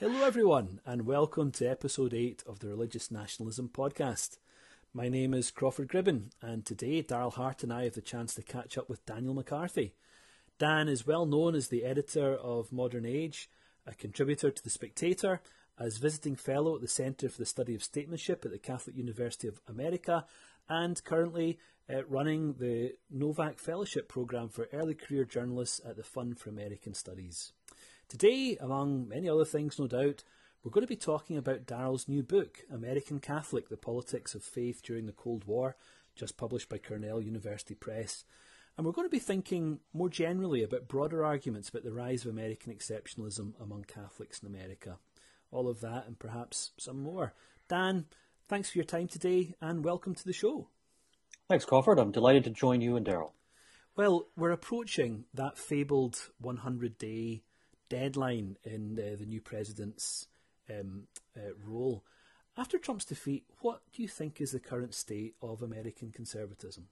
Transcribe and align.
Hello, 0.00 0.24
everyone, 0.24 0.80
and 0.84 1.06
welcome 1.06 1.52
to 1.52 1.70
episode 1.70 2.12
8 2.12 2.42
of 2.48 2.58
the 2.58 2.66
Religious 2.66 3.12
Nationalism 3.12 3.70
podcast. 3.72 4.38
My 4.92 5.08
name 5.08 5.32
is 5.32 5.52
Crawford 5.52 5.86
Gribben, 5.86 6.32
and 6.42 6.66
today 6.66 7.00
Darryl 7.00 7.32
Hart 7.32 7.62
and 7.62 7.72
I 7.72 7.84
have 7.84 7.94
the 7.94 8.00
chance 8.00 8.34
to 8.34 8.42
catch 8.42 8.76
up 8.76 8.90
with 8.90 9.06
Daniel 9.06 9.34
McCarthy. 9.34 9.94
Dan 10.58 10.88
is 10.88 11.06
well 11.06 11.26
known 11.26 11.54
as 11.54 11.68
the 11.68 11.84
editor 11.84 12.34
of 12.34 12.72
Modern 12.72 13.06
Age, 13.06 13.48
a 13.86 13.94
contributor 13.94 14.50
to 14.50 14.64
The 14.64 14.68
Spectator, 14.68 15.40
as 15.78 15.98
visiting 15.98 16.34
fellow 16.34 16.74
at 16.74 16.80
the 16.80 16.88
Centre 16.88 17.28
for 17.28 17.38
the 17.38 17.46
Study 17.46 17.76
of 17.76 17.84
Statesmanship 17.84 18.44
at 18.44 18.50
the 18.50 18.58
Catholic 18.58 18.96
University 18.96 19.46
of 19.46 19.60
America, 19.68 20.26
and 20.68 21.04
currently 21.04 21.60
uh, 21.88 22.04
running 22.06 22.54
the 22.54 22.96
Novak 23.08 23.60
Fellowship 23.60 24.08
Programme 24.08 24.48
for 24.48 24.68
Early 24.72 24.94
Career 24.94 25.24
Journalists 25.24 25.80
at 25.88 25.96
the 25.96 26.02
Fund 26.02 26.40
for 26.40 26.50
American 26.50 26.94
Studies. 26.94 27.52
Today, 28.08 28.56
among 28.60 29.08
many 29.08 29.28
other 29.28 29.46
things, 29.46 29.78
no 29.78 29.86
doubt, 29.86 30.22
we're 30.62 30.70
going 30.70 30.84
to 30.84 30.88
be 30.88 30.96
talking 30.96 31.36
about 31.36 31.66
Darryl's 31.66 32.06
new 32.06 32.22
book, 32.22 32.58
American 32.70 33.18
Catholic 33.18 33.68
The 33.68 33.76
Politics 33.76 34.34
of 34.34 34.44
Faith 34.44 34.82
During 34.82 35.06
the 35.06 35.12
Cold 35.12 35.44
War, 35.46 35.76
just 36.14 36.36
published 36.36 36.68
by 36.68 36.78
Cornell 36.78 37.20
University 37.20 37.74
Press. 37.74 38.24
And 38.76 38.84
we're 38.84 38.92
going 38.92 39.06
to 39.06 39.10
be 39.10 39.18
thinking 39.18 39.80
more 39.92 40.10
generally 40.10 40.62
about 40.62 40.86
broader 40.86 41.24
arguments 41.24 41.70
about 41.70 41.82
the 41.82 41.92
rise 41.92 42.24
of 42.24 42.30
American 42.30 42.74
exceptionalism 42.74 43.52
among 43.60 43.84
Catholics 43.84 44.40
in 44.40 44.48
America. 44.48 44.98
All 45.50 45.68
of 45.68 45.80
that 45.80 46.06
and 46.06 46.18
perhaps 46.18 46.72
some 46.78 47.00
more. 47.00 47.32
Dan, 47.68 48.04
thanks 48.48 48.70
for 48.70 48.78
your 48.78 48.84
time 48.84 49.08
today 49.08 49.54
and 49.60 49.84
welcome 49.84 50.14
to 50.14 50.24
the 50.24 50.32
show. 50.32 50.68
Thanks, 51.48 51.64
Crawford. 51.64 51.98
I'm 51.98 52.12
delighted 52.12 52.44
to 52.44 52.50
join 52.50 52.80
you 52.80 52.96
and 52.96 53.06
Darryl. 53.06 53.32
Well, 53.96 54.26
we're 54.36 54.50
approaching 54.50 55.24
that 55.32 55.56
fabled 55.56 56.30
100 56.38 56.98
day 56.98 57.42
deadline 57.94 58.56
in 58.64 58.98
uh, 58.98 59.16
the 59.16 59.24
new 59.24 59.40
president's 59.40 60.26
um, 60.68 61.04
uh, 61.36 61.54
role. 61.64 62.02
After 62.56 62.76
Trump's 62.76 63.04
defeat, 63.04 63.44
what 63.60 63.82
do 63.92 64.02
you 64.02 64.08
think 64.08 64.40
is 64.40 64.50
the 64.50 64.58
current 64.58 64.94
state 64.94 65.34
of 65.40 65.62
American 65.62 66.10
conservatism? 66.10 66.88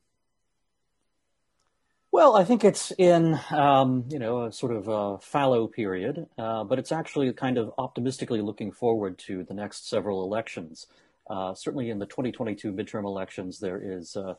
Well, 2.12 2.36
I 2.36 2.44
think 2.44 2.62
it's 2.62 2.92
in 2.98 3.40
um, 3.50 4.04
you 4.10 4.18
know 4.18 4.44
a 4.44 4.52
sort 4.52 4.72
of 4.76 4.86
a 4.86 5.18
fallow 5.18 5.66
period, 5.66 6.26
uh, 6.38 6.62
but 6.62 6.78
it's 6.78 6.92
actually 6.92 7.32
kind 7.32 7.58
of 7.58 7.72
optimistically 7.78 8.42
looking 8.42 8.70
forward 8.70 9.18
to 9.26 9.42
the 9.44 9.54
next 9.54 9.88
several 9.88 10.22
elections. 10.22 10.86
Uh, 11.28 11.54
certainly, 11.54 11.90
in 11.90 11.98
the 11.98 12.06
2022 12.06 12.72
midterm 12.72 13.04
elections, 13.04 13.58
there 13.58 13.80
is 13.82 14.14
a 14.14 14.36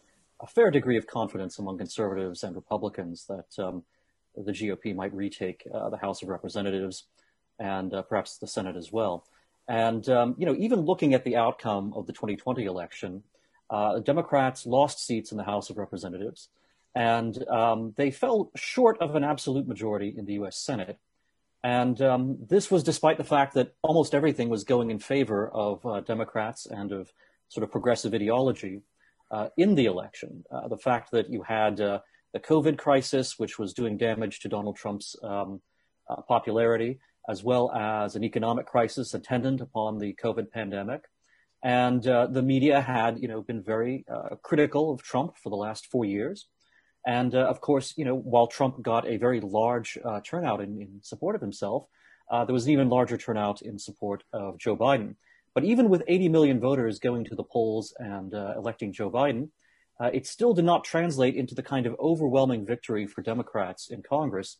fair 0.47 0.69
degree 0.69 0.97
of 0.97 1.07
confidence 1.07 1.57
among 1.57 1.77
conservatives 1.77 2.43
and 2.43 2.55
Republicans 2.55 3.25
that 3.27 3.63
um, 3.63 3.83
the 4.35 4.51
GOP 4.51 4.95
might 4.95 5.13
retake 5.13 5.67
uh, 5.73 5.89
the 5.89 5.97
House 5.97 6.21
of 6.21 6.29
Representatives 6.29 7.05
and 7.59 7.93
uh, 7.93 8.01
perhaps 8.01 8.37
the 8.37 8.47
Senate 8.47 8.75
as 8.75 8.91
well. 8.91 9.25
And 9.67 10.07
um, 10.09 10.35
you 10.37 10.45
know, 10.45 10.55
even 10.57 10.81
looking 10.81 11.13
at 11.13 11.23
the 11.23 11.37
outcome 11.37 11.93
of 11.95 12.07
the 12.07 12.13
2020 12.13 12.65
election, 12.65 13.23
uh, 13.69 13.99
Democrats 13.99 14.65
lost 14.65 15.05
seats 15.05 15.31
in 15.31 15.37
the 15.37 15.43
House 15.43 15.69
of 15.69 15.77
Representatives 15.77 16.49
and 16.95 17.47
um, 17.49 17.93
they 17.97 18.11
fell 18.11 18.51
short 18.55 18.99
of 19.01 19.15
an 19.15 19.23
absolute 19.23 19.67
majority 19.67 20.13
in 20.15 20.25
the 20.25 20.33
U.S. 20.33 20.57
Senate. 20.57 20.99
And 21.63 21.99
um, 22.01 22.37
this 22.49 22.69
was 22.69 22.83
despite 22.83 23.17
the 23.17 23.23
fact 23.23 23.53
that 23.53 23.73
almost 23.81 24.13
everything 24.13 24.49
was 24.49 24.63
going 24.63 24.91
in 24.91 24.99
favor 24.99 25.47
of 25.49 25.85
uh, 25.85 26.01
Democrats 26.01 26.65
and 26.65 26.91
of 26.91 27.11
sort 27.47 27.63
of 27.63 27.71
progressive 27.71 28.13
ideology 28.13 28.81
uh, 29.31 29.49
in 29.57 29.75
the 29.75 29.85
election. 29.85 30.43
Uh, 30.51 30.67
the 30.67 30.77
fact 30.77 31.11
that 31.11 31.31
you 31.31 31.41
had 31.41 31.79
the 32.33 32.39
COVID 32.39 32.77
crisis, 32.77 33.37
which 33.37 33.59
was 33.59 33.73
doing 33.73 33.97
damage 33.97 34.39
to 34.39 34.49
Donald 34.49 34.75
Trump's 34.75 35.15
um, 35.23 35.61
uh, 36.09 36.21
popularity, 36.27 36.99
as 37.29 37.43
well 37.43 37.71
as 37.71 38.15
an 38.15 38.23
economic 38.23 38.65
crisis 38.65 39.13
attendant 39.13 39.61
upon 39.61 39.99
the 39.99 40.15
COVID 40.21 40.51
pandemic. 40.51 41.01
And 41.63 42.05
uh, 42.05 42.27
the 42.27 42.41
media 42.41 42.81
had, 42.81 43.19
you 43.21 43.27
know, 43.27 43.41
been 43.41 43.63
very 43.63 44.05
critical 44.41 44.91
of 44.91 45.01
Trump 45.01 45.37
for 45.41 45.49
the 45.49 45.55
last 45.55 45.87
four 45.87 46.03
years. 46.03 46.47
And 47.05 47.35
uh, 47.35 47.39
of 47.39 47.61
course, 47.61 47.93
you 47.97 48.05
know, 48.05 48.15
while 48.15 48.47
Trump 48.47 48.81
got 48.81 49.07
a 49.07 49.17
very 49.17 49.41
large 49.41 49.97
uh, 50.03 50.21
turnout 50.21 50.61
in, 50.61 50.81
in, 50.81 50.99
support 51.01 51.35
of 51.35 51.41
himself, 51.41 51.85
uh, 52.31 52.45
there 52.45 52.53
was 52.53 52.65
an 52.65 52.71
even 52.71 52.89
larger 52.89 53.17
turnout 53.17 53.61
in 53.61 53.77
support 53.77 54.23
of 54.31 54.57
Joe 54.57 54.77
Biden. 54.77 55.15
But 55.53 55.65
even 55.65 55.89
with 55.89 56.03
80 56.07 56.29
million 56.29 56.59
voters 56.59 56.99
going 56.99 57.25
to 57.25 57.35
the 57.35 57.43
polls 57.43 57.93
and 57.99 58.33
uh, 58.33 58.53
electing 58.57 58.93
Joe 58.93 59.11
Biden, 59.11 59.49
uh, 59.99 60.09
it 60.13 60.25
still 60.27 60.53
did 60.53 60.65
not 60.65 60.83
translate 60.83 61.35
into 61.35 61.55
the 61.55 61.63
kind 61.63 61.85
of 61.85 61.95
overwhelming 61.99 62.65
victory 62.65 63.05
for 63.05 63.21
Democrats 63.21 63.89
in 63.89 64.01
Congress 64.01 64.57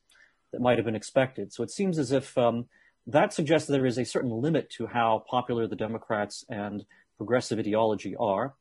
that 0.51 0.61
might 0.61 0.77
have 0.77 0.85
been 0.85 0.95
expected. 0.95 1.51
So 1.51 1.63
it 1.63 1.71
seems 1.71 1.97
as 1.97 2.11
if 2.11 2.37
um, 2.37 2.65
that 3.07 3.33
suggests 3.33 3.67
that 3.67 3.73
there 3.73 3.85
is 3.85 3.97
a 3.97 4.05
certain 4.05 4.31
limit 4.31 4.69
to 4.71 4.87
how 4.87 5.23
popular 5.29 5.67
the 5.67 5.75
Democrats 5.75 6.45
and 6.49 6.85
progressive 7.17 7.59
ideology 7.59 8.15
are. 8.17 8.53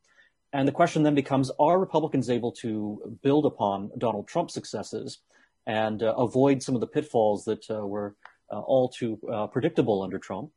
And 0.53 0.67
the 0.67 0.73
question 0.73 1.03
then 1.03 1.15
becomes 1.15 1.51
Are 1.59 1.79
Republicans 1.79 2.29
able 2.29 2.53
to 2.53 3.19
build 3.23 3.47
upon 3.47 3.91
Donald 3.99 4.29
Trump's 4.29 4.55
successes 4.55 5.19
and 5.67 6.03
uh, 6.03 6.15
avoid 6.17 6.63
some 6.63 6.75
of 6.75 6.81
the 6.81 6.87
pitfalls 6.87 7.45
that 7.45 7.71
uh, 7.71 7.87
were 7.87 8.17
uh, 8.53 8.61
all 8.61 8.89
too 8.89 9.19
uh, 9.33 9.47
predictable 9.47 10.03
under 10.03 10.19
Trump 10.19 10.51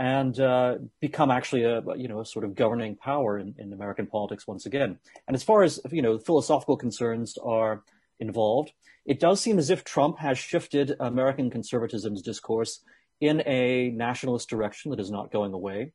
and 0.00 0.40
uh, 0.40 0.78
become 0.98 1.30
actually 1.30 1.64
a, 1.64 1.82
you 1.94 2.08
know, 2.08 2.20
a 2.20 2.24
sort 2.24 2.46
of 2.46 2.54
governing 2.54 2.96
power 2.96 3.38
in, 3.38 3.54
in 3.58 3.70
American 3.74 4.06
politics 4.06 4.46
once 4.46 4.64
again? 4.64 4.98
And 5.28 5.34
as 5.34 5.42
far 5.42 5.62
as 5.62 5.78
you 5.92 6.00
know, 6.00 6.18
philosophical 6.18 6.78
concerns 6.78 7.36
are 7.36 7.82
involved, 8.18 8.72
it 9.04 9.20
does 9.20 9.42
seem 9.42 9.58
as 9.58 9.68
if 9.68 9.84
Trump 9.84 10.18
has 10.18 10.38
shifted 10.38 10.96
American 11.00 11.50
conservatism's 11.50 12.22
discourse 12.22 12.80
in 13.20 13.42
a 13.44 13.90
nationalist 13.90 14.48
direction 14.48 14.90
that 14.90 15.00
is 15.00 15.10
not 15.10 15.30
going 15.30 15.52
away. 15.52 15.92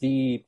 The 0.00 0.42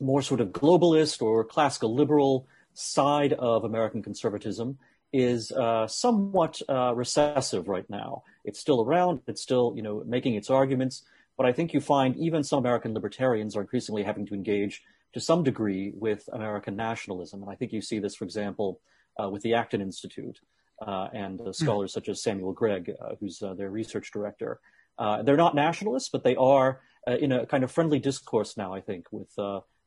more 0.00 0.22
sort 0.22 0.40
of 0.40 0.48
globalist 0.48 1.20
or 1.20 1.44
classical 1.44 1.94
liberal 1.94 2.48
side 2.72 3.34
of 3.34 3.64
American 3.64 4.02
conservatism 4.02 4.78
is 5.12 5.52
uh, 5.52 5.86
somewhat 5.86 6.62
uh, 6.70 6.94
recessive 6.94 7.68
right 7.68 7.88
now. 7.90 8.22
It's 8.46 8.58
still 8.58 8.80
around. 8.80 9.20
It's 9.26 9.42
still, 9.42 9.74
you 9.76 9.82
know, 9.82 10.02
making 10.06 10.36
its 10.36 10.48
arguments. 10.48 11.04
But 11.38 11.46
I 11.46 11.52
think 11.52 11.72
you 11.72 11.80
find 11.80 12.16
even 12.16 12.44
some 12.44 12.58
American 12.58 12.92
libertarians 12.92 13.56
are 13.56 13.62
increasingly 13.62 14.02
having 14.02 14.26
to 14.26 14.34
engage 14.34 14.82
to 15.14 15.20
some 15.20 15.42
degree 15.42 15.92
with 15.94 16.28
American 16.32 16.76
nationalism. 16.76 17.42
And 17.42 17.50
I 17.50 17.54
think 17.54 17.72
you 17.72 17.80
see 17.80 18.00
this, 18.00 18.16
for 18.16 18.24
example, 18.24 18.80
uh, 19.18 19.30
with 19.30 19.42
the 19.42 19.54
Acton 19.54 19.80
Institute 19.80 20.40
uh, 20.86 21.08
and 21.14 21.40
hmm. 21.40 21.52
scholars 21.52 21.92
such 21.94 22.08
as 22.08 22.22
Samuel 22.22 22.52
Gregg, 22.52 22.92
uh, 23.00 23.14
who's 23.20 23.40
uh, 23.40 23.54
their 23.54 23.70
research 23.70 24.10
director. 24.12 24.60
they're 24.98 25.36
not 25.36 25.54
nationalists, 25.54 26.10
but 26.10 26.24
they 26.24 26.36
are 26.36 26.80
in 27.06 27.32
a 27.32 27.46
kind 27.46 27.64
of 27.64 27.70
friendly 27.70 27.98
discourse 27.98 28.56
now, 28.56 28.74
I 28.74 28.82
think, 28.82 29.06
with 29.10 29.32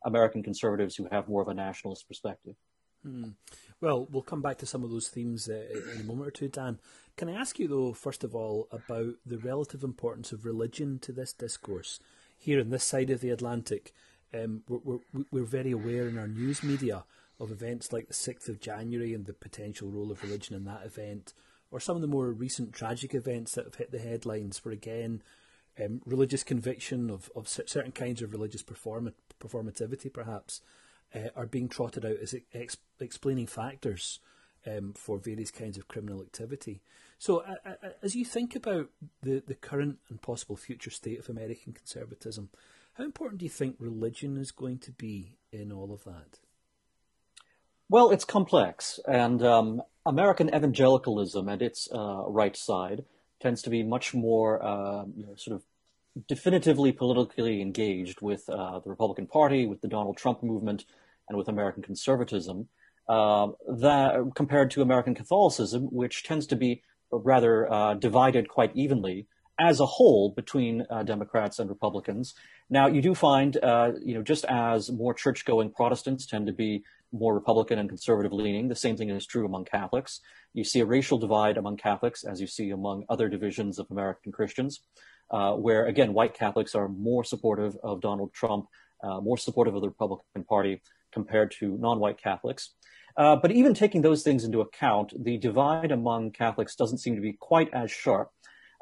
American 0.03 0.41
conservatives 0.41 0.95
who 0.95 1.07
have 1.11 1.27
more 1.27 1.41
of 1.41 1.47
a 1.47 1.53
nationalist 1.53 2.07
perspective. 2.07 2.55
Hmm. 3.03 3.29
Well, 3.79 4.07
we'll 4.11 4.21
come 4.21 4.41
back 4.41 4.59
to 4.59 4.65
some 4.65 4.83
of 4.83 4.91
those 4.91 5.09
themes 5.09 5.49
uh, 5.49 5.65
in 5.95 6.01
a 6.01 6.03
moment 6.03 6.27
or 6.27 6.31
two, 6.31 6.47
Dan. 6.47 6.79
Can 7.17 7.29
I 7.29 7.33
ask 7.33 7.59
you, 7.59 7.67
though, 7.67 7.93
first 7.93 8.23
of 8.23 8.35
all, 8.35 8.67
about 8.71 9.15
the 9.25 9.37
relative 9.37 9.83
importance 9.83 10.31
of 10.31 10.45
religion 10.45 10.99
to 10.99 11.11
this 11.11 11.33
discourse? 11.33 11.99
Here 12.37 12.59
on 12.59 12.69
this 12.69 12.83
side 12.83 13.09
of 13.09 13.21
the 13.21 13.29
Atlantic, 13.29 13.93
um, 14.33 14.63
we're, 14.67 14.99
we're, 15.13 15.25
we're 15.31 15.43
very 15.43 15.71
aware 15.71 16.07
in 16.07 16.17
our 16.17 16.27
news 16.27 16.63
media 16.63 17.03
of 17.39 17.51
events 17.51 17.91
like 17.91 18.07
the 18.07 18.13
6th 18.13 18.49
of 18.49 18.59
January 18.59 19.13
and 19.13 19.25
the 19.25 19.33
potential 19.33 19.89
role 19.89 20.11
of 20.11 20.23
religion 20.23 20.55
in 20.55 20.63
that 20.65 20.85
event, 20.85 21.33
or 21.69 21.79
some 21.79 21.95
of 21.95 22.01
the 22.01 22.07
more 22.07 22.31
recent 22.31 22.73
tragic 22.73 23.13
events 23.13 23.53
that 23.53 23.65
have 23.65 23.75
hit 23.75 23.91
the 23.91 23.99
headlines, 23.99 24.63
where 24.63 24.73
again, 24.73 25.21
um, 25.83 26.01
religious 26.05 26.43
conviction 26.43 27.09
of, 27.09 27.31
of 27.35 27.47
certain 27.47 27.91
kinds 27.91 28.21
of 28.21 28.31
religious 28.31 28.61
perform- 28.61 29.13
performativity, 29.39 30.11
perhaps, 30.11 30.61
uh, 31.15 31.29
are 31.35 31.45
being 31.45 31.69
trotted 31.69 32.05
out 32.05 32.17
as 32.21 32.35
ex- 32.53 32.77
explaining 32.99 33.47
factors 33.47 34.19
um, 34.67 34.93
for 34.93 35.17
various 35.17 35.51
kinds 35.51 35.77
of 35.77 35.87
criminal 35.87 36.21
activity. 36.21 36.81
So, 37.17 37.43
as 38.01 38.15
you 38.15 38.25
think 38.25 38.55
about 38.55 38.89
the, 39.21 39.43
the 39.45 39.53
current 39.53 39.99
and 40.09 40.21
possible 40.21 40.55
future 40.55 40.89
state 40.89 41.19
of 41.19 41.29
American 41.29 41.73
conservatism, 41.73 42.49
how 42.93 43.03
important 43.03 43.39
do 43.39 43.45
you 43.45 43.49
think 43.51 43.75
religion 43.79 44.37
is 44.37 44.51
going 44.51 44.79
to 44.79 44.91
be 44.91 45.37
in 45.51 45.71
all 45.71 45.93
of 45.93 46.03
that? 46.03 46.39
Well, 47.89 48.09
it's 48.09 48.25
complex, 48.25 48.99
and 49.07 49.43
um, 49.43 49.81
American 50.05 50.47
evangelicalism 50.47 51.47
and 51.47 51.61
its 51.61 51.89
uh, 51.93 52.23
right 52.27 52.55
side 52.55 53.03
tends 53.41 53.61
to 53.63 53.69
be 53.69 53.83
much 53.83 54.13
more 54.13 54.63
uh, 54.63 55.03
you 55.15 55.25
know, 55.25 55.35
sort 55.35 55.55
of 55.55 55.63
definitively 56.27 56.91
politically 56.91 57.61
engaged 57.61 58.21
with 58.21 58.49
uh, 58.49 58.79
the 58.79 58.89
Republican 58.89 59.27
Party, 59.27 59.65
with 59.65 59.81
the 59.81 59.87
Donald 59.87 60.17
Trump 60.17 60.41
movement, 60.41 60.85
and 61.27 61.37
with 61.37 61.47
American 61.47 61.83
conservatism, 61.83 62.67
uh, 63.15 63.47
that 63.85 64.07
compared 64.41 64.69
to 64.71 64.77
American 64.81 65.15
Catholicism, 65.21 65.81
which 66.01 66.15
tends 66.29 66.45
to 66.51 66.57
be 66.65 66.71
rather 67.33 67.53
uh, 67.77 67.93
divided 68.07 68.45
quite 68.57 68.71
evenly 68.83 69.17
as 69.69 69.75
a 69.79 69.89
whole 69.95 70.25
between 70.41 70.75
uh, 70.81 71.03
Democrats 71.13 71.59
and 71.59 71.67
Republicans. 71.75 72.25
Now, 72.77 72.85
you 72.95 73.01
do 73.07 73.13
find, 73.29 73.51
uh, 73.71 73.89
you 74.07 74.13
know, 74.15 74.23
just 74.33 74.43
as 74.69 74.79
more 75.01 75.13
church-going 75.23 75.67
Protestants 75.79 76.23
tend 76.31 76.45
to 76.51 76.55
be 76.65 76.71
more 77.23 77.33
Republican 77.41 77.77
and 77.79 77.87
conservative 77.93 78.33
leaning, 78.43 78.65
the 78.67 78.83
same 78.85 78.95
thing 78.97 79.09
is 79.19 79.25
true 79.33 79.45
among 79.51 79.63
Catholics. 79.77 80.11
You 80.59 80.65
see 80.71 80.81
a 80.81 80.89
racial 80.95 81.17
divide 81.25 81.55
among 81.61 81.75
Catholics, 81.87 82.19
as 82.31 82.37
you 82.43 82.49
see 82.57 82.67
among 82.79 82.97
other 83.13 83.27
divisions 83.35 83.73
of 83.81 83.85
American 83.95 84.31
Christians. 84.37 84.73
uh, 85.31 85.53
where 85.53 85.85
again 85.85 86.13
white 86.13 86.33
Catholics 86.33 86.75
are 86.75 86.87
more 86.87 87.23
supportive 87.23 87.75
of 87.83 88.01
Donald 88.01 88.33
Trump, 88.33 88.67
uh, 89.03 89.19
more 89.19 89.37
supportive 89.37 89.73
of 89.75 89.81
the 89.81 89.87
Republican 89.87 90.43
Party 90.43 90.81
compared 91.11 91.51
to 91.59 91.77
non-white 91.77 92.21
Catholics. 92.21 92.73
Uh, 93.17 93.35
but 93.35 93.51
even 93.51 93.73
taking 93.73 94.01
those 94.01 94.23
things 94.23 94.43
into 94.43 94.61
account, 94.61 95.13
the 95.23 95.37
divide 95.37 95.91
among 95.91 96.31
Catholics 96.31 96.75
doesn't 96.75 96.99
seem 96.99 97.15
to 97.15 97.21
be 97.21 97.33
quite 97.33 97.73
as 97.73 97.91
sharp. 97.91 98.31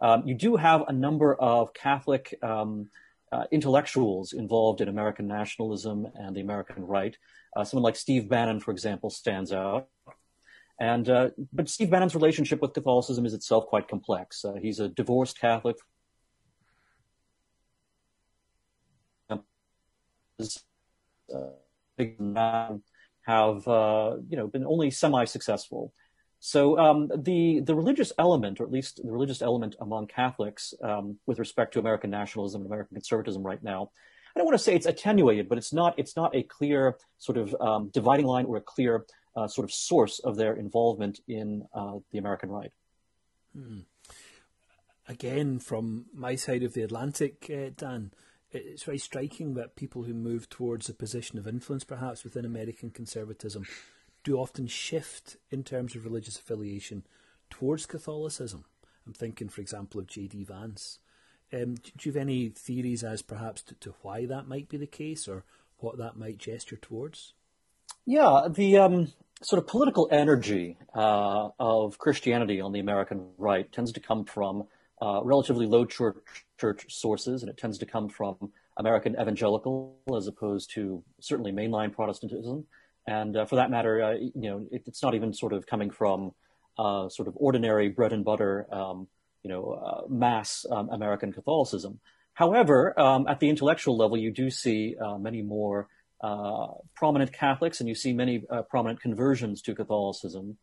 Um, 0.01 0.23
you 0.25 0.35
do 0.35 0.55
have 0.55 0.83
a 0.87 0.93
number 0.93 1.35
of 1.35 1.73
Catholic 1.73 2.33
um, 2.41 2.89
uh, 3.31 3.43
intellectuals 3.51 4.33
involved 4.33 4.81
in 4.81 4.87
American 4.87 5.27
nationalism 5.27 6.07
and 6.15 6.35
the 6.35 6.41
American 6.41 6.85
right. 6.85 7.17
Uh, 7.55 7.63
someone 7.63 7.83
like 7.83 7.95
Steve 7.95 8.29
Bannon, 8.29 8.59
for 8.59 8.71
example, 8.71 9.09
stands 9.09 9.51
out. 9.51 9.87
And 10.79 11.09
uh, 11.09 11.29
but 11.51 11.67
Steve 11.67 11.89
Bannon's 11.89 12.15
relationship 12.15 12.61
with 12.61 12.73
Catholicism 12.73 13.25
is 13.25 13.33
itself 13.33 13.65
quite 13.67 13.89
complex. 13.89 14.45
Uh, 14.45 14.53
he's 14.61 14.79
a 14.79 14.87
divorced 14.87 15.39
Catholic. 15.39 15.75
Uh, 19.29 19.39
have 23.29 23.67
uh, 23.67 24.17
you 24.29 24.37
know 24.37 24.47
been 24.47 24.65
only 24.65 24.89
semi-successful. 24.91 25.93
So 26.39 26.79
um, 26.79 27.11
the 27.15 27.59
the 27.59 27.75
religious 27.75 28.11
element, 28.17 28.59
or 28.59 28.63
at 28.63 28.71
least 28.71 29.01
the 29.03 29.11
religious 29.11 29.41
element 29.41 29.75
among 29.79 30.07
Catholics, 30.07 30.73
um, 30.81 31.19
with 31.27 31.37
respect 31.39 31.73
to 31.73 31.79
American 31.79 32.09
nationalism 32.09 32.61
and 32.61 32.67
American 32.71 32.95
conservatism 32.95 33.43
right 33.43 33.61
now, 33.61 33.91
I 34.31 34.39
don't 34.39 34.47
want 34.47 34.57
to 34.57 34.63
say 34.63 34.75
it's 34.75 34.85
attenuated, 34.85 35.49
but 35.49 35.57
it's 35.57 35.73
not 35.73 35.91
it's 35.97 36.15
not 36.15 36.35
a 36.35 36.43
clear 36.43 36.97
sort 37.17 37.37
of 37.37 37.55
um, 37.59 37.89
dividing 37.93 38.25
line 38.25 38.45
or 38.45 38.57
a 38.57 38.61
clear 38.61 39.05
uh, 39.35 39.47
sort 39.47 39.65
of 39.65 39.71
source 39.71 40.19
of 40.19 40.35
their 40.35 40.55
involvement 40.55 41.19
in 41.27 41.67
uh, 41.73 41.97
the 42.11 42.17
American 42.17 42.49
right. 42.49 42.71
Hmm. 43.53 43.79
Again, 45.07 45.59
from 45.59 46.05
my 46.13 46.35
side 46.35 46.63
of 46.63 46.73
the 46.73 46.83
Atlantic, 46.83 47.49
uh, 47.49 47.69
Dan, 47.75 48.11
it's 48.51 48.83
very 48.83 48.97
striking 48.97 49.53
that 49.53 49.75
people 49.75 50.03
who 50.03 50.13
move 50.13 50.49
towards 50.49 50.89
a 50.89 50.93
position 50.93 51.37
of 51.37 51.47
influence, 51.47 51.83
perhaps 51.83 52.23
within 52.23 52.45
American 52.45 52.89
conservatism, 52.89 53.65
do 54.23 54.37
often 54.37 54.67
shift 54.67 55.37
in 55.51 55.63
terms 55.63 55.95
of 55.95 56.03
religious 56.03 56.37
affiliation 56.37 57.03
towards 57.49 57.85
Catholicism. 57.85 58.65
I'm 59.05 59.13
thinking, 59.13 59.49
for 59.49 59.61
example, 59.61 59.99
of 59.99 60.07
J.D. 60.07 60.43
Vance. 60.43 60.99
Um, 61.51 61.75
do 61.75 61.91
you 62.03 62.11
have 62.11 62.21
any 62.21 62.49
theories 62.49 63.03
as 63.03 63.21
perhaps 63.21 63.61
to, 63.63 63.75
to, 63.75 63.95
why 64.01 64.25
that 64.25 64.47
might 64.47 64.69
be 64.69 64.77
the 64.77 64.85
case 64.85 65.27
or 65.27 65.45
what 65.79 65.97
that 65.97 66.15
might 66.15 66.37
gesture 66.37 66.75
towards? 66.75 67.33
Yeah, 68.05 68.47
the 68.49 68.77
um, 68.77 69.13
sort 69.41 69.61
of 69.61 69.67
political 69.67 70.07
energy 70.11 70.77
uh, 70.93 71.49
of 71.59 71.97
Christianity 71.97 72.61
on 72.61 72.71
the 72.71 72.79
American 72.79 73.29
right 73.37 73.71
tends 73.71 73.91
to 73.93 73.99
come 73.99 74.25
from 74.25 74.65
uh, 75.01 75.21
relatively 75.23 75.65
low 75.65 75.85
church, 75.85 76.45
church 76.59 76.85
sources, 76.89 77.41
and 77.41 77.49
it 77.49 77.57
tends 77.57 77.77
to 77.77 77.85
come 77.85 78.09
from 78.09 78.51
American 78.77 79.15
evangelical 79.19 79.97
as 80.15 80.27
opposed 80.27 80.71
to 80.71 81.03
certainly 81.19 81.51
mainline 81.51 81.93
Protestantism. 81.93 82.65
And 83.07 83.35
uh, 83.35 83.45
for 83.45 83.55
that 83.55 83.71
matter, 83.71 84.03
uh, 84.03 84.13
you 84.13 84.31
know, 84.49 84.67
it, 84.71 84.83
it's 84.85 85.01
not 85.01 85.15
even 85.15 85.33
sort 85.33 85.53
of 85.53 85.65
coming 85.65 85.89
from 85.89 86.33
uh, 86.77 87.09
sort 87.09 87.27
of 87.27 87.33
ordinary 87.37 87.89
bread 87.89 88.13
and 88.13 88.23
butter, 88.23 88.67
um, 88.71 89.07
you 89.43 89.49
know, 89.49 89.71
uh, 89.71 90.07
mass 90.07 90.65
um, 90.69 90.89
American 90.89 91.33
Catholicism. 91.33 91.99
However, 92.33 92.97
um, 92.99 93.27
at 93.27 93.39
the 93.39 93.49
intellectual 93.49 93.97
level, 93.97 94.17
you 94.17 94.31
do 94.31 94.49
see 94.49 94.95
uh, 94.95 95.17
many 95.17 95.41
more 95.41 95.87
prominent 96.95 97.31
Catholics, 97.31 97.79
and 97.79 97.87
you 97.87 97.95
see 97.95 98.11
many 98.11 98.43
prominent 98.69 99.01
conversions 99.01 99.61
to 99.61 99.73
Catholicism 99.73 100.57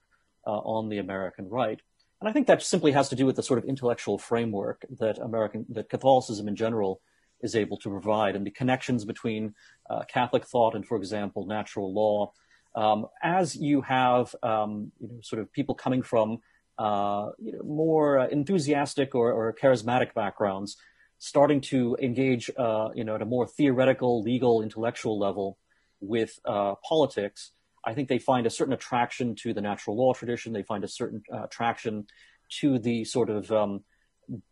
on 0.44 0.90
the 0.90 0.98
American 0.98 1.48
right. 1.48 1.80
And 2.20 2.28
I 2.28 2.32
think 2.32 2.46
that 2.46 2.62
simply 2.62 2.92
has 2.92 3.08
to 3.10 3.16
do 3.16 3.26
with 3.26 3.36
the 3.36 3.42
sort 3.42 3.58
of 3.58 3.64
intellectual 3.66 4.18
framework 4.18 4.84
that 4.98 5.18
American, 5.18 5.66
that 5.70 5.88
Catholicism 5.88 6.48
in 6.48 6.56
general 6.56 7.00
is 7.42 7.54
able 7.54 7.76
to 7.78 7.90
provide 7.90 8.34
and 8.34 8.46
the 8.46 8.50
connections 8.50 9.04
between 9.04 9.54
uh, 9.90 10.02
Catholic 10.08 10.46
thought 10.46 10.74
and, 10.74 10.86
for 10.86 10.96
example, 10.96 11.46
natural 11.46 11.92
law. 11.92 12.32
Um, 12.74 13.06
as 13.22 13.54
you 13.56 13.82
have 13.82 14.34
um, 14.42 14.92
you 15.00 15.08
know, 15.08 15.18
sort 15.22 15.40
of 15.40 15.52
people 15.52 15.74
coming 15.74 16.02
from 16.02 16.40
uh, 16.78 17.30
you 17.38 17.52
know, 17.52 17.62
more 17.62 18.18
enthusiastic 18.26 19.14
or, 19.14 19.32
or, 19.32 19.54
charismatic 19.54 20.12
backgrounds, 20.12 20.76
starting 21.18 21.62
to 21.62 21.96
engage 22.02 22.50
uh, 22.58 22.90
you 22.94 23.02
know, 23.02 23.14
at 23.14 23.22
a 23.22 23.24
more 23.24 23.46
theoretical, 23.46 24.20
legal, 24.20 24.62
intellectual 24.62 25.18
level 25.18 25.56
with 26.00 26.38
uh, 26.44 26.74
politics, 26.86 27.52
I 27.86 27.94
think 27.94 28.08
they 28.08 28.18
find 28.18 28.46
a 28.46 28.50
certain 28.50 28.74
attraction 28.74 29.36
to 29.36 29.54
the 29.54 29.60
natural 29.60 29.96
law 29.96 30.12
tradition. 30.12 30.52
They 30.52 30.64
find 30.64 30.82
a 30.82 30.88
certain 30.88 31.22
uh, 31.32 31.44
attraction 31.44 32.06
to 32.60 32.78
the 32.78 33.04
sort 33.04 33.30
of 33.30 33.50
um, 33.52 33.84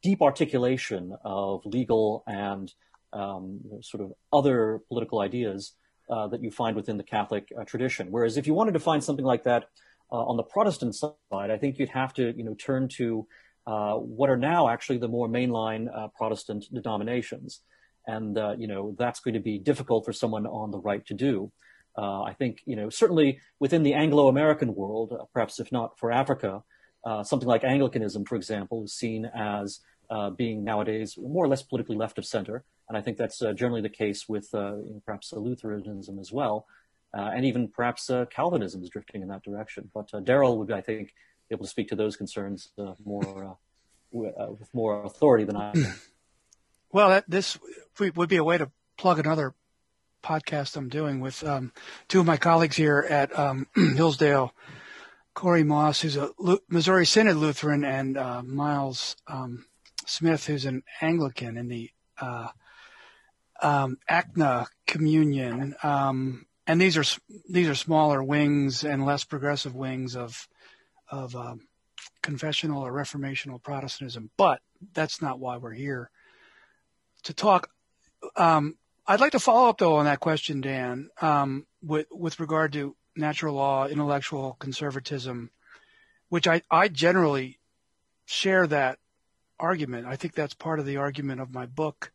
deep 0.03 0.23
articulation 0.23 1.15
of 1.25 1.67
legal 1.67 2.23
and 2.29 2.73
um, 3.13 3.61
sort 3.83 4.03
of 4.03 4.13
other 4.33 4.81
political 4.89 5.21
ideas 5.21 5.73
uh, 6.11 6.29
that 6.29 6.43
you 6.43 6.51
find 6.51 6.77
within 6.77 6.97
the 6.97 7.03
Catholic 7.03 7.49
uh, 7.59 7.65
tradition. 7.65 8.09
Whereas 8.11 8.37
if 8.37 8.47
you 8.47 8.55
wanted 8.55 8.73
to 8.73 8.81
find 8.81 9.03
something 9.03 9.25
like 9.25 9.45
that 9.45 9.65
uh, 10.13 10.17
on 10.17 10.37
the 10.37 10.43
Protestant 10.43 10.95
side, 10.95 11.15
I 11.33 11.57
think 11.59 11.79
you'd 11.79 11.89
have 11.89 12.15
to, 12.15 12.33
you 12.37 12.45
know, 12.45 12.55
turn 12.55 12.89
to 12.97 13.27
uh, 13.67 13.95
what 13.95 14.31
are 14.31 14.37
now 14.37 14.69
actually 14.69 14.99
the 14.99 15.09
more 15.09 15.29
mainline 15.29 15.89
uh, 15.97 16.09
Protestant 16.09 16.67
denominations, 16.73 17.63
and 18.07 18.37
you 18.61 18.69
know 18.69 18.95
that's 18.99 19.21
going 19.21 19.33
to 19.33 19.41
be 19.41 19.59
difficult 19.59 20.05
for 20.05 20.13
someone 20.13 20.47
on 20.47 20.71
the 20.71 20.79
right 20.79 21.05
to 21.07 21.15
do. 21.15 21.51
I 21.97 22.35
think, 22.37 22.61
you 22.67 22.77
know, 22.77 22.91
certainly 22.91 23.41
within 23.61 23.83
the 23.83 23.95
Anglo-American 23.95 24.75
world, 24.75 25.17
perhaps 25.33 25.61
if 25.61 25.71
not 25.71 25.99
for 25.99 26.11
Africa, 26.11 26.63
uh, 27.05 27.23
something 27.23 27.49
like 27.49 27.65
Anglicanism, 27.65 28.25
for 28.25 28.37
example, 28.37 28.85
is 28.85 28.95
seen 28.95 29.27
as 29.27 29.81
uh, 30.11 30.31
being 30.31 30.65
nowadays 30.65 31.17
more 31.19 31.45
or 31.45 31.49
less 31.49 31.63
politically 31.63 31.97
left 31.97 32.19
of 32.19 32.25
center. 32.25 32.65
And 32.89 32.99
I 32.99 33.01
think 33.01 33.17
that's 33.17 33.41
uh, 33.43 33.53
generally 33.53 33.83
the 33.83 33.89
case 33.89 34.29
with 34.29 34.55
uh, 34.55 34.77
perhaps 35.07 35.33
Lutheranism 35.33 36.19
as 36.19 36.33
well. 36.33 36.67
Uh, 37.17 37.31
and 37.35 37.45
even 37.45 37.69
perhaps 37.69 38.11
Calvinism 38.31 38.83
is 38.83 38.89
drifting 38.91 39.23
in 39.23 39.29
that 39.29 39.43
direction. 39.43 39.91
But 39.95 40.09
Darryl 40.25 40.57
would, 40.59 40.73
I 40.73 40.81
think, 40.81 41.09
be 41.49 41.55
able 41.55 41.65
to 41.65 41.71
speak 41.71 41.89
to 41.89 41.97
those 41.97 42.17
concerns 42.17 42.71
more 43.05 43.57
with 44.11 44.75
more 44.75 45.05
authority 45.05 45.45
than 45.45 45.57
I. 45.57 45.73
Well, 46.91 47.09
that, 47.09 47.25
this 47.29 47.59
would 47.99 48.29
be 48.29 48.37
a 48.37 48.45
way 48.45 48.59
to 48.59 48.71
plug 48.97 49.19
another 49.19 49.55
podcast 50.25 50.77
I'm 50.77 50.89
doing 50.89 51.21
with 51.21 51.45
um, 51.45 51.73
two 52.09 52.21
of 52.21 52.27
my 52.27 52.39
colleagues 52.39 52.77
here 52.77 53.07
at 53.09 53.39
um, 53.39 53.67
Hillsdale 53.75 54.55
Korey 55.37 55.67
Maas, 55.67 56.01
who's 56.01 56.17
a 56.17 56.31
Missouri 56.69 57.05
Synod 57.05 57.37
Lutheran, 57.37 57.85
and 57.85 58.17
uh, 58.17 58.43
Miles 58.43 59.17
um, 59.27 59.67
Smith, 60.07 60.47
who's 60.47 60.65
an 60.65 60.83
Anglican 61.03 61.59
in 61.59 61.69
the 61.69 61.91
uh, 62.21 62.49
um, 63.61 63.99
ACNA 64.11 64.67
communion. 64.87 65.75
Um, 65.83 66.47
and 66.67 66.81
these 66.81 66.97
are 66.97 67.05
these 67.49 67.69
are 67.69 67.75
smaller 67.75 68.23
wings 68.23 68.85
and 68.85 69.05
less 69.05 69.25
progressive 69.25 69.75
wings 69.75 70.17
of 70.17 70.49
of 71.11 71.37
um, 71.37 71.69
confessional 72.23 72.83
or 72.83 72.93
reformational 72.93 73.63
Protestantism. 73.63 74.31
But 74.39 74.61
that's 74.95 75.21
not 75.21 75.39
why 75.39 75.59
we're 75.59 75.73
here 75.73 76.11
to 77.25 77.35
talk. 77.35 77.69
Um, 78.37 78.77
I'd 79.07 79.21
like 79.21 79.33
to 79.33 79.39
follow 79.39 79.69
up 79.69 79.79
though 79.79 79.97
on 79.97 80.07
that 80.07 80.21
question, 80.21 80.61
Dan, 80.61 81.11
um, 81.21 81.67
with 81.83 82.07
with 82.11 82.41
regard 82.41 82.73
to 82.73 82.97
natural 83.17 83.55
law, 83.55 83.87
intellectual 83.87 84.57
conservatism, 84.59 85.51
which 86.31 86.49
I, 86.49 86.63
I 86.71 86.89
generally 86.89 87.59
share 88.25 88.67
that 88.67 88.99
argument. 89.61 90.07
I 90.07 90.17
think 90.17 90.35
that's 90.35 90.55
part 90.55 90.81
of 90.81 90.87
the 90.87 90.97
argument 90.97 91.41
of 91.41 91.53
my 91.53 91.67
book, 91.67 92.13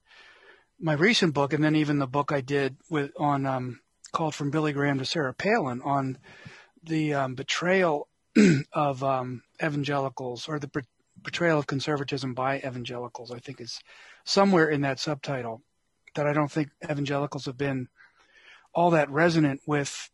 my 0.80 0.94
recent 0.94 1.34
book, 1.34 1.54
and 1.54 1.64
then 1.64 1.76
even 1.76 2.00
the 2.00 2.08
book 2.08 2.32
I 2.32 2.42
did 2.42 2.78
with 2.90 3.12
on 3.20 3.46
um, 3.46 3.82
called 4.12 4.34
from 4.34 4.50
Billy 4.50 4.74
Graham 4.74 4.98
to 4.98 5.06
Sarah 5.06 5.34
Palin 5.34 5.82
on 5.84 6.18
the 6.84 7.14
um, 7.14 7.36
betrayal 7.36 8.08
of 8.74 9.04
um, 9.04 9.44
evangelicals 9.64 10.48
or 10.50 10.58
the 10.58 10.72
betrayal 11.22 11.60
of 11.60 11.68
conservatism 11.68 12.34
by 12.34 12.58
evangelicals. 12.58 13.32
I 13.32 13.38
think 13.38 13.62
is 13.62 13.80
somewhere 14.24 14.70
in 14.70 14.82
that 14.82 15.00
subtitle 15.00 15.62
that 16.16 16.28
I 16.28 16.34
don't 16.34 16.52
think 16.52 16.70
evangelicals 16.84 17.46
have 17.46 17.58
been 17.58 17.88
all 18.74 18.92
that 18.92 19.10
resonant 19.10 19.62
with 19.66 20.10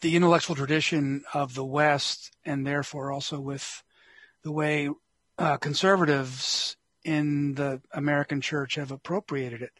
the 0.00 0.16
intellectual 0.16 0.56
tradition 0.56 1.24
of 1.32 1.54
the 1.54 1.64
West, 1.64 2.32
and 2.44 2.66
therefore 2.66 3.12
also 3.12 3.40
with 3.40 3.82
the 4.42 4.52
way 4.52 4.88
uh, 5.38 5.56
conservatives 5.56 6.76
in 7.04 7.54
the 7.54 7.80
American 7.92 8.40
church 8.40 8.74
have 8.76 8.90
appropriated 8.90 9.62
it. 9.62 9.72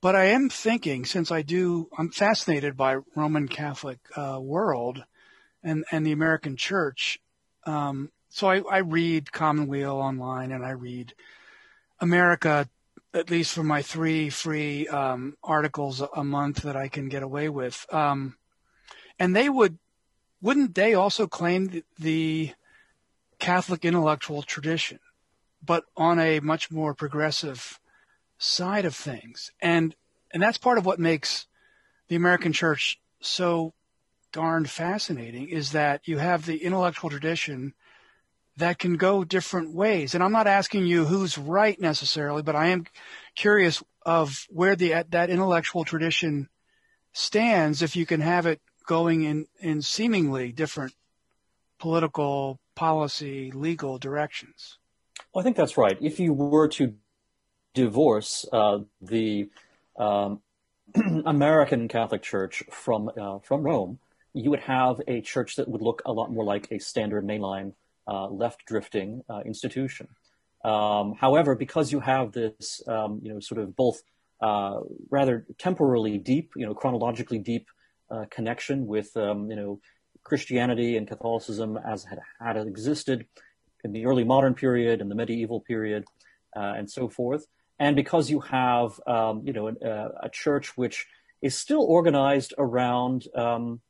But 0.00 0.16
I 0.16 0.26
am 0.26 0.48
thinking, 0.48 1.04
since 1.04 1.30
I 1.30 1.42
do, 1.42 1.88
I'm 1.96 2.10
fascinated 2.10 2.76
by 2.76 2.96
Roman 3.14 3.46
Catholic 3.46 3.98
uh, 4.16 4.38
world 4.40 5.04
and 5.62 5.84
and 5.92 6.04
the 6.04 6.12
American 6.12 6.56
church. 6.56 7.20
Um, 7.64 8.10
so 8.28 8.48
I, 8.48 8.62
I 8.68 8.78
read 8.78 9.32
Commonweal 9.32 9.96
online, 9.96 10.50
and 10.50 10.64
I 10.64 10.70
read 10.70 11.14
America 12.00 12.68
at 13.14 13.30
least 13.30 13.52
for 13.54 13.62
my 13.62 13.82
three 13.82 14.30
free 14.30 14.88
um, 14.88 15.36
articles 15.42 16.02
a 16.14 16.24
month 16.24 16.62
that 16.62 16.76
I 16.76 16.88
can 16.88 17.08
get 17.08 17.22
away 17.22 17.48
with. 17.48 17.86
Um, 17.92 18.36
and 19.18 19.36
they 19.36 19.48
would, 19.48 19.78
wouldn't 20.40 20.74
they 20.74 20.94
also 20.94 21.26
claim 21.26 21.68
the, 21.68 21.84
the 21.98 22.52
Catholic 23.38 23.84
intellectual 23.84 24.42
tradition? 24.42 24.98
but 25.64 25.84
on 25.96 26.18
a 26.18 26.40
much 26.40 26.70
more 26.70 26.94
progressive 26.94 27.78
side 28.38 28.84
of 28.84 28.94
things. 28.94 29.50
And 29.60 29.94
and 30.32 30.42
that's 30.42 30.58
part 30.58 30.78
of 30.78 30.86
what 30.86 30.98
makes 30.98 31.46
the 32.08 32.16
American 32.16 32.52
church 32.52 32.98
so 33.20 33.74
darned 34.32 34.70
fascinating 34.70 35.48
is 35.48 35.72
that 35.72 36.08
you 36.08 36.18
have 36.18 36.46
the 36.46 36.64
intellectual 36.64 37.10
tradition 37.10 37.74
that 38.56 38.78
can 38.78 38.96
go 38.96 39.24
different 39.24 39.72
ways. 39.74 40.14
And 40.14 40.22
I'm 40.22 40.32
not 40.32 40.46
asking 40.46 40.86
you 40.86 41.04
who's 41.04 41.38
right 41.38 41.80
necessarily, 41.80 42.42
but 42.42 42.56
I 42.56 42.68
am 42.68 42.86
curious 43.34 43.82
of 44.04 44.46
where 44.50 44.76
the 44.76 45.04
that 45.10 45.30
intellectual 45.30 45.84
tradition 45.84 46.48
stands 47.12 47.82
if 47.82 47.96
you 47.96 48.06
can 48.06 48.20
have 48.20 48.46
it 48.46 48.60
going 48.86 49.22
in 49.22 49.46
in 49.60 49.82
seemingly 49.82 50.52
different 50.52 50.94
political 51.78 52.60
policy 52.74 53.50
legal 53.52 53.98
directions. 53.98 54.78
Well, 55.32 55.40
I 55.40 55.44
think 55.44 55.56
that's 55.56 55.76
right. 55.76 55.96
If 56.00 56.20
you 56.20 56.32
were 56.32 56.68
to 56.68 56.94
divorce 57.74 58.44
uh, 58.52 58.80
the 59.00 59.48
um, 59.96 60.40
American 61.24 61.88
Catholic 61.88 62.22
Church 62.22 62.62
from 62.70 63.10
uh, 63.18 63.38
from 63.38 63.62
Rome, 63.62 63.98
you 64.34 64.50
would 64.50 64.60
have 64.60 65.00
a 65.06 65.20
church 65.20 65.56
that 65.56 65.68
would 65.68 65.82
look 65.82 66.02
a 66.04 66.12
lot 66.12 66.30
more 66.30 66.44
like 66.44 66.70
a 66.70 66.78
standard 66.78 67.24
mainline 67.24 67.72
left 68.06 68.64
drifting 68.66 69.22
uh, 69.28 69.40
institution. 69.44 70.08
Um, 70.64 71.14
however, 71.14 71.54
because 71.54 71.90
you 71.90 72.00
have 72.00 72.32
this, 72.32 72.82
um, 72.86 73.20
you 73.22 73.32
know, 73.32 73.40
sort 73.40 73.60
of 73.60 73.74
both 73.74 74.02
uh, 74.40 74.80
rather 75.10 75.46
temporally 75.58 76.18
deep, 76.18 76.52
you 76.56 76.66
know, 76.66 76.74
chronologically 76.74 77.38
deep 77.38 77.68
uh, 78.10 78.24
connection 78.30 78.86
with, 78.86 79.16
um, 79.16 79.50
you 79.50 79.56
know, 79.56 79.80
Christianity 80.24 80.96
and 80.96 81.08
Catholicism 81.08 81.76
as 81.76 82.04
had, 82.04 82.20
had 82.40 82.56
existed 82.56 83.26
in 83.84 83.92
the 83.92 84.06
early 84.06 84.24
modern 84.24 84.54
period 84.54 85.00
and 85.00 85.10
the 85.10 85.14
medieval 85.14 85.60
period, 85.60 86.04
uh, 86.56 86.74
and 86.76 86.88
so 86.88 87.08
forth, 87.08 87.46
and 87.78 87.96
because 87.96 88.30
you 88.30 88.40
have, 88.40 89.00
um, 89.06 89.42
you 89.44 89.52
know, 89.52 89.68
a, 89.68 90.26
a, 90.26 90.28
church 90.30 90.76
which 90.76 91.06
is 91.40 91.58
still 91.58 91.82
organized 91.82 92.54
around 92.58 93.26
um, 93.34 93.80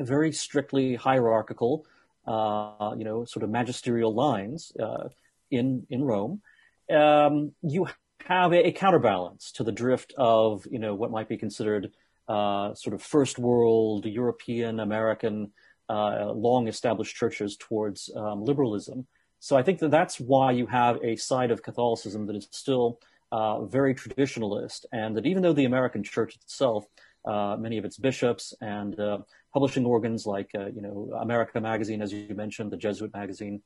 very 0.00 0.32
strictly 0.32 0.94
hierarchical, 0.94 1.84
uh, 2.26 2.94
you 2.96 3.04
know, 3.04 3.24
sort 3.24 3.42
of 3.42 3.50
magisterial 3.50 4.14
lines 4.14 4.72
uh, 4.80 5.08
in 5.50 5.86
in 5.90 6.04
Rome, 6.04 6.40
um, 6.90 7.52
you 7.62 7.88
have 8.26 8.52
a, 8.52 8.68
a, 8.68 8.72
counterbalance 8.72 9.50
to 9.52 9.64
the 9.64 9.72
drift 9.72 10.14
of 10.16 10.66
you 10.70 10.78
know 10.78 10.94
what 10.94 11.10
might 11.10 11.28
be 11.28 11.36
considered 11.36 11.90
uh, 12.28 12.74
sort 12.74 12.94
of 12.94 13.02
first 13.02 13.38
world 13.38 14.06
European 14.06 14.80
American 14.80 15.52
uh, 15.88 16.30
long 16.32 16.68
established 16.68 17.16
churches 17.16 17.56
towards 17.56 18.10
um, 18.16 18.44
liberalism. 18.44 19.06
So 19.40 19.56
I 19.56 19.62
think 19.62 19.80
that 19.80 19.90
that's 19.90 20.20
why 20.20 20.52
you 20.52 20.66
have 20.66 20.98
a 21.02 21.16
side 21.16 21.50
of 21.50 21.62
Catholicism 21.62 22.26
that 22.26 22.36
is 22.36 22.46
still 22.52 23.00
uh, 23.32 23.64
very 23.64 23.94
traditionalist, 23.94 24.84
and 24.92 25.16
that 25.16 25.26
even 25.26 25.42
though 25.42 25.52
the 25.52 25.64
American 25.64 26.04
church 26.04 26.36
itself, 26.36 26.86
many 27.26 27.78
of 27.78 27.84
its 27.84 27.98
bishops 27.98 28.54
and 28.60 28.96
publishing 29.52 29.84
organs 29.84 30.26
like 30.26 30.50
uh, 30.54 30.66
you 30.66 30.80
know 30.80 31.10
America 31.20 31.60
Magazine, 31.60 32.02
as 32.02 32.12
you 32.12 32.34
mentioned, 32.34 32.70
the 32.70 32.76
Jesuit 32.76 33.12
magazine, 33.12 33.62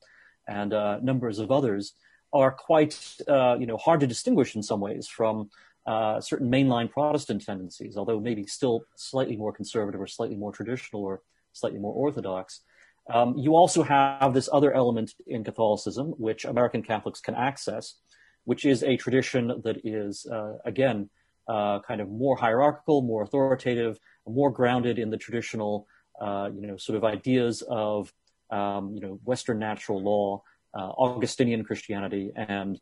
and 0.47 0.73
uh, 0.73 0.99
numbers 1.01 1.39
of 1.39 1.51
others 1.51 1.93
are 2.33 2.51
quite 2.51 2.97
uh, 3.27 3.55
you 3.59 3.65
know 3.65 3.77
hard 3.77 3.99
to 4.01 4.07
distinguish 4.07 4.55
in 4.55 4.63
some 4.63 4.79
ways 4.79 5.07
from 5.07 5.49
uh, 5.85 6.19
certain 6.19 6.51
mainline 6.51 6.91
Protestant 6.91 7.45
tendencies, 7.45 7.95
although 7.95 8.19
maybe 8.19 8.45
still 8.45 8.83
slightly 8.95 9.37
more 9.37 9.53
conservative 9.53 10.01
or 10.01 10.07
slightly 10.07 10.35
more 10.35 10.51
traditional 10.51 11.03
or 11.03 11.21
slightly 11.53 11.79
more 11.79 11.93
orthodox. 11.93 12.61
Um, 13.09 13.37
you 13.37 13.55
also 13.55 13.83
have 13.83 14.33
this 14.33 14.49
other 14.51 14.73
element 14.73 15.13
in 15.27 15.45
Catholicism, 15.45 16.07
which 16.17 16.43
American 16.43 16.83
Catholics 16.83 17.21
can 17.21 17.35
access, 17.35 17.95
which 18.43 18.65
is 18.65 18.83
a 18.83 18.97
tradition 18.97 19.61
that 19.63 19.77
is, 19.85 20.25
uh, 20.25 20.57
again, 20.65 21.09
uh, 21.47 21.79
kind 21.79 22.01
of 22.01 22.09
more 22.09 22.35
hierarchical, 22.35 23.01
more 23.01 23.23
authoritative, 23.23 23.99
more 24.27 24.51
grounded 24.51 24.99
in 24.99 25.09
the 25.09 25.17
traditional, 25.17 25.87
uh, 26.19 26.49
you 26.53 26.67
know, 26.67 26.77
sort 26.77 26.97
of 26.97 27.03
ideas 27.03 27.63
of, 27.67 28.13
um, 28.49 28.93
you 28.95 29.01
know, 29.01 29.19
Western 29.23 29.59
natural 29.59 30.01
law, 30.01 30.43
uh, 30.73 30.89
Augustinian 30.97 31.63
Christianity, 31.63 32.31
and 32.35 32.79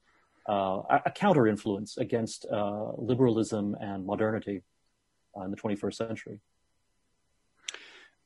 uh, 0.48 0.82
a 1.06 1.12
counter 1.12 1.48
influence 1.48 1.98
against 1.98 2.46
uh, 2.52 2.92
liberalism 2.98 3.76
and 3.80 4.06
modernity 4.06 4.62
in 5.44 5.52
the 5.52 5.58
21st 5.58 5.96
century. 5.96 6.40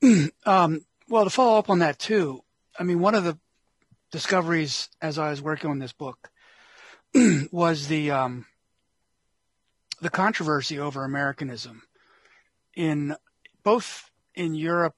Um, 0.46 0.86
well, 1.10 1.26
to 1.26 1.30
follow 1.30 1.58
up 1.60 1.70
on 1.70 1.80
that 1.80 2.00
too, 2.00 2.44
I 2.78 2.84
mean, 2.84 3.00
one 3.00 3.16
of 3.16 3.24
the 3.24 3.38
discoveries 4.12 4.90
as 5.02 5.18
I 5.18 5.30
was 5.30 5.42
working 5.42 5.70
on 5.70 5.80
this 5.80 5.92
book 5.92 6.30
was 7.52 7.88
the 7.88 8.12
um, 8.12 8.46
the 10.02 10.10
controversy 10.10 10.80
over 10.80 11.04
Americanism 11.04 11.84
in 12.76 13.16
both 13.64 14.10
in 14.36 14.56
Europe, 14.56 14.96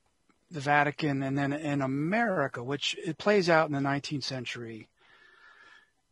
the 0.49 0.59
Vatican, 0.59 1.23
and 1.23 1.37
then 1.37 1.53
in 1.53 1.81
America, 1.81 2.63
which 2.63 2.95
it 3.03 3.17
plays 3.17 3.49
out 3.49 3.67
in 3.67 3.73
the 3.73 3.79
19th 3.79 4.23
century, 4.23 4.87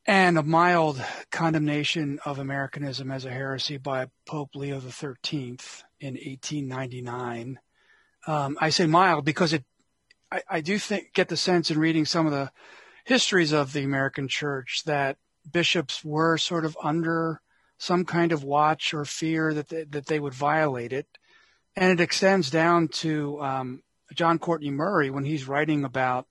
and 0.06 0.38
a 0.38 0.44
mild 0.44 1.04
condemnation 1.30 2.20
of 2.26 2.40
Americanism 2.40 3.12
as 3.12 3.26
a 3.26 3.32
heresy 3.32 3.78
by 3.78 4.08
Pope 4.26 4.56
Leo 4.56 4.80
XIII 4.80 5.60
in 6.00 6.14
1899. 6.16 7.60
Um, 8.26 8.58
I 8.60 8.70
say 8.70 8.88
mild 8.88 9.26
because 9.26 9.54
it, 9.54 9.64
I, 10.32 10.42
I 10.50 10.62
do 10.62 10.80
think, 10.80 11.14
get 11.14 11.28
the 11.28 11.38
sense 11.38 11.70
in 11.70 11.78
reading 11.78 12.06
some 12.06 12.26
of 12.26 12.32
the 12.32 12.52
histories 13.04 13.52
of 13.52 13.74
the 13.74 13.84
American 13.84 14.28
Church 14.28 14.84
that 14.86 15.18
bishops 15.52 16.04
were 16.04 16.38
sort 16.38 16.66
of 16.66 16.78
under 16.82 17.42
some 17.80 18.04
kind 18.04 18.34
of 18.34 18.44
watch 18.44 18.94
or 18.94 19.06
fear 19.06 19.54
that 19.54 19.70
they, 19.70 19.86
that 19.86 20.06
they 20.06 20.20
would 20.20 20.34
violate 20.34 20.94
it. 20.94 21.08
And 21.76 21.92
it 21.92 22.04
extends 22.04 22.52
down 22.52 22.90
to 22.90 23.42
um, 23.42 23.84
John 24.14 24.38
Courtney 24.38 24.70
Murray 24.70 25.10
when 25.10 25.24
he's 25.24 25.48
writing 25.48 25.86
about 25.86 26.28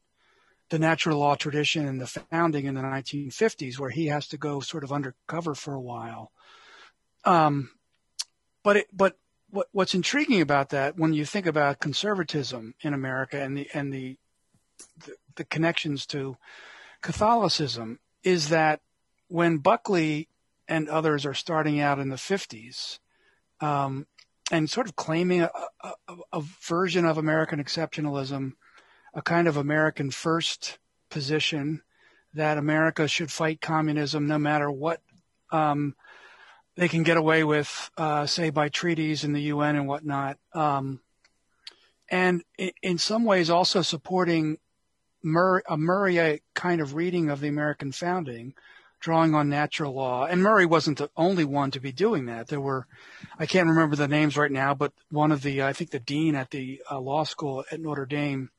the 0.69 0.78
natural 0.78 1.19
law 1.19 1.35
tradition 1.35 1.87
and 1.88 1.99
the 1.99 2.07
founding 2.07 2.67
in 2.67 2.75
the 2.75 2.83
1950s, 2.83 3.78
where 3.78 3.88
he 3.88 4.07
has 4.09 4.28
to 4.28 4.37
go 4.37 4.61
sort 4.61 4.85
of 4.85 4.93
undercover 4.93 5.55
for 5.55 5.73
a 5.73 5.81
while. 5.81 6.31
Um, 7.25 7.71
but 8.62 8.76
it, 8.76 8.88
but 8.93 9.17
what, 9.49 9.69
what's 9.73 9.95
intriguing 9.95 10.43
about 10.43 10.69
that 10.69 10.99
when 10.99 11.14
you 11.14 11.25
think 11.25 11.47
about 11.47 11.81
conservatism 11.81 12.75
in 12.83 12.93
America 12.93 13.40
and 13.40 13.57
the 13.57 13.69
and 13.73 13.90
the, 13.90 14.19
the, 15.07 15.14
the 15.37 15.45
connections 15.45 16.05
to 16.07 16.37
Catholicism 17.00 18.00
is 18.23 18.50
that 18.50 18.81
when 19.28 19.59
Buckley 19.59 20.28
and 20.68 20.88
others 20.88 21.25
are 21.25 21.34
starting 21.34 21.80
out 21.80 21.98
in 21.98 22.08
the 22.08 22.16
50s 22.16 22.98
um, 23.60 24.06
and 24.50 24.68
sort 24.68 24.87
of 24.87 24.96
claiming 24.96 25.42
a, 25.42 25.50
a, 25.82 26.16
a, 26.32 26.40
version 26.40 27.04
of 27.04 27.18
American 27.18 27.62
exceptionalism, 27.62 28.52
a 29.14 29.22
kind 29.22 29.48
of 29.48 29.56
American 29.56 30.10
first 30.10 30.78
position 31.10 31.82
that 32.34 32.58
America 32.58 33.08
should 33.08 33.32
fight 33.32 33.60
communism 33.60 34.26
no 34.26 34.38
matter 34.38 34.70
what 34.70 35.00
um, 35.50 35.94
they 36.76 36.88
can 36.88 37.02
get 37.02 37.16
away 37.16 37.42
with, 37.42 37.90
uh, 37.96 38.26
say, 38.26 38.50
by 38.50 38.68
treaties 38.68 39.25
in 39.25 39.32
the 39.32 39.42
UN 39.42 39.76
and 39.76 39.88
whatnot. 39.88 40.38
Um, 40.54 41.00
and 42.10 42.42
in, 42.82 42.98
some 42.98 43.25
ways 43.25 43.50
also 43.50 43.82
supporting 43.82 44.58
a 45.25 45.76
Murray 45.76 46.40
kind 46.54 46.80
of 46.80 46.94
reading 46.94 47.28
of 47.28 47.40
the 47.40 47.48
American 47.48 47.92
founding, 47.92 48.54
drawing 49.00 49.35
on 49.35 49.49
natural 49.49 49.95
law. 49.95 50.25
And 50.25 50.43
Murray 50.43 50.67
wasn't 50.67 50.99
the 50.99 51.11
only 51.17 51.45
one 51.45 51.71
to 51.73 51.81
be 51.81 51.93
doing 51.93 52.26
that. 52.26 52.49
There 52.49 52.61
were, 52.61 52.87
I 53.38 53.47
can't 53.47 53.69
remember 53.69 53.97
the 53.97 54.09
names 54.09 54.37
right 54.37 54.50
now, 54.50 54.75
but 54.75 54.93
one 55.11 55.33
of 55.33 55.43
the, 55.43 55.62
I 55.62 55.73
think 55.73 55.90
the 55.90 56.00
dean 56.00 56.35
at 56.35 56.50
the 56.50 56.83
uh, 56.90 56.99
law 56.99 57.25
school 57.25 57.64
at 57.71 57.81
Notre 57.81 58.07
Dame, 58.07 58.50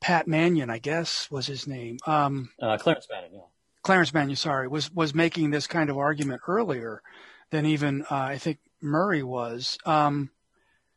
Pat 0.00 0.26
Manion, 0.26 0.70
I 0.70 0.78
guess 0.78 1.30
was 1.30 1.46
his 1.46 1.66
name. 1.66 1.98
Um, 2.06 2.50
uh, 2.60 2.78
Clarence 2.78 3.06
Manion, 3.10 3.32
yeah. 3.34 3.40
Clarence 3.82 4.14
Manion, 4.14 4.36
sorry, 4.36 4.68
was, 4.68 4.92
was 4.92 5.14
making 5.14 5.50
this 5.50 5.66
kind 5.66 5.90
of 5.90 5.98
argument 5.98 6.42
earlier 6.48 7.02
than 7.50 7.66
even, 7.66 8.02
uh, 8.10 8.14
I 8.14 8.38
think 8.38 8.58
Murray 8.80 9.22
was. 9.22 9.78
Um, 9.84 10.30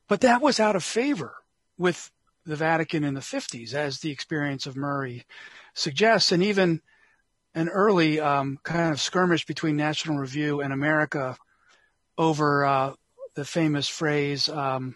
but 0.07 0.21
that 0.21 0.41
was 0.41 0.59
out 0.59 0.75
of 0.75 0.83
favor 0.83 1.35
with 1.77 2.11
the 2.45 2.55
Vatican 2.55 3.03
in 3.03 3.13
the 3.13 3.21
50s, 3.21 3.73
as 3.73 3.99
the 3.99 4.11
experience 4.11 4.65
of 4.65 4.75
Murray 4.75 5.25
suggests. 5.73 6.31
And 6.31 6.43
even, 6.43 6.81
an 7.55 7.69
early 7.69 8.19
um, 8.19 8.59
kind 8.63 8.91
of 8.91 8.99
skirmish 8.99 9.45
between 9.45 9.75
National 9.75 10.17
Review 10.17 10.61
and 10.61 10.73
America 10.73 11.37
over 12.17 12.65
uh, 12.65 12.93
the 13.35 13.45
famous 13.45 13.87
phrase 13.87 14.49
um, 14.49 14.95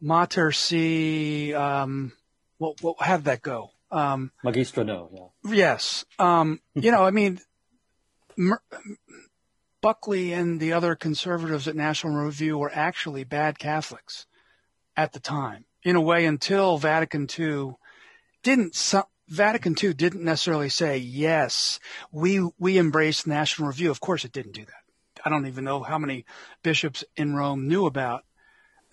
"Mater 0.00 0.52
si." 0.52 1.54
Um, 1.54 2.12
what, 2.58 2.80
what, 2.82 2.96
how 3.00 3.16
did 3.16 3.26
that 3.26 3.42
go? 3.42 3.70
Um, 3.90 4.32
Magistra 4.44 4.84
no. 4.84 5.32
Yeah. 5.44 5.54
Yes. 5.54 6.04
Um, 6.18 6.60
you 6.74 6.90
know, 6.90 7.04
I 7.04 7.10
mean, 7.10 7.40
Mer- 8.36 8.62
Buckley 9.80 10.32
and 10.32 10.60
the 10.60 10.72
other 10.72 10.94
conservatives 10.94 11.68
at 11.68 11.76
National 11.76 12.14
Review 12.14 12.58
were 12.58 12.72
actually 12.74 13.24
bad 13.24 13.58
Catholics 13.58 14.26
at 14.96 15.12
the 15.12 15.20
time, 15.20 15.66
in 15.82 15.94
a 15.94 16.00
way, 16.00 16.24
until 16.26 16.78
Vatican 16.78 17.28
II 17.38 17.74
didn't 18.42 18.74
su- 18.74 19.02
Vatican 19.28 19.74
II 19.82 19.94
didn't 19.94 20.24
necessarily 20.24 20.68
say 20.68 20.98
yes, 20.98 21.80
we 22.12 22.46
we 22.58 22.78
embrace 22.78 23.26
National 23.26 23.68
Review. 23.68 23.90
Of 23.90 24.00
course, 24.00 24.24
it 24.24 24.32
didn't 24.32 24.52
do 24.52 24.64
that. 24.64 24.84
I 25.24 25.30
don't 25.30 25.46
even 25.46 25.64
know 25.64 25.82
how 25.82 25.98
many 25.98 26.26
bishops 26.62 27.04
in 27.16 27.34
Rome 27.34 27.66
knew 27.66 27.86
about 27.86 28.24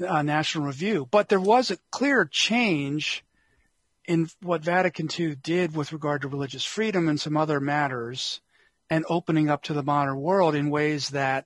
uh, 0.06 0.22
National 0.22 0.66
Review, 0.66 1.08
but 1.12 1.28
there 1.28 1.40
was 1.40 1.70
a 1.70 1.78
clear 1.92 2.26
change 2.26 3.26
in 4.06 4.30
what 4.42 4.64
Vatican 4.64 5.10
II 5.18 5.36
did 5.36 5.76
with 5.76 5.94
regard 5.94 6.22
to 6.22 6.28
religious 6.28 6.64
freedom 6.64 7.08
and 7.08 7.20
some 7.20 7.38
other 7.38 7.60
matters, 7.60 8.40
and 8.90 9.06
opening 9.10 9.50
up 9.50 9.64
to 9.64 9.74
the 9.74 9.84
modern 9.84 10.20
world 10.20 10.56
in 10.56 10.70
ways 10.70 11.10
that 11.10 11.46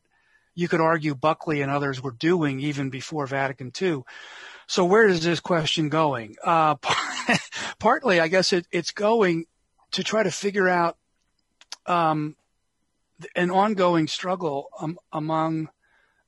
you 0.54 0.68
could 0.68 0.80
argue 0.80 1.16
Buckley 1.16 1.62
and 1.62 1.70
others 1.70 2.02
were 2.02 2.12
doing 2.12 2.60
even 2.60 2.90
before 2.90 3.28
Vatican 3.28 3.72
II. 3.80 4.04
So 4.68 4.86
where 4.86 5.08
is 5.08 5.24
this 5.24 5.40
question 5.40 5.90
going? 5.90 6.36
Uh, 6.44 6.76
partly, 7.80 8.20
I 8.20 8.28
guess 8.28 8.52
it, 8.52 8.68
it's 8.72 8.92
going 8.92 9.46
to 9.92 10.04
try 10.04 10.24
to 10.24 10.32
figure 10.32 10.68
out 10.68 10.98
um, 11.86 12.36
an 13.36 13.52
ongoing 13.52 14.08
struggle 14.08 14.70
um, 14.80 14.98
among 15.14 15.70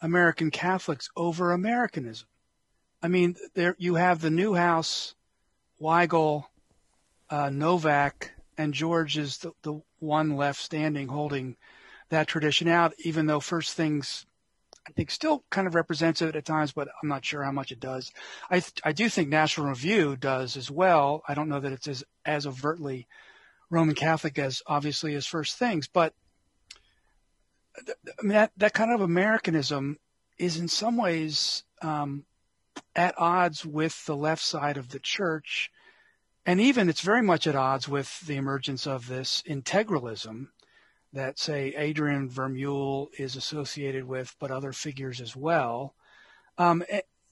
American 0.01 0.51
Catholics 0.51 1.09
over 1.15 1.51
Americanism. 1.51 2.27
I 3.01 3.07
mean, 3.07 3.35
there 3.55 3.75
you 3.77 3.95
have 3.95 4.21
the 4.21 4.29
Neuhaus, 4.29 5.15
Weigel, 5.81 6.45
uh, 7.29 7.49
Novak, 7.49 8.31
and 8.57 8.73
George 8.73 9.17
is 9.17 9.39
the, 9.39 9.51
the 9.63 9.81
one 9.99 10.35
left 10.35 10.61
standing 10.61 11.07
holding 11.07 11.57
that 12.09 12.27
tradition 12.27 12.67
out, 12.67 12.93
even 12.99 13.25
though 13.25 13.39
First 13.39 13.73
Things 13.73 14.25
I 14.87 14.91
think 14.91 15.11
still 15.11 15.43
kind 15.49 15.67
of 15.67 15.75
represents 15.75 16.21
it 16.21 16.35
at 16.35 16.45
times, 16.45 16.71
but 16.71 16.87
I'm 17.01 17.09
not 17.09 17.25
sure 17.25 17.43
how 17.43 17.51
much 17.51 17.71
it 17.71 17.79
does. 17.79 18.11
I 18.49 18.63
I 18.83 18.93
do 18.93 19.09
think 19.09 19.27
National 19.27 19.67
Review 19.67 20.15
does 20.15 20.55
as 20.55 20.71
well. 20.71 21.23
I 21.27 21.33
don't 21.33 21.49
know 21.49 21.59
that 21.59 21.73
it's 21.73 21.87
as 21.87 22.03
as 22.25 22.47
overtly 22.47 23.07
Roman 23.69 23.95
Catholic 23.95 24.39
as 24.39 24.61
obviously 24.65 25.13
as 25.15 25.25
First 25.25 25.57
Things, 25.57 25.87
but 25.87 26.13
I 27.77 28.21
mean, 28.21 28.29
that 28.29 28.51
that 28.57 28.73
kind 28.73 28.93
of 28.93 29.01
Americanism 29.01 29.97
is 30.37 30.57
in 30.57 30.69
some 30.69 30.95
ways 30.95 31.63
um, 31.81 32.25
at 32.95 33.19
odds 33.19 33.65
with 33.65 34.05
the 34.05 34.15
left 34.15 34.41
side 34.41 34.77
of 34.77 34.89
the 34.89 34.99
church, 34.99 35.69
and 36.45 36.61
even 36.61 36.87
it's 36.87 37.01
very 37.01 37.21
much 37.21 37.45
at 37.45 37.55
odds 37.55 37.89
with 37.89 38.21
the 38.21 38.35
emergence 38.35 38.87
of 38.87 39.07
this 39.07 39.43
integralism 39.47 40.47
that 41.13 41.39
say 41.39 41.73
Adrian 41.77 42.29
Vermeule 42.29 43.07
is 43.17 43.35
associated 43.35 44.05
with, 44.05 44.35
but 44.39 44.51
other 44.51 44.73
figures 44.73 45.21
as 45.21 45.35
well. 45.35 45.95
Um, 46.57 46.83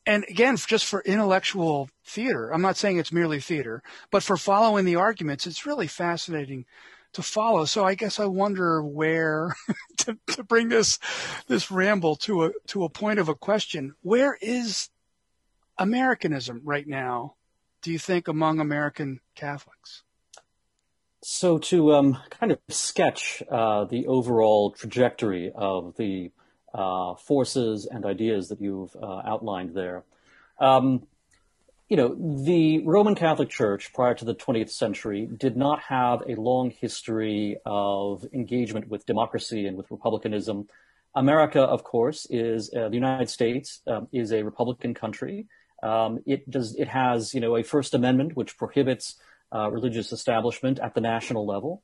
and 0.05 0.23
again, 0.29 0.55
just 0.55 0.85
for 0.85 1.01
intellectual 1.01 1.89
theater, 2.05 2.51
I'm 2.53 2.61
not 2.61 2.77
saying 2.77 2.97
it's 2.97 3.11
merely 3.11 3.39
theater, 3.39 3.81
but 4.11 4.23
for 4.23 4.37
following 4.37 4.85
the 4.85 4.95
arguments, 4.95 5.47
it's 5.47 5.65
really 5.65 5.87
fascinating 5.87 6.65
to 7.13 7.23
follow. 7.23 7.65
So 7.65 7.83
I 7.85 7.95
guess 7.95 8.19
I 8.19 8.25
wonder 8.25 8.83
where 8.83 9.55
to, 9.97 10.17
to 10.27 10.43
bring 10.43 10.69
this 10.69 10.99
this 11.47 11.71
ramble 11.71 12.15
to 12.17 12.45
a 12.45 12.51
to 12.67 12.83
a 12.83 12.89
point 12.89 13.19
of 13.19 13.29
a 13.29 13.35
question. 13.35 13.95
Where 14.01 14.37
is 14.41 14.89
Americanism 15.77 16.61
right 16.63 16.87
now? 16.87 17.35
Do 17.81 17.91
you 17.91 17.99
think 17.99 18.27
among 18.27 18.59
American 18.59 19.21
Catholics? 19.35 20.03
So 21.27 21.57
to 21.57 21.95
um, 21.95 22.19
kind 22.29 22.51
of 22.51 22.59
sketch 22.69 23.41
uh, 23.49 23.85
the 23.85 24.05
overall 24.05 24.69
trajectory 24.69 25.51
of 25.55 25.97
the 25.97 26.29
uh, 26.71 27.15
forces 27.15 27.87
and 27.87 28.05
ideas 28.05 28.49
that 28.49 28.61
you've 28.61 28.95
uh, 28.95 29.23
outlined 29.25 29.73
there, 29.73 30.03
um, 30.59 31.07
you 31.89 31.97
know, 31.97 32.13
the 32.13 32.83
Roman 32.85 33.15
Catholic 33.15 33.49
Church 33.49 33.91
prior 33.91 34.13
to 34.13 34.23
the 34.23 34.35
20th 34.35 34.69
century 34.69 35.25
did 35.25 35.57
not 35.57 35.79
have 35.89 36.21
a 36.29 36.35
long 36.35 36.69
history 36.69 37.57
of 37.65 38.23
engagement 38.31 38.87
with 38.87 39.07
democracy 39.07 39.65
and 39.65 39.77
with 39.77 39.89
republicanism. 39.89 40.67
America, 41.15 41.61
of 41.61 41.83
course, 41.83 42.27
is 42.29 42.71
uh, 42.75 42.87
the 42.89 42.95
United 42.95 43.31
States 43.31 43.81
um, 43.87 44.07
is 44.11 44.31
a 44.31 44.43
republican 44.43 44.93
country. 44.93 45.47
Um, 45.81 46.19
it 46.27 46.47
does 46.51 46.75
it 46.75 46.89
has 46.89 47.33
you 47.33 47.41
know 47.41 47.57
a 47.57 47.63
First 47.63 47.95
Amendment 47.95 48.35
which 48.35 48.57
prohibits 48.57 49.15
uh, 49.53 49.69
religious 49.71 50.11
establishment 50.11 50.79
at 50.79 50.93
the 50.93 51.01
national 51.01 51.45
level. 51.45 51.83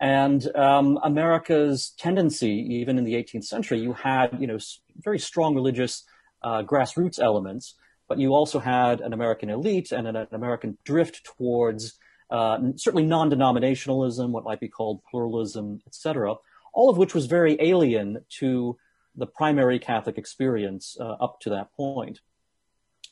And 0.00 0.44
um, 0.56 0.98
America's 1.04 1.92
tendency, 1.98 2.52
even 2.80 2.96
in 2.96 3.04
the 3.04 3.14
18th 3.14 3.44
century, 3.44 3.80
you 3.80 3.92
had 3.92 4.36
you 4.40 4.46
know 4.46 4.58
very 4.96 5.18
strong 5.18 5.54
religious 5.54 6.04
uh, 6.42 6.62
grassroots 6.62 7.20
elements, 7.20 7.74
but 8.08 8.18
you 8.18 8.30
also 8.30 8.58
had 8.58 9.00
an 9.02 9.12
American 9.12 9.50
elite 9.50 9.92
and 9.92 10.08
an, 10.08 10.16
an 10.16 10.28
American 10.32 10.78
drift 10.84 11.24
towards 11.24 11.98
uh, 12.30 12.58
certainly 12.76 13.04
non-denominationalism, 13.04 14.30
what 14.30 14.44
might 14.44 14.60
be 14.60 14.68
called 14.68 15.02
pluralism, 15.10 15.82
etc. 15.86 16.34
All 16.72 16.88
of 16.88 16.96
which 16.96 17.14
was 17.14 17.26
very 17.26 17.56
alien 17.60 18.24
to 18.38 18.78
the 19.16 19.26
primary 19.26 19.78
Catholic 19.78 20.16
experience 20.16 20.96
uh, 20.98 21.16
up 21.20 21.40
to 21.40 21.50
that 21.50 21.72
point. 21.74 22.20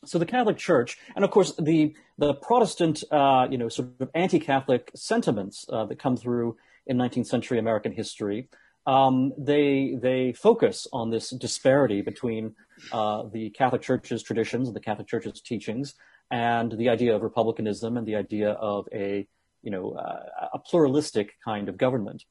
So 0.05 0.19
the 0.19 0.27
Catholic 0.27 0.57
Church, 0.57 0.97
and 1.17 1.25
of 1.25 1.31
course 1.31 1.55
the 1.57 1.95
the 2.19 2.35
Protestant, 2.35 3.03
uh, 3.11 3.49
you 3.51 3.59
know, 3.59 3.69
sort 3.69 3.89
of 4.01 4.09
anti-Catholic 4.15 4.91
sentiments 4.95 5.65
uh, 5.73 5.87
that 5.87 5.99
come 5.99 6.17
through 6.17 6.57
in 6.87 6.97
19th 6.97 7.27
century 7.27 7.59
American 7.59 7.93
history, 7.93 8.49
um, 8.87 9.33
they 9.37 9.97
they 10.01 10.33
focus 10.33 10.87
on 10.93 11.11
this 11.11 11.31
disparity 11.31 12.01
between 12.01 12.55
uh, 12.93 13.25
the 13.33 13.51
Catholic 13.51 13.83
Church's 13.83 14.23
traditions 14.23 14.69
and 14.69 14.77
the 14.77 14.81
Catholic 14.81 15.09
Church's 15.09 15.41
teachings, 15.41 15.95
and 16.31 16.73
the 16.73 16.89
idea 16.89 17.15
of 17.15 17.23
republicanism 17.23 17.97
and 17.97 18.07
the 18.07 18.15
idea 18.15 18.53
of 18.53 18.87
a 18.93 19.27
you 19.63 19.71
know 19.71 19.93
uh, 19.93 20.49
a 20.55 20.59
pluralistic 20.61 21.35
kind 21.45 21.69
of 21.69 21.77
government. 21.77 22.25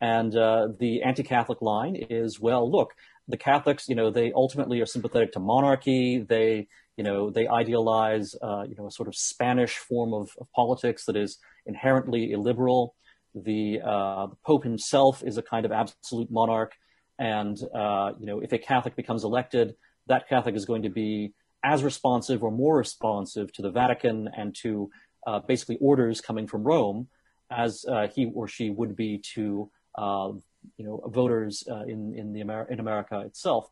And 0.00 0.36
uh, 0.36 0.68
the 0.78 1.02
anti-Catholic 1.02 1.62
line 1.62 1.96
is 1.96 2.38
well, 2.38 2.70
look, 2.70 2.92
the 3.26 3.36
Catholics, 3.38 3.88
you 3.88 3.94
know, 3.94 4.10
they 4.10 4.32
ultimately 4.32 4.80
are 4.80 4.86
sympathetic 4.86 5.32
to 5.32 5.40
monarchy. 5.40 6.18
They 6.18 6.68
you 6.96 7.02
know, 7.02 7.30
they 7.30 7.48
idealize, 7.48 8.34
uh, 8.42 8.62
you 8.68 8.74
know, 8.76 8.86
a 8.86 8.90
sort 8.90 9.08
of 9.08 9.16
Spanish 9.16 9.76
form 9.76 10.14
of, 10.14 10.30
of 10.40 10.50
politics 10.52 11.04
that 11.06 11.16
is 11.16 11.38
inherently 11.66 12.32
illiberal. 12.32 12.94
The, 13.34 13.80
uh, 13.84 14.26
the, 14.26 14.36
Pope 14.46 14.62
himself 14.62 15.22
is 15.24 15.36
a 15.36 15.42
kind 15.42 15.66
of 15.66 15.72
absolute 15.72 16.30
monarch, 16.30 16.72
and 17.18 17.60
uh, 17.74 18.12
you 18.18 18.26
know, 18.26 18.40
if 18.40 18.52
a 18.52 18.58
Catholic 18.58 18.94
becomes 18.94 19.24
elected, 19.24 19.74
that 20.06 20.28
Catholic 20.28 20.54
is 20.54 20.64
going 20.64 20.82
to 20.82 20.88
be 20.88 21.32
as 21.64 21.82
responsive 21.82 22.44
or 22.44 22.52
more 22.52 22.76
responsive 22.76 23.52
to 23.54 23.62
the 23.62 23.70
Vatican 23.70 24.28
and 24.36 24.54
to 24.62 24.90
uh, 25.26 25.40
basically 25.40 25.78
orders 25.80 26.20
coming 26.20 26.46
from 26.46 26.62
Rome 26.62 27.08
as 27.50 27.84
uh, 27.88 28.06
he 28.14 28.26
or 28.26 28.46
she 28.46 28.70
would 28.70 28.94
be 28.94 29.18
to 29.34 29.68
uh, 29.96 30.30
you 30.76 30.84
know 30.84 31.02
voters 31.12 31.64
in 31.88 32.14
in 32.16 32.32
the 32.32 32.40
Amer- 32.40 32.68
in 32.70 32.78
America 32.78 33.20
itself 33.20 33.68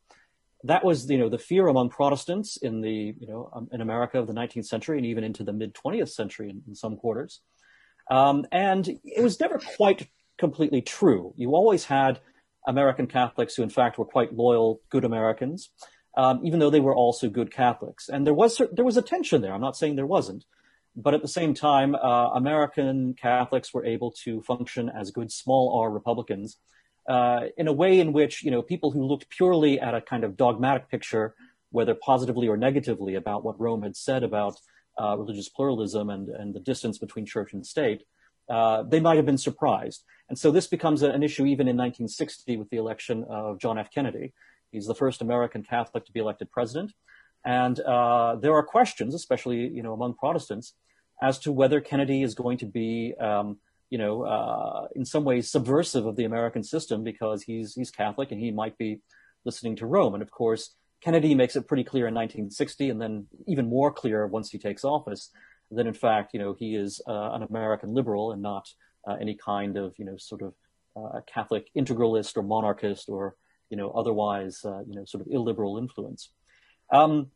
that 0.65 0.85
was 0.85 1.11
you 1.11 1.19
know 1.19 1.29
the 1.29 1.39
fear 1.39 1.67
among 1.69 1.91
Protestants 1.91 2.57
in 2.57 2.81
the 2.81 3.15
you 3.19 3.27
know 3.27 3.51
um, 3.55 3.69
in 3.73 3.81
America 3.81 4.19
of 4.19 4.27
the 4.27 4.33
19th 4.33 4.67
century 4.67 4.99
and 4.99 5.07
even 5.07 5.25
into 5.25 5.45
the 5.45 5.53
mid 5.53 5.75
20th 5.75 6.11
century 6.11 6.51
in, 6.51 6.63
in 6.67 6.75
some 6.75 6.97
quarters, 6.97 7.41
um, 8.11 8.45
and 8.53 8.89
it 9.05 9.23
was 9.23 9.41
never 9.41 9.59
quite 9.77 10.09
completely 10.39 10.83
true. 10.83 11.35
You 11.37 11.55
always 11.55 11.85
had 11.85 12.21
American 12.67 13.07
Catholics 13.07 13.55
who 13.55 13.63
in 13.63 13.71
fact 13.71 13.99
were 13.99 14.05
quite 14.05 14.35
loyal, 14.35 14.81
good 14.91 15.05
Americans, 15.05 15.71
um, 16.17 16.41
even 16.45 16.59
though 16.59 16.71
they 16.71 16.81
were 16.81 16.95
also 16.95 17.29
good 17.29 17.53
Catholics, 17.53 18.09
and 18.09 18.27
there 18.27 18.35
was 18.35 18.61
there 18.73 18.85
was 18.85 18.97
a 18.97 19.03
tension 19.03 19.43
there. 19.43 19.53
I'm 19.53 19.61
not 19.61 19.77
saying 19.77 19.97
there 19.97 20.07
wasn't. 20.07 20.45
But 20.95 21.15
at 21.15 21.23
the 21.23 21.29
same 21.29 21.55
time, 21.55 21.95
uh, 21.95 22.33
American 22.35 23.15
Catholics 23.15 23.73
were 23.73 23.87
able 23.87 24.13
to 24.25 24.43
function 24.43 24.91
as 24.91 25.11
good 25.11 25.33
small 25.33 25.81
r 25.81 25.91
Republicans 25.91 26.59
uh, 27.09 27.47
in 27.57 27.69
a 27.69 27.73
way 27.73 27.99
in 27.99 28.13
which 28.13 28.43
you 28.43 28.51
know 28.51 28.63
people 28.63 28.91
who 28.91 29.05
looked 29.05 29.29
purely 29.29 29.81
at 29.81 29.95
a 29.95 30.01
kind 30.01 30.25
of 30.25 30.37
dogmatic 30.37 30.89
picture, 30.89 31.35
whether 31.71 31.95
positively 31.95 32.49
or 32.49 32.57
negatively, 32.57 33.15
about 33.15 33.45
what 33.45 33.59
Rome 33.61 33.83
had 33.83 33.97
said 33.97 34.23
about 34.23 34.61
uh, 35.01 35.17
religious 35.17 35.49
pluralism 35.49 36.11
and 36.11 36.29
and 36.29 36.55
the 36.55 36.61
distance 36.61 36.99
between 36.99 37.27
church 37.27 37.53
and 37.53 37.67
state, 37.67 38.05
uh, 38.49 38.83
they 38.83 39.01
might 39.01 39.17
have 39.17 39.27
been 39.27 39.39
surprised. 39.39 40.05
And 40.29 40.39
so 40.39 40.51
this 40.51 40.67
becomes 40.67 41.03
an 41.03 41.23
issue 41.23 41.45
even 41.45 41.69
in 41.69 41.77
1960 41.77 42.57
with 42.57 42.71
the 42.71 42.79
election 42.79 43.25
of 43.29 43.59
John 43.59 43.79
F. 43.79 43.91
Kennedy. 43.93 44.33
He's 44.71 44.87
the 44.87 44.95
first 44.95 45.21
American 45.21 45.63
Catholic 45.63 46.07
to 46.07 46.13
be 46.13 46.21
elected 46.21 46.51
president, 46.51 46.93
and 47.45 47.79
uh, 47.81 48.37
there 48.37 48.55
are 48.55 48.63
questions, 48.63 49.15
especially 49.15 49.69
you 49.69 49.83
know 49.83 49.93
among 49.93 50.15
Protestants, 50.15 50.75
as 51.21 51.39
to 51.41 51.53
whether 51.53 51.81
Kennedy 51.81 52.23
is 52.23 52.35
going 52.35 52.59
to 52.59 52.67
be 52.67 53.15
um, 53.21 53.59
you 53.93 53.99
know, 53.99 54.23
uh, 54.23 54.89
in 54.97 55.05
some 55.05 55.23
ways 55.23 55.51
subversive 55.51 56.07
of 56.07 56.17
the 56.17 56.25
American 56.25 56.65
system 56.65 57.05
because 57.05 57.43
he's 57.43 57.75
he's 57.75 57.91
Catholic 57.91 58.33
and 58.33 58.41
he 58.41 58.51
might 58.51 58.79
be 58.79 59.03
listening 59.45 59.77
to 59.77 59.85
Rome. 59.85 60.15
And 60.15 60.23
of 60.23 60.31
course, 60.31 60.75
Kennedy 61.03 61.35
makes 61.35 61.57
it 61.57 61.69
pretty 61.69 61.85
clear 61.85 62.07
in 62.07 62.15
1960, 62.15 62.89
and 62.89 62.99
then 62.99 63.27
even 63.47 63.69
more 63.69 63.93
clear 63.93 64.27
once 64.27 64.49
he 64.49 64.57
takes 64.57 64.83
office 64.83 65.29
that 65.71 65.87
in 65.87 65.93
fact, 65.93 66.33
you 66.33 66.41
know, 66.41 66.55
he 66.55 66.75
is 66.75 67.03
uh, 67.07 67.33
an 67.33 67.43
American 67.43 67.93
liberal 67.93 68.33
and 68.33 68.41
not 68.41 68.67
uh, 69.07 69.17
any 69.21 69.35
kind 69.35 69.77
of 69.77 69.93
you 69.99 70.07
know 70.07 70.17
sort 70.17 70.41
of 70.41 70.55
uh, 70.97 71.21
Catholic 71.27 71.69
integralist 71.77 72.39
or 72.39 72.43
monarchist 72.43 73.11
or 73.11 73.37
you 73.69 73.77
know 73.77 73.91
otherwise 73.91 74.65
uh, 74.65 74.81
you 74.87 74.95
know 74.95 75.05
sort 75.05 75.21
of 75.21 75.31
illiberal 75.31 75.77
influence. 75.77 76.31
Um, 76.91 77.31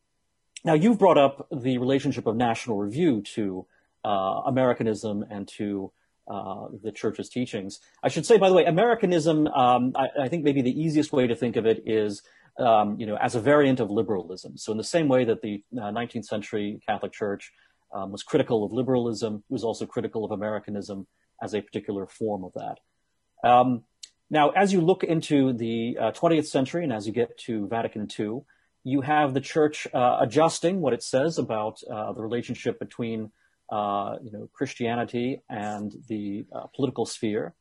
now 0.65 0.73
you've 0.73 0.97
brought 0.97 1.19
up 1.19 1.47
the 1.51 1.77
relationship 1.77 2.25
of 2.25 2.35
National 2.35 2.79
Review 2.79 3.21
to 3.35 3.67
uh, 4.03 4.41
Americanism 4.47 5.23
and 5.29 5.47
to 5.49 5.91
uh, 6.29 6.67
the 6.83 6.91
church's 6.91 7.29
teachings. 7.29 7.79
I 8.03 8.09
should 8.09 8.25
say, 8.25 8.37
by 8.37 8.49
the 8.49 8.55
way, 8.55 8.65
Americanism, 8.65 9.47
um, 9.47 9.93
I, 9.95 10.23
I, 10.23 10.27
think 10.27 10.43
maybe 10.43 10.61
the 10.61 10.77
easiest 10.77 11.13
way 11.13 11.27
to 11.27 11.35
think 11.35 11.55
of 11.55 11.65
it 11.65 11.83
is, 11.85 12.21
um, 12.59 12.99
you 12.99 13.05
know, 13.05 13.15
as 13.15 13.35
a 13.35 13.39
variant 13.39 13.79
of 13.79 13.89
liberalism. 13.89 14.57
So 14.57 14.71
in 14.71 14.77
the 14.77 14.83
same 14.83 15.07
way 15.07 15.23
that 15.25 15.41
the 15.41 15.63
19th 15.73 16.17
uh, 16.17 16.21
century 16.23 16.79
Catholic 16.85 17.13
Church 17.13 17.53
um, 17.93 18.11
was 18.11 18.23
critical 18.23 18.65
of 18.65 18.73
liberalism, 18.73 19.43
it 19.49 19.53
was 19.53 19.63
also 19.63 19.85
critical 19.85 20.25
of 20.25 20.31
Americanism 20.31 21.07
as 21.41 21.53
a 21.53 21.61
particular 21.61 22.07
form 22.07 22.43
of 22.43 22.51
that. 22.53 22.79
Um, 23.47 23.83
now, 24.29 24.49
as 24.49 24.73
you 24.73 24.81
look 24.81 25.03
into 25.03 25.53
the 25.53 25.97
uh, 25.99 26.11
20th 26.11 26.47
century 26.47 26.83
and 26.83 26.91
as 26.91 27.07
you 27.07 27.13
get 27.13 27.37
to 27.45 27.67
Vatican 27.67 28.07
II, 28.19 28.41
you 28.83 29.01
have 29.01 29.33
the 29.33 29.41
church 29.41 29.87
uh, 29.93 30.17
adjusting 30.21 30.81
what 30.81 30.93
it 30.93 31.03
says 31.03 31.37
about 31.37 31.81
uh, 31.89 32.11
the 32.13 32.21
relationship 32.21 32.79
between 32.79 33.31
you 33.71 34.31
know, 34.31 34.49
Christianity 34.53 35.41
and 35.49 35.93
the 36.07 36.45
uh, 36.53 36.67
political 36.75 37.05
sphere. 37.05 37.53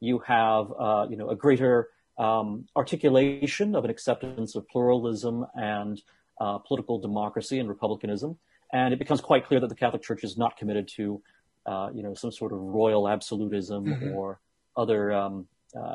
You 0.00 0.18
have, 0.20 0.72
uh, 0.78 1.06
you 1.08 1.16
know, 1.16 1.30
a 1.30 1.36
greater 1.36 1.88
um, 2.18 2.66
articulation 2.76 3.74
of 3.74 3.84
an 3.84 3.90
acceptance 3.90 4.54
of 4.54 4.68
pluralism 4.68 5.46
and 5.54 6.00
uh, 6.40 6.58
political 6.58 6.98
democracy 6.98 7.58
and 7.58 7.68
republicanism. 7.68 8.38
And 8.72 8.92
it 8.92 8.98
becomes 8.98 9.20
quite 9.20 9.46
clear 9.46 9.60
that 9.60 9.68
the 9.68 9.74
Catholic 9.74 10.02
Church 10.02 10.24
is 10.24 10.36
not 10.36 10.56
committed 10.56 10.88
to, 10.96 11.22
uh, 11.66 11.90
you 11.94 12.02
know, 12.02 12.14
some 12.14 12.32
sort 12.32 12.52
of 12.52 12.58
royal 12.58 13.08
absolutism 13.08 13.86
mm-hmm. 13.86 14.14
or 14.14 14.40
other, 14.76 15.12
um, 15.12 15.46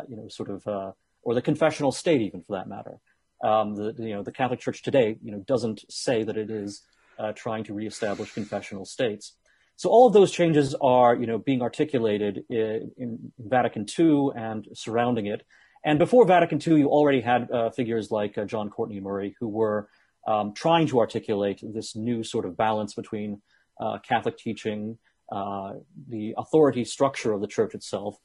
you 0.07 0.15
know, 0.15 0.27
sort 0.29 0.49
of, 0.49 0.93
or 1.23 1.33
the 1.33 1.41
confessional 1.41 1.91
state, 1.91 2.21
even 2.21 2.41
for 2.41 2.53
that 2.57 2.67
matter. 2.67 2.99
Um, 3.43 3.75
the, 3.75 3.95
you 3.97 4.15
know, 4.15 4.23
the 4.23 4.31
Catholic 4.31 4.59
Church 4.59 4.81
today, 4.81 5.17
you 5.21 5.31
know, 5.31 5.39
doesn't 5.39 5.85
say 5.91 6.23
that 6.23 6.37
it 6.37 6.49
is 6.49 6.83
uh, 7.17 7.33
trying 7.33 7.63
to 7.65 7.73
reestablish 7.73 8.33
confessional 8.33 8.85
states. 8.85 9.33
So 9.79 9.89
all 9.89 10.07
of 10.07 10.11
those 10.11 10.29
changes 10.29 10.75
are, 10.81 11.15
you 11.15 11.25
know, 11.25 11.37
being 11.37 11.61
articulated 11.61 12.43
in, 12.49 12.91
in 12.97 13.31
Vatican 13.39 13.85
II 13.97 14.31
and 14.35 14.67
surrounding 14.73 15.27
it. 15.27 15.45
And 15.85 15.97
before 15.97 16.25
Vatican 16.25 16.59
II, 16.61 16.79
you 16.79 16.89
already 16.89 17.21
had 17.21 17.49
uh, 17.49 17.69
figures 17.69 18.11
like 18.11 18.37
uh, 18.37 18.43
John 18.43 18.69
Courtney 18.69 18.99
Murray 18.99 19.37
who 19.39 19.47
were 19.47 19.87
um, 20.27 20.53
trying 20.53 20.87
to 20.87 20.99
articulate 20.99 21.61
this 21.63 21.95
new 21.95 22.25
sort 22.25 22.43
of 22.43 22.57
balance 22.57 22.93
between 22.93 23.41
uh, 23.79 23.99
Catholic 23.99 24.37
teaching, 24.37 24.97
uh, 25.31 25.75
the 26.09 26.35
authority 26.37 26.83
structure 26.83 27.31
of 27.31 27.39
the 27.39 27.47
church 27.47 27.73
itself, 27.73 28.17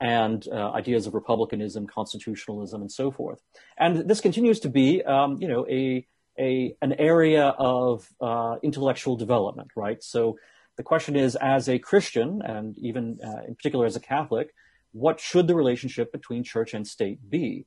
and 0.00 0.48
uh, 0.50 0.72
ideas 0.72 1.06
of 1.06 1.14
republicanism, 1.14 1.86
constitutionalism, 1.86 2.80
and 2.80 2.90
so 2.90 3.12
forth. 3.12 3.40
And 3.78 4.08
this 4.10 4.20
continues 4.20 4.58
to 4.58 4.68
be, 4.68 5.04
um, 5.04 5.40
you 5.40 5.46
know, 5.46 5.64
a, 5.70 6.04
a 6.36 6.74
an 6.82 6.94
area 6.94 7.44
of 7.58 8.08
uh, 8.20 8.56
intellectual 8.64 9.14
development, 9.14 9.70
right? 9.76 10.02
So 10.02 10.36
the 10.76 10.82
question 10.82 11.16
is, 11.16 11.36
as 11.36 11.68
a 11.68 11.78
Christian, 11.78 12.42
and 12.42 12.76
even 12.78 13.18
uh, 13.24 13.42
in 13.46 13.54
particular 13.54 13.86
as 13.86 13.96
a 13.96 14.00
Catholic, 14.00 14.50
what 14.92 15.20
should 15.20 15.46
the 15.46 15.54
relationship 15.54 16.12
between 16.12 16.42
church 16.42 16.74
and 16.74 16.86
state 16.86 17.18
be? 17.28 17.66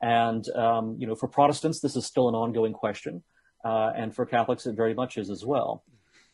And 0.00 0.48
um, 0.50 0.96
you 0.98 1.06
know, 1.06 1.14
for 1.14 1.28
Protestants, 1.28 1.80
this 1.80 1.96
is 1.96 2.06
still 2.06 2.28
an 2.28 2.34
ongoing 2.34 2.72
question, 2.72 3.22
uh, 3.64 3.92
and 3.96 4.14
for 4.14 4.26
Catholics, 4.26 4.66
it 4.66 4.76
very 4.76 4.94
much 4.94 5.16
is 5.16 5.30
as 5.30 5.44
well. 5.44 5.84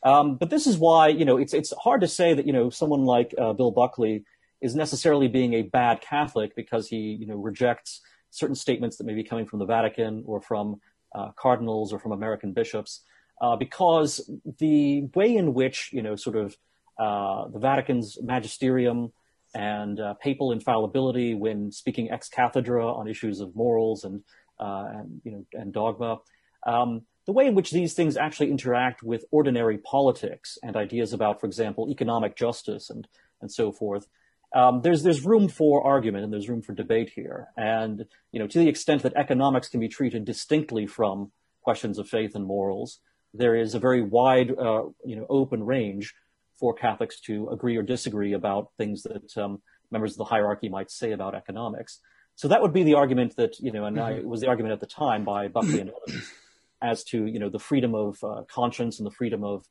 Um, 0.03 0.35
but 0.35 0.49
this 0.49 0.67
is 0.67 0.77
why 0.77 1.09
you 1.09 1.25
know 1.25 1.37
it's 1.37 1.53
it's 1.53 1.73
hard 1.79 2.01
to 2.01 2.07
say 2.07 2.33
that 2.33 2.45
you 2.45 2.53
know 2.53 2.69
someone 2.69 3.05
like 3.05 3.33
uh, 3.37 3.53
Bill 3.53 3.71
Buckley 3.71 4.23
is 4.59 4.75
necessarily 4.75 5.27
being 5.27 5.53
a 5.53 5.63
bad 5.63 6.01
Catholic 6.01 6.55
because 6.55 6.87
he 6.87 7.17
you 7.19 7.27
know 7.27 7.35
rejects 7.35 8.01
certain 8.29 8.55
statements 8.55 8.97
that 8.97 9.05
may 9.05 9.13
be 9.13 9.23
coming 9.23 9.45
from 9.45 9.59
the 9.59 9.65
Vatican 9.65 10.23
or 10.25 10.41
from 10.41 10.79
uh, 11.13 11.31
cardinals 11.35 11.93
or 11.93 11.99
from 11.99 12.11
American 12.11 12.53
bishops 12.53 13.03
uh, 13.41 13.55
because 13.55 14.29
the 14.59 15.09
way 15.15 15.35
in 15.35 15.53
which 15.53 15.89
you 15.91 16.01
know 16.01 16.15
sort 16.15 16.37
of 16.37 16.55
uh, 16.97 17.47
the 17.49 17.59
Vatican's 17.59 18.17
magisterium 18.21 19.11
and 19.53 19.99
uh, 19.99 20.13
papal 20.13 20.51
infallibility 20.51 21.33
when 21.33 21.71
speaking 21.71 22.11
ex 22.11 22.29
cathedra 22.29 22.87
on 22.87 23.07
issues 23.07 23.41
of 23.41 23.55
morals 23.55 24.03
and 24.03 24.23
uh, 24.59 24.85
and 24.93 25.21
you 25.23 25.31
know 25.31 25.45
and 25.53 25.73
dogma. 25.73 26.19
Um, 26.65 27.01
the 27.25 27.33
way 27.33 27.47
in 27.47 27.55
which 27.55 27.71
these 27.71 27.93
things 27.93 28.17
actually 28.17 28.49
interact 28.49 29.03
with 29.03 29.25
ordinary 29.31 29.77
politics 29.77 30.57
and 30.63 30.75
ideas 30.75 31.13
about, 31.13 31.39
for 31.39 31.47
example, 31.47 31.89
economic 31.89 32.35
justice 32.35 32.89
and 32.89 33.07
and 33.41 33.51
so 33.51 33.71
forth, 33.71 34.05
um, 34.53 34.81
there's 34.81 35.03
there's 35.03 35.25
room 35.25 35.47
for 35.47 35.85
argument 35.85 36.23
and 36.23 36.31
there's 36.31 36.49
room 36.49 36.61
for 36.61 36.73
debate 36.73 37.09
here. 37.15 37.47
And 37.57 38.05
you 38.31 38.39
know, 38.39 38.47
to 38.47 38.59
the 38.59 38.69
extent 38.69 39.01
that 39.03 39.13
economics 39.15 39.67
can 39.67 39.79
be 39.79 39.87
treated 39.87 40.25
distinctly 40.25 40.85
from 40.85 41.31
questions 41.63 41.97
of 41.97 42.07
faith 42.07 42.35
and 42.35 42.45
morals, 42.45 42.99
there 43.33 43.55
is 43.55 43.75
a 43.75 43.79
very 43.79 44.01
wide, 44.01 44.51
uh, 44.51 44.83
you 45.05 45.15
know, 45.15 45.25
open 45.29 45.63
range 45.63 46.13
for 46.59 46.73
Catholics 46.73 47.19
to 47.21 47.49
agree 47.49 47.75
or 47.77 47.81
disagree 47.81 48.33
about 48.33 48.71
things 48.77 49.03
that 49.03 49.37
um, 49.37 49.61
members 49.89 50.11
of 50.11 50.17
the 50.17 50.25
hierarchy 50.25 50.69
might 50.69 50.91
say 50.91 51.11
about 51.11 51.35
economics. 51.35 51.99
So 52.35 52.47
that 52.47 52.61
would 52.61 52.73
be 52.73 52.83
the 52.83 52.95
argument 52.95 53.35
that 53.35 53.59
you 53.59 53.71
know, 53.71 53.85
and 53.85 53.97
mm-hmm. 53.97 54.05
I, 54.05 54.11
it 54.19 54.25
was 54.25 54.41
the 54.41 54.47
argument 54.47 54.73
at 54.73 54.79
the 54.79 54.85
time 54.85 55.23
by 55.23 55.47
Buckley 55.47 55.79
and 55.79 55.91
others, 55.91 56.31
as 56.81 57.03
to 57.05 57.25
you 57.25 57.39
know 57.39 57.49
the 57.49 57.59
freedom 57.59 57.93
of 57.93 58.23
uh, 58.23 58.43
conscience 58.47 58.99
and 58.99 59.05
the 59.05 59.11
freedom 59.11 59.43
of 59.43 59.65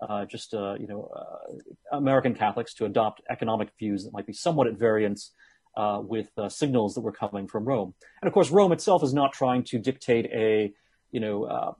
uh, 0.00 0.24
just 0.24 0.54
uh, 0.54 0.74
you 0.74 0.86
know 0.86 1.10
uh, 1.14 1.96
American 1.96 2.34
Catholics 2.34 2.74
to 2.74 2.84
adopt 2.84 3.22
economic 3.28 3.70
views 3.78 4.04
that 4.04 4.12
might 4.12 4.26
be 4.26 4.32
somewhat 4.32 4.66
at 4.66 4.74
variance 4.74 5.32
uh, 5.76 6.00
with 6.02 6.30
uh, 6.38 6.48
signals 6.48 6.94
that 6.94 7.00
were 7.00 7.12
coming 7.12 7.46
from 7.48 7.64
Rome. 7.64 7.94
And 8.22 8.28
of 8.28 8.32
course, 8.34 8.50
Rome 8.50 8.72
itself 8.72 9.02
is 9.02 9.12
not 9.12 9.32
trying 9.32 9.64
to 9.64 9.78
dictate 9.78 10.26
a 10.26 10.72
you 11.10 11.20
know 11.20 11.76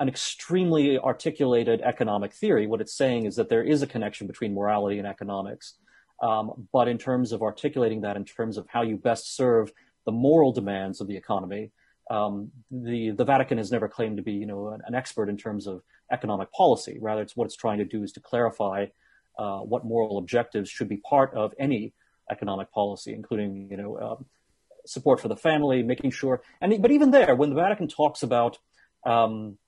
an 0.00 0.08
extremely 0.08 0.98
articulated 0.98 1.80
economic 1.80 2.32
theory. 2.32 2.66
What 2.66 2.80
it's 2.80 2.96
saying 2.96 3.26
is 3.26 3.36
that 3.36 3.48
there 3.48 3.64
is 3.64 3.82
a 3.82 3.86
connection 3.86 4.26
between 4.26 4.54
morality 4.54 4.98
and 4.98 5.06
economics. 5.06 5.74
Um, 6.22 6.68
but 6.72 6.88
in 6.88 6.98
terms 6.98 7.32
of 7.32 7.42
articulating 7.42 8.02
that, 8.02 8.16
in 8.16 8.24
terms 8.24 8.56
of 8.56 8.66
how 8.68 8.82
you 8.82 8.96
best 8.96 9.36
serve 9.36 9.72
the 10.04 10.12
moral 10.12 10.52
demands 10.52 11.00
of 11.00 11.06
the 11.06 11.16
economy, 11.16 11.70
um, 12.10 12.50
the 12.70 13.10
the 13.10 13.24
Vatican 13.24 13.58
has 13.58 13.70
never 13.70 13.88
claimed 13.88 14.16
to 14.16 14.22
be, 14.22 14.32
you 14.32 14.46
know, 14.46 14.68
an, 14.68 14.80
an, 14.86 14.94
expert 14.94 15.28
in 15.28 15.36
terms 15.36 15.66
of 15.66 15.82
economic 16.10 16.50
policy. 16.52 16.98
Rather, 17.00 17.20
it's 17.20 17.36
what 17.36 17.44
it's 17.44 17.54
trying 17.56 17.78
to 17.78 17.84
do 17.84 18.02
is 18.02 18.12
to 18.12 18.20
clarify 18.20 18.86
uh, 19.38 19.58
what 19.58 19.84
moral 19.84 20.18
objectives 20.18 20.70
should 20.70 20.88
be 20.88 20.96
part 20.96 21.34
of 21.34 21.52
any 21.58 21.92
economic 22.30 22.70
policy, 22.72 23.12
including, 23.12 23.68
you 23.70 23.76
know, 23.76 23.98
um, 23.98 24.24
support 24.86 25.20
for 25.20 25.28
the 25.28 25.36
family, 25.36 25.82
making 25.82 26.10
sure. 26.10 26.42
And 26.60 26.80
but 26.80 26.90
even 26.90 27.10
there, 27.10 27.36
when 27.36 27.50
the 27.50 27.56
Vatican 27.56 27.88
talks 27.88 28.22
about 28.22 28.58
um, 29.06 29.58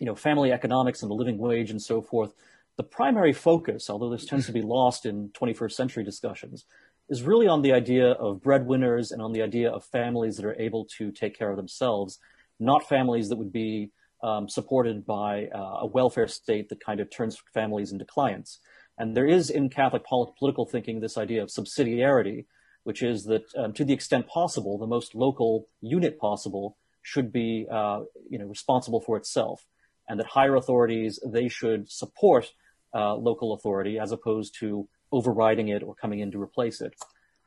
you 0.00 0.06
know, 0.06 0.14
family 0.14 0.52
economics 0.52 1.02
and 1.02 1.10
the 1.10 1.14
living 1.14 1.38
wage 1.38 1.70
and 1.70 1.80
so 1.80 2.02
forth, 2.02 2.32
the 2.76 2.82
primary 2.82 3.32
focus, 3.32 3.88
although 3.88 4.10
this 4.10 4.26
tends 4.26 4.46
to 4.46 4.52
be 4.52 4.62
lost 4.62 5.06
in 5.06 5.30
21st 5.30 5.72
century 5.72 6.04
discussions, 6.04 6.64
is 7.08 7.22
really 7.22 7.46
on 7.46 7.62
the 7.62 7.72
idea 7.72 8.12
of 8.12 8.42
breadwinners 8.42 9.12
and 9.12 9.22
on 9.22 9.32
the 9.32 9.42
idea 9.42 9.70
of 9.70 9.84
families 9.84 10.36
that 10.36 10.46
are 10.46 10.58
able 10.60 10.84
to 10.98 11.12
take 11.12 11.38
care 11.38 11.50
of 11.50 11.56
themselves, 11.56 12.18
not 12.58 12.88
families 12.88 13.28
that 13.28 13.36
would 13.36 13.52
be 13.52 13.90
um, 14.22 14.48
supported 14.48 15.04
by 15.04 15.48
uh, 15.54 15.78
a 15.82 15.86
welfare 15.86 16.26
state 16.26 16.68
that 16.70 16.82
kind 16.82 16.98
of 16.98 17.10
turns 17.10 17.40
families 17.52 17.92
into 17.92 18.04
clients. 18.04 18.58
And 18.96 19.16
there 19.16 19.26
is 19.26 19.50
in 19.50 19.68
Catholic 19.68 20.04
political 20.06 20.66
thinking 20.66 21.00
this 21.00 21.18
idea 21.18 21.42
of 21.42 21.50
subsidiarity, 21.50 22.46
which 22.84 23.02
is 23.02 23.24
that 23.24 23.44
um, 23.56 23.72
to 23.74 23.84
the 23.84 23.92
extent 23.92 24.26
possible, 24.26 24.78
the 24.78 24.86
most 24.86 25.14
local 25.14 25.68
unit 25.80 26.18
possible 26.18 26.78
should 27.02 27.32
be, 27.32 27.66
uh, 27.70 28.00
you 28.30 28.38
know, 28.38 28.46
responsible 28.46 29.00
for 29.00 29.16
itself 29.16 29.66
and 30.08 30.18
that 30.18 30.26
higher 30.26 30.56
authorities 30.56 31.18
they 31.26 31.48
should 31.48 31.90
support 31.90 32.52
uh, 32.94 33.14
local 33.14 33.54
authority 33.54 33.98
as 33.98 34.12
opposed 34.12 34.58
to 34.60 34.88
overriding 35.12 35.68
it 35.68 35.82
or 35.82 35.94
coming 35.94 36.20
in 36.20 36.30
to 36.30 36.40
replace 36.40 36.80
it. 36.80 36.94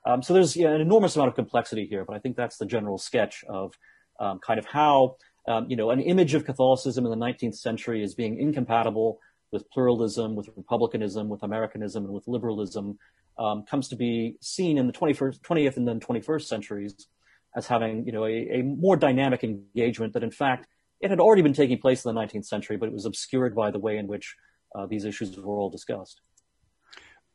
Um, 0.05 0.21
so 0.21 0.33
there's 0.33 0.55
an 0.55 0.81
enormous 0.81 1.15
amount 1.15 1.29
of 1.29 1.35
complexity 1.35 1.85
here, 1.85 2.05
but 2.05 2.15
I 2.15 2.19
think 2.19 2.37
that's 2.37 2.57
the 2.57 2.65
general 2.65 2.97
sketch 2.97 3.43
of 3.47 3.73
um, 4.19 4.39
kind 4.39 4.59
of 4.59 4.65
how 4.65 5.17
um, 5.47 5.69
you 5.69 5.75
know 5.75 5.91
an 5.91 5.99
image 5.99 6.33
of 6.33 6.45
Catholicism 6.45 7.05
in 7.05 7.11
the 7.11 7.25
19th 7.25 7.55
century 7.55 8.03
is 8.03 8.15
being 8.15 8.39
incompatible 8.39 9.19
with 9.51 9.69
pluralism, 9.69 10.35
with 10.35 10.49
republicanism, 10.55 11.29
with 11.29 11.43
Americanism, 11.43 12.05
and 12.05 12.13
with 12.13 12.27
liberalism 12.27 12.97
um, 13.37 13.63
comes 13.63 13.87
to 13.89 13.95
be 13.95 14.35
seen 14.41 14.77
in 14.77 14.87
the 14.87 14.93
21st, 14.93 15.41
20th 15.41 15.77
and 15.77 15.87
then 15.87 15.99
21st 15.99 16.43
centuries 16.43 17.07
as 17.55 17.67
having 17.67 18.05
you 18.05 18.11
know 18.11 18.25
a, 18.25 18.59
a 18.59 18.61
more 18.63 18.95
dynamic 18.95 19.43
engagement 19.43 20.13
that 20.13 20.23
in 20.23 20.31
fact 20.31 20.67
it 20.99 21.09
had 21.09 21.19
already 21.19 21.41
been 21.41 21.53
taking 21.53 21.79
place 21.79 22.03
in 22.03 22.13
the 22.13 22.19
19th 22.19 22.45
century, 22.45 22.77
but 22.77 22.87
it 22.87 22.93
was 22.93 23.05
obscured 23.05 23.55
by 23.55 23.71
the 23.71 23.79
way 23.79 23.97
in 23.97 24.07
which 24.07 24.35
uh, 24.75 24.85
these 24.85 25.05
issues 25.05 25.37
were 25.37 25.59
all 25.59 25.69
discussed. 25.69 26.21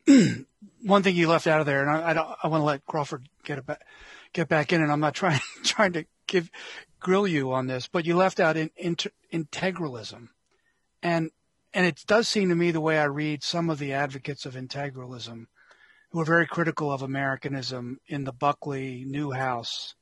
One 0.83 1.03
thing 1.03 1.15
you 1.15 1.29
left 1.29 1.47
out 1.47 1.61
of 1.61 1.67
there, 1.67 1.87
and 1.87 1.91
I, 1.91 2.13
I, 2.13 2.35
I 2.45 2.49
want 2.49 2.61
to 2.61 2.67
let 2.67 2.85
Crawford 2.87 3.29
get 3.45 3.65
back, 3.65 3.83
get 4.33 4.49
back 4.49 4.73
in, 4.73 4.83
and 4.83 4.91
I'm 4.91 5.01
not 5.01 5.15
trying 5.23 5.41
trying 5.63 5.93
to 5.93 6.05
give 6.27 6.51
grill 7.01 7.27
you 7.27 7.53
on 7.53 7.67
this, 7.67 7.87
but 7.87 8.05
you 8.05 8.17
left 8.17 8.41
out 8.41 8.57
in, 8.57 8.71
inter, 8.77 9.11
integralism, 9.33 10.29
and 11.03 11.31
and 11.75 11.87
it 11.87 12.03
does 12.07 12.29
seem 12.29 12.49
to 12.49 12.55
me 12.55 12.71
the 12.71 12.81
way 12.81 12.99
I 12.99 13.05
read 13.05 13.43
some 13.43 13.71
of 13.71 13.79
the 13.79 13.93
advocates 13.93 14.45
of 14.45 14.55
integralism, 14.55 15.47
who 16.11 16.21
are 16.21 16.25
very 16.25 16.47
critical 16.47 16.93
of 16.93 17.03
Americanism 17.03 17.99
in 18.07 18.25
the 18.25 18.33
Buckley 18.33 19.07
Neuhaus 19.09 19.95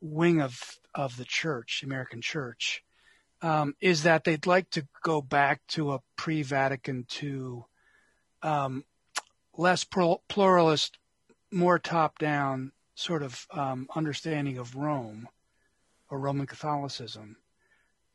wing 0.00 0.40
of 0.40 0.78
of 0.94 1.16
the 1.16 1.24
church, 1.24 1.82
American 1.82 2.20
church, 2.20 2.82
um, 3.42 3.74
is 3.80 4.02
that 4.02 4.24
they'd 4.24 4.46
like 4.46 4.70
to 4.70 4.86
go 5.02 5.20
back 5.20 5.60
to 5.68 5.92
a 5.92 6.00
pre-Vatican 6.16 7.06
II 7.22 7.64
um, 8.42 8.84
less 9.56 9.84
pluralist, 9.84 10.98
more 11.50 11.78
top 11.78 12.18
down 12.18 12.72
sort 12.94 13.22
of 13.22 13.46
um, 13.52 13.88
understanding 13.94 14.58
of 14.58 14.74
Rome 14.74 15.28
or 16.10 16.18
Roman 16.18 16.46
Catholicism. 16.46 17.36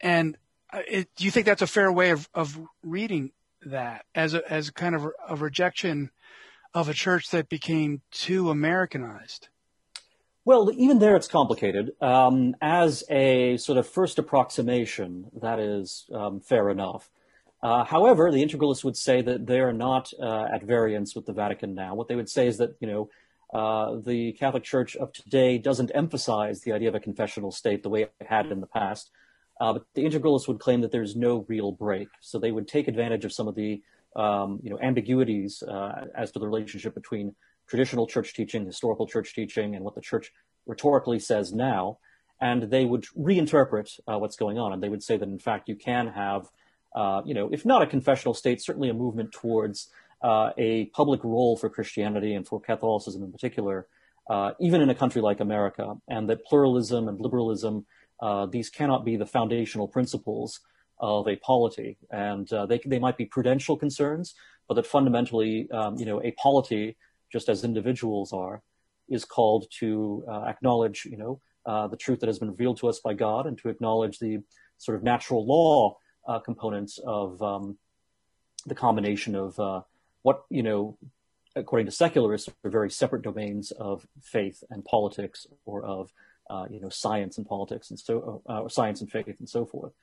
And 0.01 0.37
uh, 0.71 0.81
it, 0.87 1.09
do 1.15 1.25
you 1.25 1.31
think 1.31 1.45
that's 1.45 1.61
a 1.61 1.67
fair 1.67 1.91
way 1.91 2.09
of, 2.11 2.29
of 2.33 2.59
reading 2.83 3.31
that 3.65 4.05
as 4.13 4.33
a, 4.33 4.51
as 4.51 4.69
kind 4.71 4.95
of 4.95 5.07
a 5.27 5.35
rejection 5.35 6.11
of 6.73 6.89
a 6.89 6.93
church 6.93 7.29
that 7.29 7.49
became 7.49 8.01
too 8.11 8.49
Americanized? 8.49 9.49
Well, 10.45 10.71
even 10.75 10.99
there 10.99 11.15
it's 11.15 11.29
complicated. 11.29 11.93
Um, 12.01 12.55
as 12.61 13.03
a 13.09 13.55
sort 13.57 13.77
of 13.77 13.87
first 13.87 14.19
approximation, 14.19 15.31
that 15.41 15.57
is 15.59 16.05
um, 16.13 16.41
fair 16.41 16.69
enough. 16.69 17.09
Uh, 17.61 17.85
however, 17.85 18.29
the 18.29 18.43
integralists 18.43 18.83
would 18.83 18.97
say 18.97 19.21
that 19.21 19.47
they 19.47 19.61
are 19.61 19.71
not 19.71 20.11
uh, 20.21 20.47
at 20.53 20.63
variance 20.63 21.15
with 21.15 21.25
the 21.25 21.31
Vatican 21.31 21.73
now. 21.73 21.95
What 21.95 22.09
they 22.09 22.15
would 22.17 22.29
say 22.29 22.47
is 22.47 22.57
that, 22.57 22.75
you 22.81 22.87
know, 22.87 23.09
uh, 23.57 24.01
the 24.05 24.33
Catholic 24.33 24.63
Church 24.63 24.97
of 24.97 25.13
today 25.13 25.57
doesn't 25.57 25.91
emphasize 25.95 26.61
the 26.61 26.73
idea 26.73 26.89
of 26.89 26.95
a 26.95 26.99
confessional 26.99 27.51
state 27.51 27.81
the 27.81 27.89
way 27.89 28.01
it 28.01 28.11
had 28.27 28.47
in 28.47 28.59
the 28.59 28.67
past. 28.67 29.11
Uh, 29.61 29.71
but 29.71 29.85
the 29.93 30.03
integralists 30.03 30.49
would 30.49 30.59
claim 30.59 30.81
that 30.81 30.91
there's 30.91 31.15
no 31.15 31.45
real 31.47 31.71
break. 31.71 32.09
So 32.19 32.37
they 32.37 32.51
would 32.51 32.67
take 32.67 32.89
advantage 32.89 33.23
of 33.23 33.31
some 33.31 33.47
of 33.47 33.55
the, 33.55 33.81
um, 34.13 34.59
you 34.61 34.69
know, 34.69 34.79
ambiguities 34.81 35.63
uh, 35.63 36.07
as 36.13 36.31
to 36.33 36.39
the 36.39 36.47
relationship 36.47 36.93
between 36.93 37.33
traditional 37.73 38.05
church 38.05 38.33
teaching, 38.33 38.65
historical 38.65 39.07
church 39.07 39.33
teaching, 39.33 39.75
and 39.75 39.83
what 39.83 39.95
the 39.95 40.01
church 40.01 40.31
rhetorically 40.67 41.19
says 41.19 41.51
now. 41.51 41.97
And 42.39 42.69
they 42.69 42.85
would 42.85 43.05
reinterpret 43.17 43.87
uh, 44.07 44.19
what's 44.19 44.35
going 44.35 44.59
on. 44.59 44.73
And 44.73 44.83
they 44.83 44.89
would 44.89 45.01
say 45.01 45.17
that, 45.17 45.27
in 45.27 45.39
fact, 45.39 45.69
you 45.69 45.75
can 45.75 46.07
have 46.07 46.49
uh, 46.95 47.21
you 47.25 47.33
know, 47.33 47.49
if 47.51 47.65
not 47.65 47.81
a 47.81 47.87
confessional 47.87 48.33
state, 48.33 48.61
certainly 48.61 48.89
a 48.89 48.93
movement 48.93 49.31
towards 49.31 49.89
uh, 50.21 50.51
a 50.57 50.85
public 50.87 51.23
role 51.23 51.57
for 51.57 51.69
Christianity 51.69 52.33
and 52.35 52.47
for 52.47 52.61
Catholicism 52.61 53.23
in 53.23 53.31
particular, 53.31 53.87
uh, 54.29 54.51
even 54.59 54.81
in 54.81 54.89
a 54.89 54.95
country 54.95 55.21
like 55.21 55.39
America, 55.39 55.95
and 56.07 56.29
that 56.29 56.45
pluralism 56.45 57.07
and 57.07 57.19
liberalism, 57.19 57.85
uh, 58.21 58.45
these 58.45 58.69
cannot 58.69 59.03
be 59.03 59.17
the 59.17 59.25
foundational 59.25 59.87
principles 59.87 60.59
of 60.99 61.27
a 61.27 61.35
polity, 61.37 61.97
and 62.11 62.53
uh, 62.53 62.65
they 62.65 62.79
they 62.85 62.99
might 62.99 63.17
be 63.17 63.25
prudential 63.25 63.75
concerns, 63.75 64.35
but 64.67 64.75
that 64.75 64.85
fundamentally, 64.85 65.67
um, 65.71 65.97
you 65.97 66.05
know, 66.05 66.21
a 66.23 66.31
polity, 66.31 66.95
just 67.33 67.49
as 67.49 67.63
individuals 67.63 68.31
are, 68.31 68.61
is 69.09 69.25
called 69.25 69.65
to 69.79 70.23
acknowledge, 70.47 71.05
you 71.05 71.17
know, 71.17 71.41
the 71.89 71.97
truth 71.97 72.19
that 72.21 72.27
has 72.27 72.39
been 72.39 72.51
revealed 72.51 72.77
to 72.77 72.87
us 72.87 72.99
by 72.99 73.13
God, 73.13 73.47
and 73.47 73.57
to 73.57 73.69
acknowledge 73.69 74.19
the 74.19 74.39
sort 74.77 74.97
of 74.97 75.03
natural 75.03 75.45
law 75.45 75.97
uh, 76.27 76.39
components 76.39 76.99
of 77.05 77.41
um, 77.41 77.77
the 78.65 78.75
combination 78.75 79.35
of 79.35 79.59
uh, 79.59 79.81
what 80.21 80.45
you 80.49 80.63
know, 80.63 80.97
according 81.55 81.85
to 81.85 81.91
secularists, 81.91 82.49
are 82.63 82.69
very 82.69 82.89
separate 82.89 83.21
domains 83.21 83.71
of 83.71 84.07
faith 84.21 84.63
and 84.69 84.85
politics, 84.85 85.47
or 85.65 85.83
of 85.83 86.11
uh, 86.49 86.65
you 86.69 86.79
know 86.79 86.89
science 86.89 87.37
and 87.37 87.47
politics, 87.47 87.89
and 87.89 87.99
so 87.99 88.41
uh, 88.47 88.67
science 88.69 89.01
and 89.01 89.11
faith, 89.11 89.39
and 89.39 89.49
so 89.49 89.65
forth. 89.65 89.93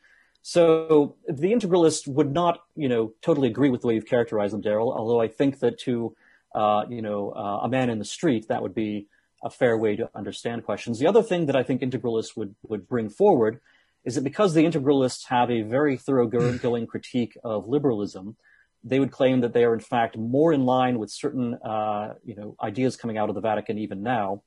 So 0.42 1.16
the 1.28 1.52
integralists 1.52 2.08
would 2.08 2.32
not, 2.32 2.62
you 2.74 2.88
know, 2.88 3.12
totally 3.20 3.48
agree 3.48 3.68
with 3.68 3.82
the 3.82 3.88
way 3.88 3.94
you've 3.94 4.06
characterized 4.06 4.54
them, 4.54 4.62
Darryl. 4.62 4.96
Although 4.96 5.20
I 5.20 5.28
think 5.28 5.58
that 5.58 5.78
to, 5.80 6.16
uh, 6.54 6.84
you 6.88 7.02
know, 7.02 7.30
uh, 7.30 7.60
a 7.62 7.68
man 7.68 7.90
in 7.90 7.98
the 7.98 8.04
street, 8.04 8.48
that 8.48 8.62
would 8.62 8.74
be 8.74 9.06
a 9.42 9.50
fair 9.50 9.76
way 9.76 9.96
to 9.96 10.10
understand 10.14 10.64
questions. 10.64 10.98
The 10.98 11.06
other 11.06 11.22
thing 11.22 11.46
that 11.46 11.56
I 11.56 11.62
think 11.62 11.80
integralists 11.80 12.36
would 12.36 12.54
would 12.62 12.88
bring 12.88 13.08
forward 13.08 13.60
is 14.04 14.14
that 14.14 14.24
because 14.24 14.54
the 14.54 14.64
integralists 14.64 15.26
have 15.26 15.50
a 15.50 15.62
very 15.62 15.96
thoroughgoing 15.96 16.86
critique 16.86 17.36
of 17.44 17.68
liberalism, 17.68 18.36
they 18.82 18.98
would 18.98 19.12
claim 19.12 19.40
that 19.40 19.52
they 19.52 19.64
are 19.64 19.74
in 19.74 19.80
fact 19.80 20.16
more 20.16 20.52
in 20.52 20.64
line 20.64 20.98
with 20.98 21.10
certain 21.10 21.54
uh, 21.54 22.14
you 22.24 22.34
know 22.34 22.56
ideas 22.62 22.96
coming 22.96 23.18
out 23.18 23.28
of 23.28 23.34
the 23.34 23.40
Vatican 23.40 23.78
even 23.78 24.02
now, 24.02 24.42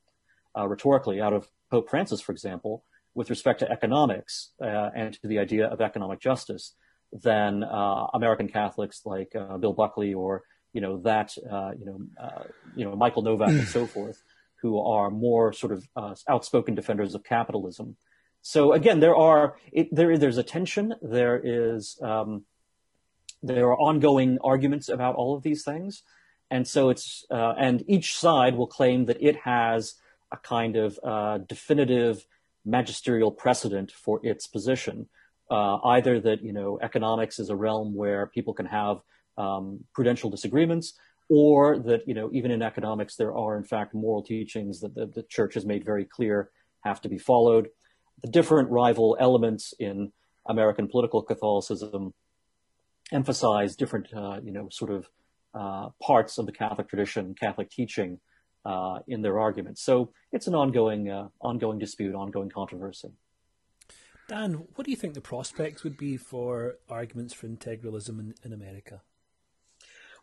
uh, 0.57 0.67
rhetorically 0.67 1.21
out 1.21 1.33
of 1.33 1.47
Pope 1.71 1.89
Francis, 1.89 2.21
for 2.21 2.31
example, 2.31 2.83
with 3.15 3.29
respect 3.29 3.59
to 3.59 3.71
economics 3.71 4.51
uh, 4.61 4.89
and 4.95 5.13
to 5.21 5.27
the 5.27 5.39
idea 5.39 5.67
of 5.67 5.81
economic 5.81 6.19
justice, 6.19 6.75
than 7.11 7.63
uh, 7.63 8.07
American 8.13 8.47
Catholics 8.47 9.01
like 9.05 9.35
uh, 9.35 9.57
Bill 9.57 9.73
Buckley 9.73 10.13
or 10.13 10.43
you 10.73 10.81
know 10.81 10.97
that 11.01 11.37
uh, 11.49 11.71
you 11.77 11.85
know 11.85 11.99
you 12.75 12.85
know 12.85 12.95
Michael 12.95 13.21
Novak 13.21 13.49
and 13.49 13.67
so 13.67 13.85
forth, 13.95 14.21
who 14.61 14.79
are 14.79 15.09
more 15.09 15.53
sort 15.53 15.71
of 15.71 15.87
outspoken 16.27 16.75
defenders 16.75 17.15
of 17.15 17.23
capitalism. 17.23 17.95
So 18.41 18.73
again, 18.73 18.99
there 18.99 19.15
are 19.15 19.55
it, 19.71 19.87
there 19.95 20.17
there's 20.17 20.37
a 20.37 20.43
tension. 20.43 20.93
There 21.01 21.39
is 21.41 21.97
um, 22.01 22.43
there 23.41 23.67
are 23.67 23.77
ongoing 23.77 24.37
arguments 24.43 24.89
about 24.89 25.15
all 25.15 25.35
of 25.35 25.43
these 25.43 25.63
things, 25.63 26.03
and 26.51 26.67
so 26.67 26.89
it's 26.89 27.25
uh, 27.31 27.53
and 27.57 27.83
each 27.87 28.17
side 28.17 28.55
will 28.55 28.67
claim 28.67 29.05
that 29.05 29.21
it 29.21 29.37
has 29.37 29.95
a 30.31 30.37
kind 30.37 30.75
of 30.75 30.99
uh, 31.03 31.37
definitive 31.37 32.25
magisterial 32.65 33.31
precedent 33.31 33.91
for 33.91 34.19
its 34.23 34.45
position. 34.47 35.07
Uh, 35.49 35.77
either 35.85 36.19
that 36.19 36.43
you 36.43 36.51
know 36.51 36.79
economics 36.81 37.39
is 37.39 37.49
a 37.49 37.55
realm 37.55 37.95
where 37.95 38.27
people 38.27 38.53
can 38.53 38.65
have 38.65 39.01
um, 39.37 39.83
prudential 39.93 40.29
disagreements, 40.29 40.93
or 41.29 41.79
that 41.79 42.07
you 42.07 42.13
know 42.13 42.29
even 42.33 42.51
in 42.51 42.61
economics 42.61 43.15
there 43.15 43.35
are 43.35 43.57
in 43.57 43.63
fact 43.63 43.93
moral 43.93 44.23
teachings 44.23 44.79
that 44.81 44.93
the, 44.95 45.05
the 45.05 45.23
church 45.23 45.53
has 45.53 45.65
made 45.65 45.85
very 45.85 46.05
clear 46.05 46.49
have 46.83 47.01
to 47.01 47.09
be 47.09 47.17
followed 47.17 47.69
the 48.21 48.29
different 48.29 48.69
rival 48.69 49.17
elements 49.19 49.73
in 49.79 50.11
American 50.47 50.87
political 50.87 51.21
Catholicism 51.21 52.13
emphasize 53.11 53.75
different, 53.75 54.07
uh, 54.13 54.39
you 54.43 54.51
know, 54.51 54.69
sort 54.71 54.91
of 54.91 55.09
uh, 55.53 55.89
parts 56.01 56.37
of 56.37 56.45
the 56.45 56.51
Catholic 56.51 56.89
tradition, 56.89 57.35
Catholic 57.39 57.69
teaching 57.69 58.19
uh, 58.65 58.99
in 59.07 59.21
their 59.21 59.39
arguments. 59.39 59.83
So 59.83 60.13
it's 60.31 60.47
an 60.47 60.55
ongoing, 60.55 61.09
uh, 61.09 61.27
ongoing 61.41 61.79
dispute, 61.79 62.15
ongoing 62.15 62.49
controversy. 62.49 63.09
Dan, 64.29 64.53
what 64.75 64.85
do 64.85 64.91
you 64.91 64.97
think 64.97 65.13
the 65.13 65.21
prospects 65.21 65.83
would 65.83 65.97
be 65.97 66.15
for 66.15 66.77
arguments 66.89 67.33
for 67.33 67.47
integralism 67.47 68.19
in, 68.19 68.33
in 68.43 68.53
America? 68.53 69.01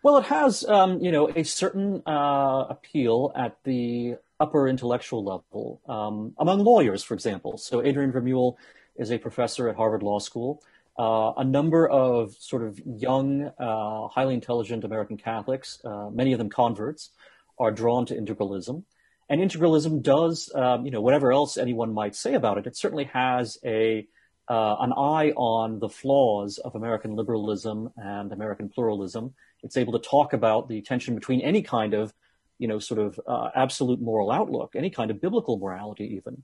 Well, 0.02 0.16
it 0.16 0.26
has, 0.26 0.64
um, 0.64 1.00
you 1.00 1.12
know, 1.12 1.28
a 1.28 1.44
certain 1.44 2.02
uh, 2.06 2.66
appeal 2.70 3.32
at 3.36 3.58
the 3.64 4.16
upper 4.38 4.66
intellectual 4.66 5.22
level 5.22 5.82
um, 5.86 6.32
among 6.38 6.64
lawyers, 6.64 7.04
for 7.04 7.12
example. 7.12 7.58
So 7.58 7.82
Adrian 7.82 8.10
Vermeule 8.10 8.54
is 8.96 9.12
a 9.12 9.18
professor 9.18 9.68
at 9.68 9.76
Harvard 9.76 10.02
Law 10.02 10.18
School. 10.18 10.62
Uh, 10.98 11.32
a 11.36 11.44
number 11.44 11.86
of 11.86 12.34
sort 12.38 12.62
of 12.62 12.80
young, 12.86 13.50
uh, 13.58 14.08
highly 14.08 14.34
intelligent 14.34 14.84
American 14.84 15.18
Catholics, 15.18 15.80
uh, 15.84 16.08
many 16.10 16.32
of 16.32 16.38
them 16.38 16.48
converts, 16.48 17.10
are 17.58 17.70
drawn 17.70 18.06
to 18.06 18.14
integralism. 18.14 18.84
And 19.28 19.40
integralism 19.40 20.02
does, 20.02 20.50
um, 20.54 20.86
you 20.86 20.90
know, 20.90 21.02
whatever 21.02 21.30
else 21.30 21.58
anyone 21.58 21.92
might 21.92 22.16
say 22.16 22.34
about 22.34 22.56
it, 22.56 22.66
it 22.66 22.76
certainly 22.76 23.04
has 23.04 23.58
a 23.64 24.06
uh, 24.48 24.76
an 24.80 24.92
eye 24.92 25.30
on 25.36 25.78
the 25.78 25.88
flaws 25.88 26.58
of 26.58 26.74
American 26.74 27.14
liberalism 27.14 27.92
and 27.96 28.32
American 28.32 28.68
pluralism. 28.68 29.32
It's 29.62 29.76
able 29.76 29.92
to 29.98 30.08
talk 30.08 30.32
about 30.32 30.68
the 30.68 30.82
tension 30.82 31.14
between 31.14 31.40
any 31.40 31.62
kind 31.62 31.94
of 31.94 32.12
you 32.60 32.68
know, 32.68 32.78
sort 32.78 33.00
of 33.00 33.18
uh, 33.26 33.48
absolute 33.56 34.00
moral 34.00 34.30
outlook, 34.30 34.76
any 34.76 34.90
kind 34.90 35.10
of 35.10 35.20
biblical 35.20 35.58
morality, 35.58 36.04
even, 36.14 36.42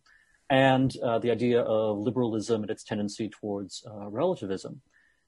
and 0.48 0.96
uh, 1.04 1.18
the 1.18 1.30
idea 1.30 1.60
of 1.60 1.98
liberalism 1.98 2.62
and 2.62 2.70
its 2.70 2.82
tendency 2.82 3.28
towards 3.28 3.84
uh, 3.86 4.08
relativism. 4.08 4.80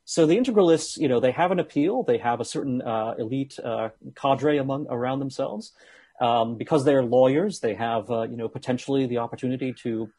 So 0.07 0.24
the 0.24 0.38
integralists, 0.38 0.96
you 0.96 1.07
know, 1.07 1.20
they 1.20 1.33
have 1.33 1.53
an 1.53 1.61
appeal. 1.61 2.03
They 2.03 2.16
have 2.16 2.40
a 2.40 2.44
certain 2.44 2.81
uh, 2.81 3.14
elite 3.18 3.59
uh, 3.62 3.90
cadre 4.14 4.57
among 4.57 4.87
around 4.88 5.18
themselves. 5.18 5.72
Um, 6.20 6.57
because 6.57 6.85
they're 6.85 7.05
lawyers, 7.05 7.61
they 7.61 7.74
have, 7.74 8.11
uh, 8.11 8.22
you 8.22 8.37
know, 8.37 8.48
potentially 8.48 9.07
the 9.07 9.18
opportunity 9.18 9.72
to, 9.83 10.11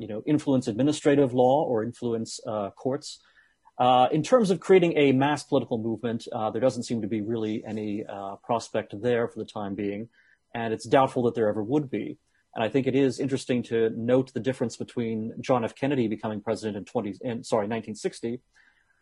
you 0.00 0.08
know, 0.08 0.22
influence 0.24 0.68
administrative 0.68 1.34
law 1.34 1.64
or 1.64 1.82
influence 1.82 2.40
courts 2.76 3.18
uh, 3.78 4.08
in 4.10 4.22
terms 4.22 4.50
of 4.50 4.58
creating 4.58 4.96
a 4.96 5.12
mass 5.12 5.44
political 5.44 5.78
movement, 5.78 6.26
uh, 6.32 6.50
there 6.50 6.60
doesn't 6.60 6.82
seem 6.82 7.00
to 7.02 7.08
be 7.08 7.20
really 7.20 7.62
any 7.64 8.04
uh, 8.04 8.36
prospect 8.36 9.00
there 9.00 9.28
for 9.28 9.38
the 9.38 9.44
time 9.44 9.74
being, 9.74 10.08
and 10.54 10.74
it's 10.74 10.84
doubtful 10.84 11.22
that 11.22 11.34
there 11.34 11.48
ever 11.48 11.62
would 11.62 11.88
be. 11.88 12.18
And 12.54 12.64
I 12.64 12.68
think 12.68 12.86
it 12.86 12.96
is 12.96 13.20
interesting 13.20 13.62
to 13.64 13.90
note 13.90 14.32
the 14.34 14.40
difference 14.40 14.76
between 14.76 15.32
John 15.40 15.64
F. 15.64 15.76
Kennedy 15.76 16.08
becoming 16.08 16.40
president 16.40 16.76
in 16.76 16.84
20, 16.84 17.10
in, 17.20 17.44
sorry, 17.44 17.66
1960, 17.66 18.40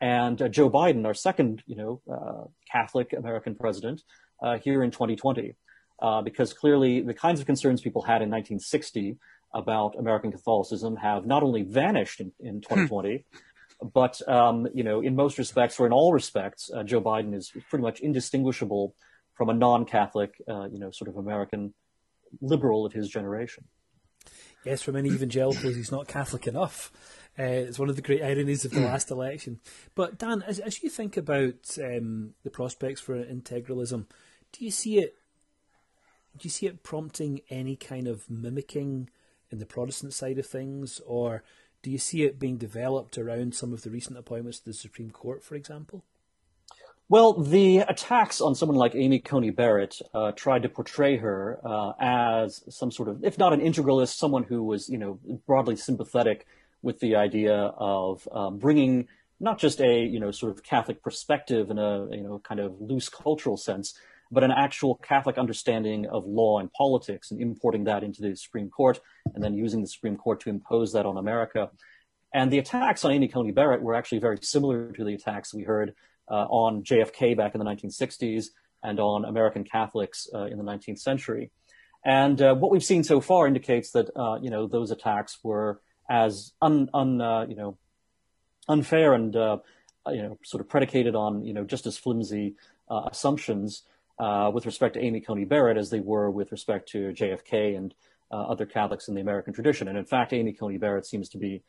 and 0.00 0.42
uh, 0.42 0.48
Joe 0.48 0.68
Biden, 0.68 1.06
our 1.06 1.14
second, 1.14 1.62
you 1.66 1.76
know, 1.76 2.00
uh, 2.12 2.44
Catholic 2.70 3.14
American 3.14 3.54
president, 3.54 4.02
uh, 4.42 4.58
here 4.58 4.82
in 4.82 4.90
2020, 4.90 5.54
because 6.22 6.52
clearly 6.52 7.00
the 7.00 7.14
kinds 7.14 7.40
of 7.40 7.46
concerns 7.46 7.80
people 7.80 8.02
had 8.02 8.20
in 8.20 8.28
1960 8.30 9.16
about 9.54 9.98
American 9.98 10.30
Catholicism 10.30 10.96
have 10.96 11.24
not 11.24 11.42
only 11.42 11.62
vanished 11.62 12.20
in, 12.20 12.32
in 12.40 12.60
2020. 12.60 13.24
But 13.82 14.26
um, 14.28 14.68
you 14.74 14.82
know, 14.82 15.00
in 15.00 15.14
most 15.16 15.38
respects, 15.38 15.78
or 15.78 15.86
in 15.86 15.92
all 15.92 16.12
respects, 16.12 16.70
uh, 16.74 16.82
Joe 16.82 17.00
Biden 17.00 17.34
is 17.34 17.52
pretty 17.68 17.82
much 17.82 18.00
indistinguishable 18.00 18.94
from 19.34 19.50
a 19.50 19.54
non-Catholic, 19.54 20.42
uh, 20.48 20.64
you 20.64 20.78
know, 20.78 20.90
sort 20.90 21.08
of 21.08 21.16
American 21.16 21.74
liberal 22.40 22.86
of 22.86 22.92
his 22.92 23.08
generation. 23.08 23.64
Yes, 24.64 24.82
for 24.82 24.92
many 24.92 25.10
evangelicals, 25.10 25.76
he's 25.76 25.92
not 25.92 26.08
Catholic 26.08 26.46
enough. 26.46 26.90
Uh, 27.38 27.44
it's 27.44 27.78
one 27.78 27.90
of 27.90 27.96
the 27.96 28.02
great 28.02 28.22
ironies 28.22 28.64
of 28.64 28.72
the 28.72 28.80
last 28.86 29.10
election. 29.10 29.60
But 29.94 30.18
Dan, 30.18 30.42
as, 30.46 30.58
as 30.58 30.82
you 30.82 30.88
think 30.88 31.16
about 31.16 31.78
um, 31.78 32.34
the 32.42 32.50
prospects 32.50 33.00
for 33.00 33.22
integralism, 33.22 34.06
do 34.52 34.64
you 34.64 34.70
see 34.70 34.98
it? 34.98 35.14
Do 36.36 36.46
you 36.46 36.50
see 36.50 36.66
it 36.66 36.82
prompting 36.82 37.40
any 37.48 37.76
kind 37.76 38.08
of 38.08 38.28
mimicking 38.28 39.08
in 39.50 39.58
the 39.58 39.66
Protestant 39.66 40.12
side 40.12 40.38
of 40.38 40.46
things, 40.46 41.00
or 41.06 41.44
do 41.86 41.92
you 41.92 41.98
see 41.98 42.24
it 42.24 42.40
being 42.40 42.56
developed 42.56 43.16
around 43.16 43.54
some 43.54 43.72
of 43.72 43.82
the 43.82 43.90
recent 43.90 44.18
appointments 44.18 44.58
to 44.58 44.64
the 44.64 44.74
Supreme 44.74 45.12
Court, 45.12 45.44
for 45.44 45.54
example? 45.54 46.02
Well, 47.08 47.34
the 47.34 47.78
attacks 47.78 48.40
on 48.40 48.56
someone 48.56 48.76
like 48.76 48.96
Amy 48.96 49.20
Coney 49.20 49.50
Barrett 49.50 50.02
uh, 50.12 50.32
tried 50.32 50.64
to 50.64 50.68
portray 50.68 51.16
her 51.18 51.60
uh, 51.64 51.92
as 52.00 52.64
some 52.68 52.90
sort 52.90 53.08
of, 53.08 53.22
if 53.22 53.38
not 53.38 53.52
an 53.52 53.60
integralist, 53.60 54.16
someone 54.16 54.42
who 54.42 54.64
was, 54.64 54.88
you 54.88 54.98
know, 54.98 55.20
broadly 55.46 55.76
sympathetic 55.76 56.48
with 56.82 56.98
the 56.98 57.14
idea 57.14 57.54
of 57.54 58.26
um, 58.32 58.58
bringing 58.58 59.06
not 59.38 59.60
just 59.60 59.80
a, 59.80 60.00
you 60.00 60.18
know, 60.18 60.32
sort 60.32 60.50
of 60.50 60.64
Catholic 60.64 61.04
perspective 61.04 61.70
in 61.70 61.78
a, 61.78 62.08
you 62.10 62.24
know, 62.24 62.40
kind 62.40 62.58
of 62.58 62.80
loose 62.80 63.08
cultural 63.08 63.56
sense, 63.56 63.96
but 64.30 64.42
an 64.42 64.50
actual 64.50 64.96
Catholic 64.96 65.38
understanding 65.38 66.06
of 66.06 66.26
law 66.26 66.58
and 66.58 66.72
politics 66.72 67.30
and 67.30 67.40
importing 67.40 67.84
that 67.84 68.02
into 68.02 68.22
the 68.22 68.34
Supreme 68.36 68.68
Court 68.68 69.00
and 69.34 69.42
then 69.42 69.54
using 69.54 69.80
the 69.80 69.86
Supreme 69.86 70.16
Court 70.16 70.40
to 70.40 70.50
impose 70.50 70.92
that 70.92 71.06
on 71.06 71.16
America. 71.16 71.70
And 72.32 72.50
the 72.50 72.58
attacks 72.58 73.04
on 73.04 73.12
Amy 73.12 73.28
Coney 73.28 73.52
Barrett 73.52 73.82
were 73.82 73.94
actually 73.94 74.18
very 74.18 74.38
similar 74.42 74.92
to 74.92 75.04
the 75.04 75.14
attacks 75.14 75.54
we 75.54 75.62
heard 75.62 75.94
uh, 76.30 76.46
on 76.48 76.82
JFK 76.82 77.36
back 77.36 77.54
in 77.54 77.58
the 77.58 77.64
1960s 77.64 78.48
and 78.82 79.00
on 79.00 79.24
American 79.24 79.64
Catholics 79.64 80.28
uh, 80.34 80.44
in 80.44 80.58
the 80.58 80.64
19th 80.64 80.98
century. 80.98 81.50
And 82.04 82.40
uh, 82.40 82.54
what 82.54 82.70
we've 82.70 82.84
seen 82.84 83.04
so 83.04 83.20
far 83.20 83.46
indicates 83.46 83.90
that 83.92 84.10
uh, 84.16 84.38
you 84.40 84.50
know 84.50 84.66
those 84.66 84.90
attacks 84.90 85.38
were 85.42 85.80
as 86.08 86.52
un, 86.62 86.88
un 86.94 87.20
uh, 87.20 87.46
you 87.48 87.56
know 87.56 87.78
unfair 88.68 89.12
and 89.12 89.34
uh, 89.34 89.58
you 90.08 90.22
know 90.22 90.38
sort 90.44 90.60
of 90.60 90.68
predicated 90.68 91.16
on 91.16 91.44
you 91.44 91.52
know 91.52 91.64
just 91.64 91.86
as 91.86 91.96
flimsy 91.96 92.54
assumptions 92.88 93.82
with 94.18 94.66
respect 94.66 94.94
to 94.94 95.00
Amy 95.00 95.20
Coney 95.20 95.44
Barrett 95.44 95.76
as 95.76 95.90
they 95.90 96.00
were 96.00 96.30
with 96.30 96.52
respect 96.52 96.88
to 96.90 97.12
JFK 97.12 97.76
and 97.76 97.94
other 98.30 98.66
Catholics 98.66 99.08
in 99.08 99.14
the 99.14 99.20
American 99.20 99.52
tradition. 99.52 99.88
And 99.88 99.96
in 99.96 100.04
fact, 100.04 100.32
Amy 100.32 100.52
Coney 100.52 100.78
Barrett 100.78 101.06
seems 101.06 101.28
to 101.30 101.38
be 101.38 101.62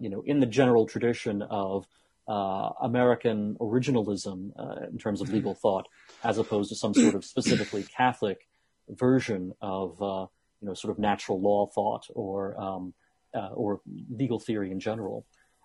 you 0.00 0.08
know 0.10 0.22
in 0.26 0.40
the 0.40 0.46
general 0.46 0.86
tradition 0.86 1.42
of 1.42 1.86
uh, 2.28 2.70
American 2.82 3.56
originalism 3.60 4.50
uh, 4.58 4.86
in 4.90 4.98
terms 4.98 5.20
of 5.20 5.28
legal 5.32 5.52
mm-hmm. 5.52 5.60
thought, 5.60 5.88
as 6.24 6.38
opposed 6.38 6.68
to 6.70 6.76
some 6.76 6.92
sort 6.94 7.14
of 7.14 7.24
specifically 7.24 7.82
Catholic 7.96 8.48
version 8.88 9.52
of 9.60 10.00
uh, 10.02 10.26
you 10.60 10.68
know 10.68 10.74
sort 10.74 10.90
of 10.90 10.98
natural 10.98 11.40
law 11.40 11.66
thought 11.66 12.06
or 12.14 12.60
um, 12.60 12.94
uh, 13.34 13.50
or 13.54 13.80
legal 14.10 14.40
theory 14.40 14.70
in 14.70 14.80
general. 14.80 15.24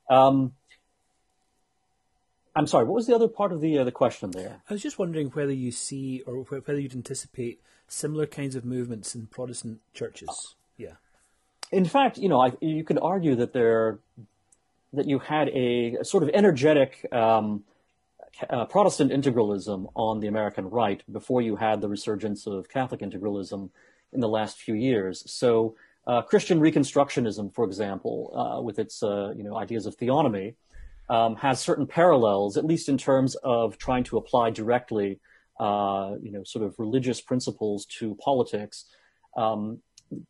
Um, 0.10 0.54
I'm 2.56 2.68
sorry. 2.68 2.86
What 2.86 2.96
was 2.96 3.08
the 3.08 3.16
other 3.16 3.28
part 3.28 3.52
of 3.52 3.62
the 3.62 3.78
uh, 3.78 3.84
the 3.84 3.92
question 3.92 4.32
there? 4.32 4.62
I 4.70 4.74
was 4.74 4.82
just 4.82 5.00
wondering 5.00 5.30
whether 5.30 5.54
you 5.54 5.72
see 5.72 6.22
or 6.26 6.36
whether 6.44 6.80
you'd 6.80 6.94
anticipate 6.94 7.62
similar 7.88 8.26
kinds 8.26 8.56
of 8.56 8.66
movements 8.66 9.16
in 9.16 9.28
Protestant 9.28 9.80
churches. 9.94 10.56
Yeah. 10.78 10.94
In 11.72 11.86
fact, 11.86 12.18
you 12.18 12.28
know, 12.28 12.42
I, 12.42 12.52
you 12.60 12.84
could 12.84 13.00
argue 13.02 13.36
that 13.36 13.54
there 13.54 14.00
that 14.94 15.08
you 15.08 15.20
had 15.20 15.48
a, 15.50 15.96
a 16.02 16.06
sort 16.06 16.24
of 16.24 16.30
energetic 16.34 17.06
um, 17.14 17.64
uh, 18.50 18.66
Protestant 18.66 19.12
integralism 19.12 19.90
on 19.96 20.20
the 20.20 20.28
American 20.28 20.70
right 20.70 21.02
before 21.12 21.42
you 21.42 21.56
had 21.56 21.80
the 21.80 21.88
resurgence 21.88 22.48
of 22.48 22.70
Catholic 22.70 23.00
integralism 23.02 23.70
in 24.12 24.20
the 24.20 24.28
last 24.28 24.58
few 24.58 24.74
years. 24.74 25.24
So 25.32 25.76
uh, 26.08 26.22
Christian 26.22 26.60
Reconstructionism, 26.60 27.54
for 27.54 27.64
example, 27.64 28.34
uh, 28.36 28.62
with 28.62 28.80
its 28.80 29.04
uh, 29.04 29.34
you 29.36 29.44
know 29.44 29.56
ideas 29.56 29.86
of 29.86 29.98
theonomy, 29.98 30.56
um, 31.12 31.36
has 31.36 31.60
certain 31.60 31.86
parallels, 31.86 32.56
at 32.56 32.63
least 32.63 32.88
in 32.88 32.97
terms 32.97 33.36
of 33.43 33.78
trying 33.78 34.06
to 34.06 34.17
apply 34.17 34.50
directly, 34.50 35.19
uh, 35.60 36.13
you 36.21 36.32
know, 36.32 36.41
sort 36.45 36.63
of 36.63 36.74
religious 36.80 37.19
principles 37.19 37.86
to 38.00 38.15
politics. 38.15 38.86
Um, 39.36 39.80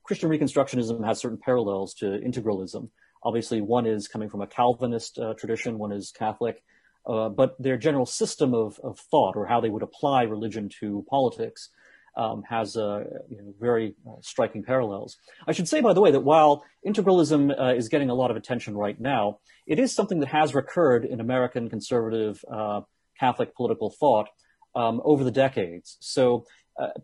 Christian 0.04 0.30
Reconstructionism 0.30 1.06
has 1.06 1.20
certain 1.20 1.38
parallels 1.38 1.94
to 1.96 2.06
integralism. 2.06 2.90
Obviously, 3.24 3.62
one 3.62 3.86
is 3.86 4.08
coming 4.08 4.28
from 4.28 4.42
a 4.42 4.48
Calvinist 4.48 5.20
uh, 5.20 5.36
tradition, 5.36 5.78
one 5.78 5.92
is 5.92 6.12
Catholic, 6.12 6.64
uh, 7.06 7.30
but 7.30 7.56
their 7.62 7.78
general 7.78 8.08
system 8.08 8.56
of, 8.56 8.80
of 8.84 8.98
thought 8.98 9.36
or 9.36 9.46
how 9.46 9.62
they 9.62 9.70
would 9.70 9.84
apply 9.84 10.24
religion 10.24 10.68
to 10.80 11.06
politics 11.08 11.70
um, 12.16 12.44
has 12.50 12.76
uh, 12.76 13.04
you 13.30 13.38
know, 13.38 13.54
very 13.60 13.96
uh, 14.08 14.16
striking 14.22 14.64
parallels. 14.64 15.18
I 15.48 15.52
should 15.54 15.68
say, 15.68 15.82
by 15.82 15.94
the 15.94 16.02
way, 16.02 16.12
that 16.12 16.22
while 16.22 16.64
integralism 16.86 17.58
uh, 17.60 17.76
is 17.76 17.90
getting 17.90 18.10
a 18.10 18.16
lot 18.16 18.32
of 18.32 18.38
attention 18.38 18.76
right 18.76 19.00
now, 19.00 19.40
it 19.66 19.80
is 19.80 19.94
something 19.94 20.20
that 20.20 20.30
has 20.30 20.54
recurred 20.54 21.06
in 21.06 21.20
American 21.20 21.70
conservative 21.70 22.44
uh, 22.52 22.82
Catholic 23.20 23.56
political 23.56 23.90
thought 23.90 24.30
um, 24.76 25.02
over 25.04 25.24
the 25.24 25.32
decades. 25.32 25.98
So, 26.00 26.46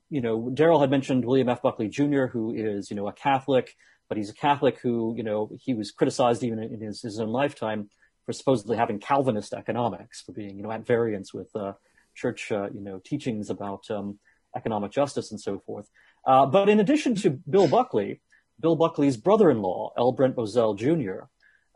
you 0.09 0.21
know, 0.21 0.49
Darryl 0.53 0.81
had 0.81 0.89
mentioned 0.89 1.23
William 1.23 1.49
F. 1.49 1.61
Buckley 1.61 1.87
Jr., 1.87 2.25
who 2.25 2.51
is, 2.55 2.89
you 2.89 2.95
know, 2.95 3.07
a 3.07 3.13
Catholic 3.13 3.75
but 4.07 4.17
he's 4.17 4.29
a 4.29 4.33
Catholic 4.33 4.79
who, 4.79 5.13
you 5.17 5.23
know, 5.23 5.49
he 5.59 5.73
was 5.73 5.91
criticized 5.91 6.43
even 6.43 6.59
in 6.59 6.81
his, 6.81 7.01
his 7.01 7.19
own 7.19 7.29
lifetime 7.29 7.89
for 8.25 8.33
supposedly 8.33 8.77
having 8.77 8.99
Calvinist 8.99 9.53
economics, 9.53 10.21
for 10.21 10.31
being, 10.31 10.57
you 10.57 10.63
know, 10.63 10.71
at 10.71 10.85
variance 10.85 11.33
with 11.33 11.53
uh, 11.55 11.73
church, 12.15 12.51
uh, 12.51 12.69
you 12.73 12.81
know, 12.81 12.99
teachings 13.03 13.49
about 13.49 13.89
um, 13.89 14.19
economic 14.55 14.91
justice 14.91 15.31
and 15.31 15.39
so 15.39 15.59
forth. 15.59 15.89
Uh, 16.25 16.45
but 16.45 16.69
in 16.69 16.79
addition 16.79 17.15
to 17.15 17.29
Bill 17.29 17.67
Buckley, 17.67 18.21
Bill 18.59 18.75
Buckley's 18.75 19.17
brother-in-law, 19.17 19.93
L. 19.97 20.11
Brent 20.11 20.35
Bozell 20.35 20.77
Jr., 20.77 21.25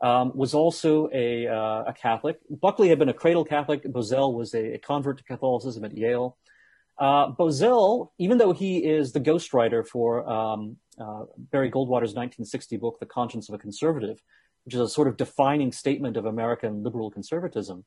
um, 0.06 0.32
was 0.34 0.52
also 0.52 1.08
a, 1.12 1.46
uh, 1.46 1.84
a, 1.86 1.94
Catholic. 1.96 2.38
Buckley 2.50 2.88
had 2.88 2.98
been 2.98 3.08
a 3.08 3.14
cradle 3.14 3.44
Catholic. 3.44 3.84
Bozell 3.84 4.34
was 4.34 4.52
a, 4.52 4.74
a 4.74 4.78
convert 4.78 5.18
to 5.18 5.24
Catholicism 5.24 5.84
at 5.84 5.96
Yale. 5.96 6.36
Uh, 6.98 7.32
Bozell, 7.32 8.10
even 8.18 8.38
though 8.38 8.52
he 8.52 8.78
is 8.78 9.12
the 9.12 9.20
ghostwriter 9.20 9.86
for 9.86 10.28
um, 10.28 10.76
uh, 11.00 11.24
Barry 11.36 11.70
Goldwater's 11.70 12.14
1960 12.14 12.76
book, 12.78 12.98
The 12.98 13.06
Conscience 13.06 13.48
of 13.48 13.54
a 13.54 13.58
Conservative, 13.58 14.20
which 14.64 14.74
is 14.74 14.80
a 14.80 14.88
sort 14.88 15.08
of 15.08 15.16
defining 15.16 15.72
statement 15.72 16.16
of 16.16 16.26
American 16.26 16.82
liberal 16.82 17.10
conservatism. 17.10 17.84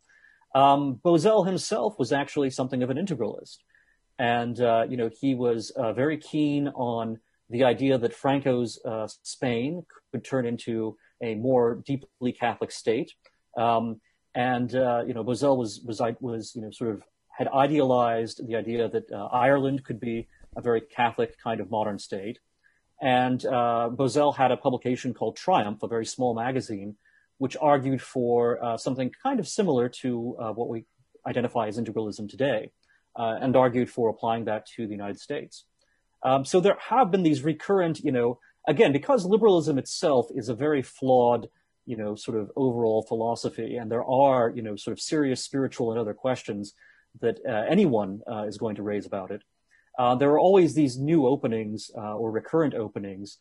Um, 0.53 0.99
Bozell 1.03 1.45
himself 1.45 1.99
was 1.99 2.13
actually 2.13 2.49
something 2.49 2.81
of 2.81 2.89
an 2.89 2.97
integralist. 2.97 3.57
And, 4.17 4.59
uh, 4.61 4.85
you 4.89 4.97
know, 4.97 5.09
he 5.21 5.35
was 5.35 5.71
uh, 5.71 5.93
very 5.93 6.17
keen 6.17 6.69
on 6.69 7.19
the 7.49 7.63
idea 7.63 7.97
that 7.97 8.13
Franco's 8.13 8.79
uh, 8.85 9.07
Spain 9.23 9.85
could 10.11 10.23
turn 10.23 10.45
into 10.45 10.97
a 11.21 11.35
more 11.35 11.75
deeply 11.85 12.31
Catholic 12.31 12.71
state. 12.71 13.13
Um, 13.57 14.01
and, 14.33 14.73
uh, 14.75 15.03
you 15.05 15.13
know, 15.13 15.23
Bozell 15.23 15.57
was, 15.57 15.81
was, 15.81 16.01
was, 16.19 16.53
you 16.55 16.61
know, 16.61 16.71
sort 16.71 16.91
of 16.91 17.03
had 17.37 17.47
idealized 17.49 18.47
the 18.47 18.55
idea 18.55 18.87
that 18.89 19.11
uh, 19.11 19.25
Ireland 19.25 19.83
could 19.83 19.99
be 19.99 20.27
a 20.55 20.61
very 20.61 20.81
Catholic 20.81 21.37
kind 21.41 21.59
of 21.59 21.69
modern 21.69 21.99
state. 21.99 22.39
And 23.01 23.45
uh, 23.45 23.89
Bozell 23.91 24.35
had 24.35 24.51
a 24.51 24.57
publication 24.57 25.13
called 25.13 25.35
Triumph, 25.35 25.83
a 25.83 25.87
very 25.87 26.05
small 26.05 26.33
magazine, 26.33 26.95
which 27.37 27.57
argued 27.59 28.01
for 28.01 28.63
uh, 28.63 28.77
something 28.77 29.11
kind 29.21 29.39
of 29.39 29.47
similar 29.47 29.89
to 29.89 30.37
uh, 30.39 30.51
what 30.53 30.69
we 30.69 30.85
identify 31.27 31.67
as 31.67 31.77
integralism 31.77 32.29
today, 32.29 32.71
uh, 33.15 33.37
and 33.41 33.55
argued 33.55 33.89
for 33.89 34.09
applying 34.09 34.45
that 34.45 34.65
to 34.75 34.85
the 34.85 34.93
United 34.93 35.19
States. 35.19 35.65
Um, 36.23 36.45
so 36.45 36.59
there 36.59 36.77
have 36.89 37.11
been 37.11 37.23
these 37.23 37.43
recurrent, 37.43 37.99
you 37.99 38.11
know, 38.11 38.39
again, 38.67 38.91
because 38.91 39.25
liberalism 39.25 39.77
itself 39.77 40.27
is 40.33 40.49
a 40.49 40.55
very 40.55 40.81
flawed, 40.81 41.47
you 41.85 41.97
know, 41.97 42.15
sort 42.15 42.37
of 42.37 42.51
overall 42.55 43.03
philosophy, 43.03 43.77
and 43.77 43.91
there 43.91 44.05
are, 44.05 44.51
you 44.55 44.61
know, 44.61 44.75
sort 44.75 44.93
of 44.93 44.99
serious 45.01 45.43
spiritual 45.43 45.91
and 45.91 45.99
other 45.99 46.13
questions 46.13 46.73
that 47.21 47.39
uh, 47.47 47.63
anyone 47.69 48.21
uh, 48.29 48.43
is 48.43 48.57
going 48.57 48.75
to 48.75 48.83
raise 48.83 49.05
about 49.05 49.31
it 49.31 49.41
uh, 49.97 50.15
there 50.15 50.29
are 50.31 50.39
always 50.39 50.73
these 50.73 50.97
new 50.97 51.25
openings 51.25 51.91
uh, 51.97 52.15
or 52.15 52.31
recurrent 52.31 52.73
openings 52.73 53.39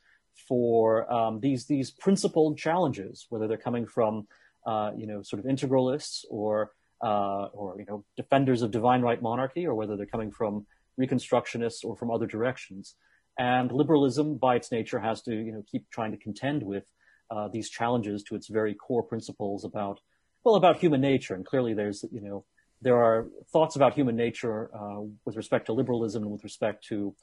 for 0.48 1.10
um, 1.12 1.40
these 1.40 1.66
these 1.66 1.90
principled 1.90 2.58
challenges, 2.58 3.26
whether 3.28 3.48
they're 3.48 3.56
coming 3.56 3.86
from 3.86 4.26
uh, 4.66 4.92
you 4.96 5.06
know 5.06 5.22
sort 5.22 5.44
of 5.44 5.50
integralists 5.50 6.24
or 6.30 6.72
uh, 7.02 7.46
or 7.52 7.76
you 7.78 7.86
know 7.86 8.04
defenders 8.16 8.62
of 8.62 8.70
divine 8.70 9.02
right 9.02 9.20
monarchy, 9.20 9.66
or 9.66 9.74
whether 9.74 9.96
they're 9.96 10.06
coming 10.06 10.30
from 10.30 10.66
reconstructionists 11.00 11.84
or 11.84 11.96
from 11.96 12.10
other 12.10 12.26
directions. 12.26 12.94
And 13.38 13.72
liberalism, 13.72 14.36
by 14.36 14.54
its 14.56 14.70
nature, 14.70 15.00
has 15.00 15.22
to 15.22 15.34
you 15.34 15.52
know 15.52 15.64
keep 15.70 15.90
trying 15.90 16.12
to 16.12 16.18
contend 16.18 16.62
with 16.62 16.84
uh, 17.30 17.48
these 17.48 17.68
challenges 17.68 18.22
to 18.24 18.34
its 18.34 18.48
very 18.48 18.74
core 18.74 19.02
principles 19.02 19.64
about 19.64 20.00
well 20.44 20.54
about 20.54 20.78
human 20.78 21.00
nature. 21.00 21.34
And 21.34 21.44
clearly, 21.44 21.74
there's 21.74 22.04
you 22.12 22.20
know 22.20 22.44
there 22.80 22.96
are 22.96 23.26
thoughts 23.50 23.76
about 23.76 23.94
human 23.94 24.14
nature 24.14 24.70
uh, 24.74 25.00
with 25.24 25.36
respect 25.36 25.66
to 25.66 25.72
liberalism 25.72 26.22
and 26.22 26.32
with 26.32 26.44
respect 26.44 26.84
to 26.88 27.14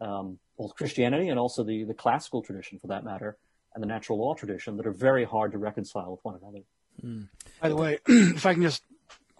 um, 0.00 0.38
both 0.58 0.74
Christianity 0.74 1.28
and 1.28 1.38
also 1.38 1.62
the, 1.62 1.84
the 1.84 1.94
classical 1.94 2.42
tradition, 2.42 2.78
for 2.78 2.88
that 2.88 3.04
matter, 3.04 3.36
and 3.74 3.82
the 3.82 3.86
natural 3.86 4.18
law 4.18 4.34
tradition 4.34 4.76
that 4.78 4.86
are 4.86 4.92
very 4.92 5.24
hard 5.24 5.52
to 5.52 5.58
reconcile 5.58 6.10
with 6.10 6.20
one 6.24 6.38
another. 6.40 6.64
Mm. 7.04 7.28
By 7.60 7.68
the 7.68 7.76
way, 7.76 7.98
if 8.06 8.44
I 8.46 8.54
can 8.54 8.62
just 8.62 8.82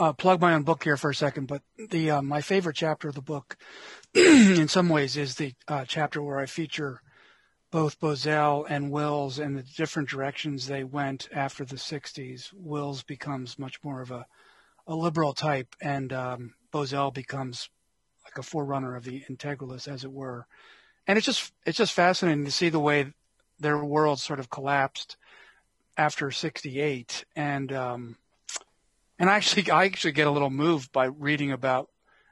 uh, 0.03 0.13
plug 0.13 0.41
my 0.41 0.53
own 0.53 0.65
book 0.65 0.83
here 0.83 0.97
for 0.97 1.11
a 1.11 1.15
second, 1.15 1.47
but 1.47 1.63
the 1.91 2.11
uh, 2.11 2.23
my 2.23 2.41
favorite 2.41 2.75
chapter 2.75 3.09
of 3.09 3.15
the 3.15 3.23
book, 3.23 3.57
in 4.15 4.67
some 4.67 4.89
ways, 4.89 5.17
is 5.17 5.37
the 5.37 5.55
uh, 5.69 5.85
chapter 5.87 6.21
where 6.21 6.41
I 6.41 6.47
feature 6.47 7.01
both 7.71 8.01
Bozell 8.01 8.67
and 8.69 8.91
Wills 8.91 9.39
and 9.39 9.57
the 9.57 9.63
different 9.63 10.09
directions 10.09 10.67
they 10.67 10.83
went 10.83 11.29
after 11.33 11.65
the 11.65 11.77
60s. 11.77 12.53
Wills 12.53 13.03
becomes 13.05 13.59
much 13.59 13.83
more 13.85 14.03
of 14.03 14.11
a, 14.11 14.27
a 14.89 14.95
liberal 14.95 15.33
type, 15.35 15.77
and 15.81 16.13
um, 16.13 16.55
Bozell 16.73 17.15
becomes 17.15 17.71
like 18.25 18.39
a 18.39 18.43
forerunner 18.43 18.97
of 18.97 19.05
the 19.05 19.23
integralists, 19.31 19.87
as 19.87 20.03
it 20.03 20.13
were. 20.13 20.47
And 21.07 21.17
it's 21.17 21.27
just 21.27 21.53
it's 21.65 21.79
just 21.79 21.93
fascinating 21.93 22.45
to 22.45 22.51
see 22.51 22.71
the 22.71 22.81
way 22.81 23.13
their 23.61 23.85
world 23.85 24.19
sort 24.19 24.41
of 24.41 24.51
collapsed 24.51 25.17
after 25.97 26.33
'68, 26.33 27.25
and 27.37 27.73
um, 27.73 28.17
and 29.23 29.31
I 29.31 29.37
actually 29.37 29.71
I 29.71 29.85
actually 29.85 30.13
get 30.13 30.27
a 30.27 30.33
little 30.33 30.51
moved 30.51 30.91
by 30.91 31.05
reading 31.05 31.53
about 31.53 31.89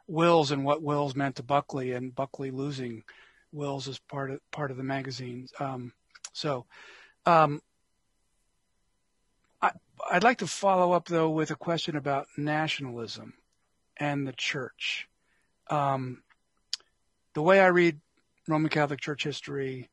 Wills 0.09 0.51
and 0.51 0.65
what 0.65 0.83
Wills 0.83 1.15
meant 1.15 1.37
to 1.37 1.45
Buckley 1.45 1.93
and 1.93 2.13
Buckley 2.13 2.51
losing 2.51 3.05
Wills 3.53 3.87
as 3.87 3.99
part 4.01 4.33
of 4.33 4.41
part 4.51 4.73
of 4.73 4.77
the 4.77 4.83
magazine. 4.83 5.47
Um, 5.61 5.93
so, 6.33 6.67
um, 7.27 7.63
I, 9.63 9.71
I'd 10.11 10.25
like 10.25 10.39
to 10.39 10.49
follow 10.49 10.91
up 10.91 11.07
though 11.07 11.31
with 11.31 11.53
a 11.53 11.57
question 11.57 11.95
about 11.95 12.27
nationalism 12.37 13.35
and 13.97 14.27
the 14.27 14.33
church. 14.33 15.07
Um, 15.69 16.25
the 17.35 17.43
way 17.43 17.61
I 17.61 17.69
read 17.69 18.01
Roman 18.49 18.69
Catholic 18.69 19.01
Church 19.01 19.23
history, 19.23 19.89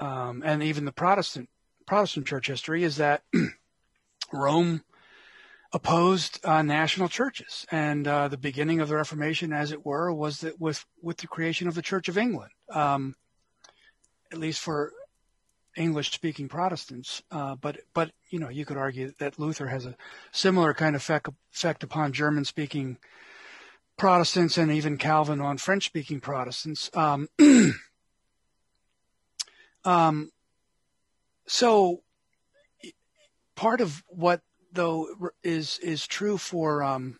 um, 0.00 0.42
and 0.44 0.62
even 0.62 0.84
the 0.84 0.92
Protestant 0.92 1.48
Protestant 1.86 2.26
Church 2.26 2.48
history, 2.48 2.84
is 2.84 2.96
that 2.96 3.22
Rome 4.34 4.82
opposed 5.74 6.38
uh, 6.46 6.62
national 6.62 7.08
churches, 7.08 7.66
and 7.70 8.06
uh, 8.06 8.28
the 8.28 8.38
beginning 8.38 8.80
of 8.80 8.88
the 8.88 8.94
Reformation, 8.94 9.52
as 9.52 9.72
it 9.72 9.84
were, 9.84 10.12
was 10.12 10.40
that 10.40 10.60
with 10.60 10.86
with 11.02 11.18
the 11.18 11.26
creation 11.26 11.66
of 11.66 11.74
the 11.74 11.82
Church 11.82 12.08
of 12.08 12.16
England, 12.16 12.52
um, 12.70 13.16
at 14.32 14.38
least 14.38 14.60
for 14.60 14.92
English-speaking 15.76 16.48
Protestants. 16.48 17.22
Uh, 17.30 17.56
but 17.56 17.78
but 17.92 18.12
you 18.30 18.38
know 18.38 18.48
you 18.48 18.64
could 18.64 18.76
argue 18.76 19.12
that 19.18 19.38
Luther 19.38 19.66
has 19.66 19.84
a 19.84 19.96
similar 20.30 20.72
kind 20.72 20.94
of 20.94 21.02
effect, 21.02 21.28
effect 21.52 21.82
upon 21.82 22.12
German-speaking 22.12 22.98
Protestants, 23.98 24.56
and 24.56 24.70
even 24.70 24.96
Calvin 24.96 25.40
on 25.40 25.58
French-speaking 25.58 26.20
Protestants. 26.20 26.88
Um, 26.94 27.28
um, 29.84 30.30
so 31.46 32.02
part 33.56 33.80
of 33.80 34.04
what 34.08 34.40
though 34.74 35.08
is 35.42 35.78
is 35.78 36.06
true 36.06 36.38
for 36.38 36.82
um, 36.82 37.18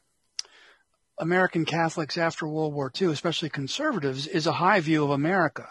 American 1.18 1.64
Catholics 1.64 2.18
after 2.18 2.46
World 2.46 2.74
War 2.74 2.92
II, 3.00 3.08
especially 3.08 3.48
conservatives, 3.48 4.26
is 4.26 4.46
a 4.46 4.52
high 4.52 4.80
view 4.80 5.04
of 5.04 5.10
America 5.10 5.68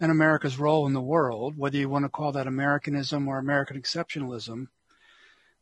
and 0.00 0.10
America's 0.10 0.58
role 0.58 0.86
in 0.86 0.92
the 0.92 1.00
world, 1.00 1.54
whether 1.56 1.76
you 1.76 1.88
want 1.88 2.04
to 2.04 2.08
call 2.08 2.32
that 2.32 2.46
Americanism 2.46 3.28
or 3.28 3.38
American 3.38 3.80
exceptionalism, 3.80 4.66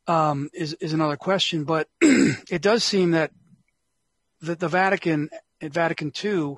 um, 0.07 0.49
is 0.53 0.73
is 0.73 0.93
another 0.93 1.17
question. 1.17 1.63
But 1.63 1.89
it 2.01 2.61
does 2.61 2.83
seem 2.83 3.11
that 3.11 3.31
that 4.41 4.59
the 4.59 4.67
Vatican 4.67 5.29
at 5.61 5.73
Vatican 5.73 6.11
II 6.23 6.57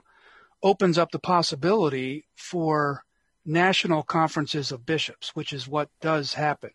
opens 0.62 0.97
up 0.97 1.12
the 1.12 1.20
possibility 1.20 2.26
for 2.36 3.03
national 3.45 4.03
conferences 4.03 4.72
of 4.72 4.86
bishops, 4.86 5.34
which 5.34 5.53
is 5.53 5.68
what 5.68 5.89
does 6.01 6.34
happen 6.34 6.72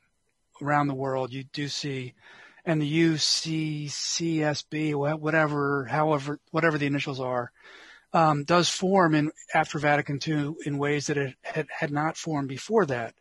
around 0.63 0.89
the 0.89 0.95
world, 0.95 1.33
you 1.33 1.45
do 1.45 1.69
see, 1.69 2.15
and 2.65 2.81
the 2.81 3.01
UCCSB, 3.03 4.95
whatever, 5.19 5.85
however, 5.85 6.41
whatever 6.51 6.79
the 6.79 6.87
initials 6.87 7.21
are, 7.21 7.53
um, 8.13 8.45
does 8.45 8.69
form 8.69 9.15
in 9.15 9.31
after 9.53 9.79
Vatican 9.79 10.19
II 10.27 10.55
in 10.65 10.79
ways 10.79 11.09
that 11.09 11.17
it 11.19 11.35
had, 11.43 11.67
had 11.71 11.91
not 11.91 12.17
formed 12.17 12.49
before 12.49 12.87
that. 12.87 13.15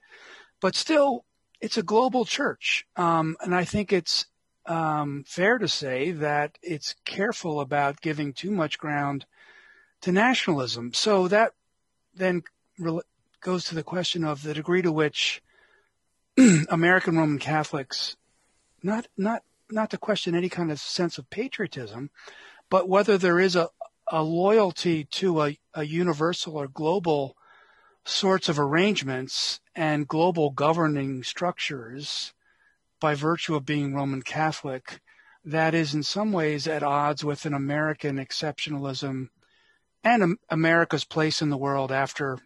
But 0.61 0.75
still, 0.75 1.25
it's 1.59 1.77
a 1.77 1.83
global 1.83 2.25
church, 2.25 2.85
um, 2.95 3.35
and 3.41 3.53
I 3.55 3.65
think 3.65 3.91
it's 3.91 4.25
um, 4.65 5.23
fair 5.27 5.57
to 5.57 5.67
say 5.67 6.11
that 6.11 6.57
it's 6.61 6.95
careful 7.05 7.59
about 7.59 8.01
giving 8.01 8.33
too 8.33 8.51
much 8.51 8.77
ground 8.77 9.25
to 10.01 10.11
nationalism. 10.11 10.93
So 10.93 11.27
that 11.27 11.51
then 12.15 12.43
re- 12.79 13.01
goes 13.41 13.65
to 13.65 13.75
the 13.75 13.83
question 13.83 14.23
of 14.23 14.43
the 14.43 14.53
degree 14.53 14.81
to 14.81 14.91
which 14.91 15.41
American 16.69 17.17
Roman 17.17 17.39
Catholics, 17.39 18.15
not 18.81 19.07
not 19.17 19.43
not 19.69 19.89
to 19.91 19.97
question 19.97 20.35
any 20.35 20.49
kind 20.49 20.71
of 20.71 20.79
sense 20.79 21.17
of 21.17 21.29
patriotism, 21.29 22.09
but 22.69 22.89
whether 22.89 23.17
there 23.17 23.39
is 23.39 23.55
a, 23.55 23.69
a 24.11 24.23
loyalty 24.23 25.05
to 25.05 25.41
a, 25.41 25.57
a 25.73 25.83
universal 25.83 26.57
or 26.57 26.67
global 26.67 27.35
sorts 28.05 28.49
of 28.49 28.59
arrangements 28.59 29.59
and 29.75 30.07
global 30.07 30.49
governing 30.49 31.23
structures 31.23 32.33
by 32.99 33.15
virtue 33.15 33.55
of 33.55 33.65
being 33.65 33.93
Roman 33.93 34.21
Catholic 34.21 35.01
that 35.45 35.73
is 35.73 35.93
in 35.93 36.03
some 36.03 36.31
ways 36.31 36.67
at 36.67 36.83
odds 36.83 37.23
with 37.23 37.45
an 37.45 37.53
American 37.53 38.17
exceptionalism 38.17 39.29
and 40.03 40.37
America's 40.49 41.03
place 41.03 41.41
in 41.41 41.49
the 41.49 41.57
world 41.57 41.91
after 41.91 42.39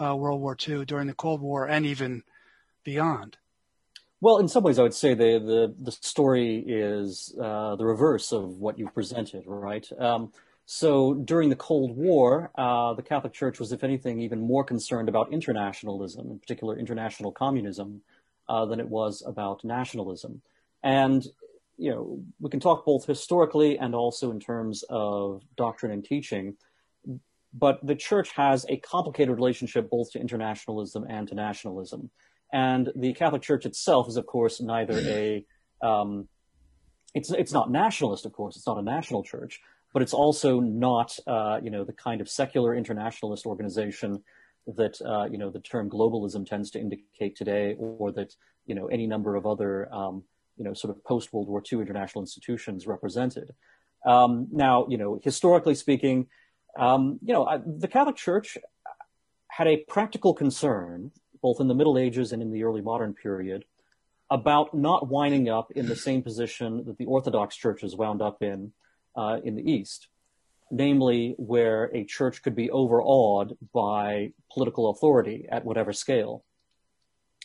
uh, 0.00 0.16
World 0.16 0.40
War 0.40 0.56
II, 0.68 0.84
during 0.84 1.06
the 1.06 1.14
Cold 1.14 1.40
War, 1.40 1.66
and 1.66 1.84
even 1.84 2.22
beyond. 2.84 3.38
Well, 4.20 4.38
in 4.38 4.48
some 4.48 4.62
ways, 4.62 4.78
I 4.78 4.82
would 4.82 4.94
say 4.94 5.14
the 5.14 5.38
the, 5.38 5.74
the 5.80 5.92
story 5.92 6.64
is 6.66 7.34
uh, 7.40 7.76
the 7.76 7.84
reverse 7.84 8.32
of 8.32 8.58
what 8.58 8.78
you 8.78 8.88
presented, 8.88 9.44
right? 9.46 9.86
Um, 9.98 10.32
so 10.64 11.14
during 11.14 11.50
the 11.50 11.56
Cold 11.56 11.96
War, 11.96 12.50
uh, 12.54 12.94
the 12.94 13.02
Catholic 13.02 13.32
Church 13.32 13.58
was, 13.58 13.72
if 13.72 13.82
anything, 13.82 14.20
even 14.20 14.40
more 14.40 14.62
concerned 14.62 15.08
about 15.08 15.32
internationalism, 15.32 16.30
in 16.30 16.38
particular 16.38 16.78
international 16.78 17.32
communism, 17.32 18.02
uh, 18.48 18.64
than 18.64 18.78
it 18.78 18.88
was 18.88 19.22
about 19.26 19.64
nationalism. 19.64 20.40
And 20.82 21.26
you 21.76 21.90
know, 21.90 22.22
we 22.38 22.50
can 22.50 22.60
talk 22.60 22.84
both 22.84 23.06
historically 23.06 23.78
and 23.78 23.94
also 23.94 24.30
in 24.30 24.38
terms 24.38 24.84
of 24.88 25.42
doctrine 25.56 25.90
and 25.90 26.04
teaching. 26.04 26.56
But 27.54 27.84
the 27.84 27.96
church 27.96 28.30
has 28.32 28.64
a 28.68 28.76
complicated 28.78 29.34
relationship 29.34 29.90
both 29.90 30.12
to 30.12 30.20
internationalism 30.20 31.04
and 31.08 31.26
to 31.28 31.34
nationalism. 31.34 32.10
And 32.52 32.90
the 32.94 33.14
Catholic 33.14 33.42
Church 33.42 33.64
itself 33.64 34.08
is, 34.08 34.16
of 34.16 34.26
course, 34.26 34.60
neither 34.60 34.98
a 34.98 35.44
um, 35.80 36.28
it's 37.14 37.30
it's 37.30 37.52
not 37.52 37.70
nationalist, 37.70 38.26
of 38.26 38.32
course. 38.32 38.56
It's 38.56 38.66
not 38.66 38.78
a 38.78 38.82
national 38.82 39.22
church, 39.22 39.60
but 39.92 40.02
it's 40.02 40.14
also 40.14 40.60
not 40.60 41.18
uh, 41.26 41.60
you 41.62 41.70
know 41.70 41.84
the 41.84 41.92
kind 41.92 42.20
of 42.20 42.28
secular 42.28 42.74
internationalist 42.74 43.46
organization 43.46 44.22
that 44.66 45.00
uh, 45.02 45.24
you 45.30 45.38
know 45.38 45.50
the 45.50 45.60
term 45.60 45.90
globalism 45.90 46.46
tends 46.46 46.70
to 46.72 46.80
indicate 46.80 47.36
today, 47.36 47.74
or 47.78 48.12
that 48.12 48.34
you 48.66 48.74
know 48.74 48.86
any 48.86 49.06
number 49.06 49.36
of 49.36 49.46
other 49.46 49.92
um, 49.92 50.22
you 50.56 50.64
know 50.64 50.74
sort 50.74 50.94
of 50.94 51.02
post 51.04 51.32
World 51.32 51.48
War 51.48 51.62
II 51.70 51.80
international 51.80 52.22
institutions 52.22 52.86
represented. 52.86 53.50
Um, 54.04 54.48
now, 54.50 54.86
you 54.88 54.98
know, 54.98 55.20
historically 55.22 55.76
speaking, 55.76 56.26
um, 56.76 57.20
you 57.22 57.32
know, 57.32 57.62
the 57.64 57.86
Catholic 57.86 58.16
Church 58.16 58.58
had 59.46 59.68
a 59.68 59.84
practical 59.88 60.34
concern 60.34 61.12
both 61.42 61.60
in 61.60 61.68
the 61.68 61.74
Middle 61.74 61.98
Ages 61.98 62.32
and 62.32 62.40
in 62.40 62.52
the 62.52 62.64
early 62.64 62.80
modern 62.80 63.12
period, 63.12 63.64
about 64.30 64.72
not 64.72 65.08
winding 65.08 65.48
up 65.48 65.70
in 65.72 65.86
the 65.86 65.96
same 65.96 66.22
position 66.22 66.84
that 66.86 66.96
the 66.96 67.04
Orthodox 67.04 67.54
churches 67.54 67.94
wound 67.94 68.22
up 68.22 68.42
in 68.42 68.72
uh, 69.14 69.38
in 69.44 69.56
the 69.56 69.70
East, 69.70 70.08
namely 70.70 71.34
where 71.36 71.84
a 71.94 72.04
church 72.04 72.42
could 72.42 72.54
be 72.54 72.70
overawed 72.70 73.58
by 73.74 74.32
political 74.50 74.88
authority 74.88 75.46
at 75.50 75.66
whatever 75.66 75.92
scale. 75.92 76.44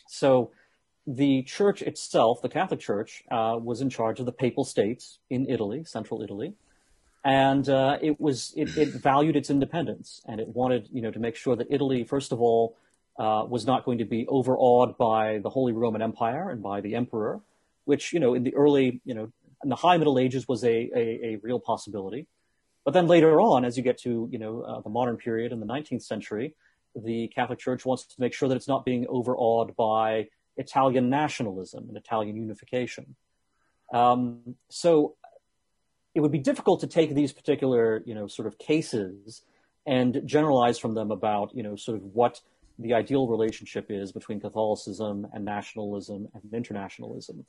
So 0.08 0.52
the 1.06 1.42
church 1.42 1.82
itself, 1.82 2.40
the 2.40 2.48
Catholic 2.48 2.80
Church, 2.80 3.22
uh, 3.30 3.58
was 3.60 3.80
in 3.80 3.90
charge 3.90 4.20
of 4.20 4.26
the 4.26 4.32
papal 4.32 4.64
states 4.64 5.18
in 5.28 5.48
Italy, 5.48 5.84
central 5.84 6.22
Italy. 6.22 6.54
And 7.24 7.68
uh, 7.68 7.98
it 8.00 8.20
was 8.20 8.54
it, 8.56 8.76
it 8.78 8.88
valued 8.88 9.36
its 9.36 9.50
independence, 9.50 10.22
and 10.26 10.40
it 10.40 10.48
wanted 10.48 10.88
you 10.92 11.02
know 11.02 11.10
to 11.10 11.18
make 11.18 11.36
sure 11.36 11.56
that 11.56 11.66
Italy, 11.68 12.04
first 12.04 12.32
of 12.32 12.40
all, 12.40 12.76
uh, 13.18 13.44
was 13.48 13.66
not 13.66 13.84
going 13.84 13.98
to 13.98 14.04
be 14.04 14.26
overawed 14.28 14.96
by 14.96 15.38
the 15.38 15.50
Holy 15.50 15.72
Roman 15.72 16.02
Empire 16.02 16.50
and 16.50 16.62
by 16.62 16.80
the 16.80 16.94
emperor, 16.94 17.40
which, 17.84 18.12
you 18.12 18.20
know, 18.20 18.34
in 18.34 18.44
the 18.44 18.54
early, 18.54 19.00
you 19.04 19.14
know, 19.14 19.32
in 19.62 19.68
the 19.68 19.76
high 19.76 19.96
Middle 19.96 20.18
Ages 20.18 20.46
was 20.46 20.62
a, 20.64 20.90
a, 20.94 21.20
a 21.24 21.38
real 21.42 21.58
possibility. 21.58 22.26
But 22.84 22.94
then 22.94 23.06
later 23.06 23.40
on, 23.40 23.64
as 23.64 23.76
you 23.76 23.82
get 23.82 23.98
to, 24.02 24.28
you 24.30 24.38
know, 24.38 24.62
uh, 24.62 24.80
the 24.80 24.88
modern 24.88 25.16
period 25.16 25.52
in 25.52 25.60
the 25.60 25.66
19th 25.66 26.02
century, 26.02 26.54
the 26.94 27.28
Catholic 27.28 27.58
Church 27.58 27.84
wants 27.84 28.04
to 28.06 28.20
make 28.20 28.32
sure 28.32 28.48
that 28.48 28.56
it's 28.56 28.68
not 28.68 28.84
being 28.84 29.06
overawed 29.08 29.76
by 29.76 30.28
Italian 30.56 31.10
nationalism 31.10 31.86
and 31.88 31.96
Italian 31.96 32.36
unification. 32.36 33.16
Um, 33.92 34.56
so 34.68 35.16
it 36.14 36.20
would 36.20 36.32
be 36.32 36.38
difficult 36.38 36.80
to 36.80 36.86
take 36.86 37.14
these 37.14 37.32
particular, 37.32 38.02
you 38.06 38.14
know, 38.14 38.26
sort 38.26 38.46
of 38.46 38.58
cases 38.58 39.42
and 39.86 40.22
generalize 40.24 40.78
from 40.78 40.94
them 40.94 41.10
about, 41.10 41.54
you 41.54 41.62
know, 41.62 41.76
sort 41.76 41.96
of 41.96 42.04
what 42.14 42.40
the 42.78 42.94
ideal 42.94 43.26
relationship 43.26 43.86
is 43.90 44.12
between 44.12 44.40
Catholicism 44.40 45.26
and 45.32 45.44
nationalism 45.44 46.28
and 46.34 46.52
internationalism. 46.52 47.44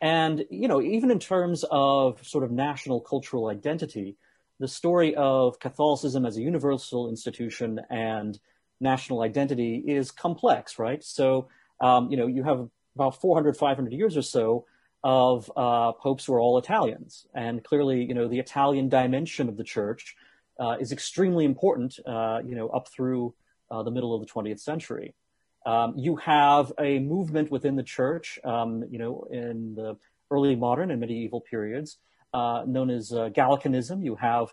And, 0.00 0.44
you 0.50 0.68
know, 0.68 0.80
even 0.80 1.10
in 1.10 1.18
terms 1.18 1.64
of 1.70 2.24
sort 2.26 2.44
of 2.44 2.52
national 2.52 3.00
cultural 3.00 3.48
identity, 3.48 4.16
the 4.60 4.68
story 4.68 5.14
of 5.16 5.58
Catholicism 5.58 6.24
as 6.24 6.36
a 6.36 6.42
universal 6.42 7.08
institution 7.08 7.80
and 7.90 8.38
national 8.80 9.22
identity 9.22 9.82
is 9.86 10.10
complex, 10.10 10.78
right? 10.78 11.02
So, 11.02 11.48
um, 11.80 12.10
you 12.10 12.16
know, 12.16 12.26
you 12.26 12.44
have 12.44 12.68
about 12.94 13.20
400, 13.20 13.56
500 13.56 13.92
years 13.92 14.16
or 14.16 14.22
so 14.22 14.66
of 15.02 15.50
uh, 15.56 15.92
popes 15.92 16.24
who 16.24 16.34
are 16.34 16.40
all 16.40 16.58
Italians. 16.58 17.26
And 17.34 17.62
clearly, 17.62 18.04
you 18.04 18.14
know, 18.14 18.28
the 18.28 18.38
Italian 18.38 18.88
dimension 18.88 19.48
of 19.48 19.56
the 19.56 19.64
church 19.64 20.16
uh, 20.58 20.76
is 20.80 20.90
extremely 20.92 21.44
important, 21.44 21.98
uh, 22.06 22.40
you 22.44 22.56
know, 22.56 22.68
up 22.68 22.88
through 22.88 23.34
uh, 23.70 23.82
the 23.82 23.90
middle 23.90 24.14
of 24.14 24.20
the 24.20 24.26
20th 24.26 24.60
century. 24.60 25.14
Um, 25.66 25.94
you 25.96 26.16
have 26.16 26.72
a 26.78 26.98
movement 26.98 27.50
within 27.50 27.76
the 27.76 27.82
church, 27.82 28.38
um, 28.44 28.84
you 28.90 28.98
know, 28.98 29.26
in 29.30 29.74
the 29.74 29.96
early 30.30 30.56
modern 30.56 30.90
and 30.90 31.00
medieval 31.00 31.40
periods, 31.40 31.98
uh, 32.32 32.64
known 32.66 32.90
as 32.90 33.12
uh, 33.12 33.28
Gallicanism. 33.30 34.04
You 34.04 34.16
have 34.16 34.52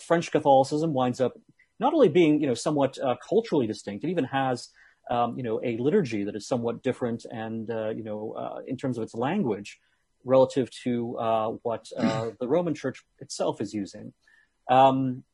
French 0.00 0.32
Catholicism 0.32 0.92
winds 0.92 1.20
up 1.20 1.38
not 1.78 1.94
only 1.94 2.08
being, 2.08 2.40
you 2.40 2.48
know, 2.48 2.54
somewhat 2.54 2.98
culturally 3.28 3.66
distinct, 3.66 4.04
it 4.04 4.10
even 4.10 4.24
has 4.24 4.70
um, 5.10 5.36
you 5.36 5.42
know, 5.42 5.60
a 5.64 5.76
liturgy 5.78 6.24
that 6.24 6.36
is 6.36 6.46
somewhat 6.46 6.82
different 6.82 7.24
and, 7.30 7.70
uh, 7.70 7.90
you 7.90 8.02
know, 8.02 8.32
uh, 8.32 8.60
in 8.66 8.76
terms 8.76 8.98
of 8.98 9.02
its 9.02 9.14
language 9.14 9.80
relative 10.24 10.70
to 10.82 11.16
uh, 11.18 11.48
what 11.62 11.90
uh, 11.96 12.30
the 12.40 12.48
Roman 12.48 12.74
Church 12.74 13.04
itself 13.18 13.60
is 13.60 13.72
using. 13.72 14.12
Um, 14.68 15.24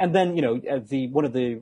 and 0.00 0.14
then, 0.14 0.36
you 0.36 0.42
know, 0.42 0.60
uh, 0.70 0.80
the 0.86 1.08
one 1.08 1.24
of 1.24 1.32
the 1.32 1.60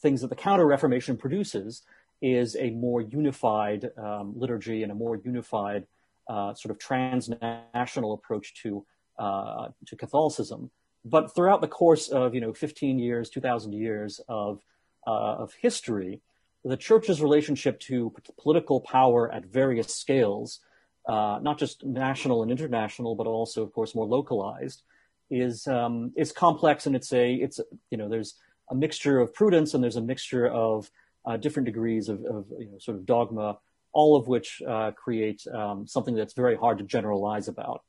things 0.00 0.20
that 0.20 0.28
the 0.28 0.36
Counter 0.36 0.66
Reformation 0.66 1.16
produces 1.16 1.82
is 2.22 2.56
a 2.56 2.70
more 2.70 3.00
unified 3.00 3.90
um, 3.96 4.32
liturgy 4.36 4.82
and 4.82 4.92
a 4.92 4.94
more 4.94 5.16
unified 5.16 5.86
uh, 6.28 6.54
sort 6.54 6.70
of 6.70 6.78
transnational 6.78 8.12
approach 8.12 8.54
to 8.62 8.84
to 9.18 9.96
Catholicism. 9.98 10.70
But 11.04 11.34
throughout 11.34 11.60
the 11.60 11.68
course 11.68 12.08
of 12.08 12.34
you 12.34 12.40
know 12.40 12.54
15 12.54 12.98
years, 12.98 13.30
2,000 13.30 13.72
years 13.72 14.20
of 14.28 14.62
of 15.06 15.54
history, 15.54 16.20
the 16.64 16.76
church's 16.76 17.22
relationship 17.22 17.80
to 17.80 18.14
political 18.38 18.80
power 18.80 19.32
at 19.32 19.46
various 19.46 19.94
scales, 19.94 20.60
uh, 21.08 21.38
not 21.42 21.58
just 21.58 21.84
national 21.84 22.42
and 22.42 22.50
international, 22.50 23.14
but 23.14 23.26
also, 23.26 23.62
of 23.62 23.72
course, 23.72 23.94
more 23.94 24.06
localized, 24.06 24.82
is 25.30 25.66
um, 25.66 26.12
is 26.16 26.32
complex, 26.32 26.86
and 26.86 26.94
it's 26.94 27.12
a 27.12 27.34
it's 27.34 27.60
you 27.90 27.96
know 27.96 28.08
there's 28.08 28.34
a 28.70 28.74
mixture 28.74 29.18
of 29.20 29.34
prudence 29.34 29.74
and 29.74 29.82
there's 29.82 29.96
a 29.96 30.02
mixture 30.02 30.46
of 30.46 30.90
uh, 31.26 31.36
different 31.36 31.66
degrees 31.66 32.08
of, 32.08 32.24
of, 32.24 32.46
you 32.58 32.70
know 32.70 32.78
sort 32.78 32.96
of 32.96 33.06
dogma, 33.06 33.58
all 33.92 34.16
of 34.16 34.26
which 34.26 34.62
uh, 34.66 34.90
create 34.92 35.42
um, 35.52 35.86
something 35.86 36.14
that's 36.14 36.34
very 36.34 36.56
hard 36.56 36.78
to 36.78 36.84
generalize 36.84 37.48
about. 37.48 37.82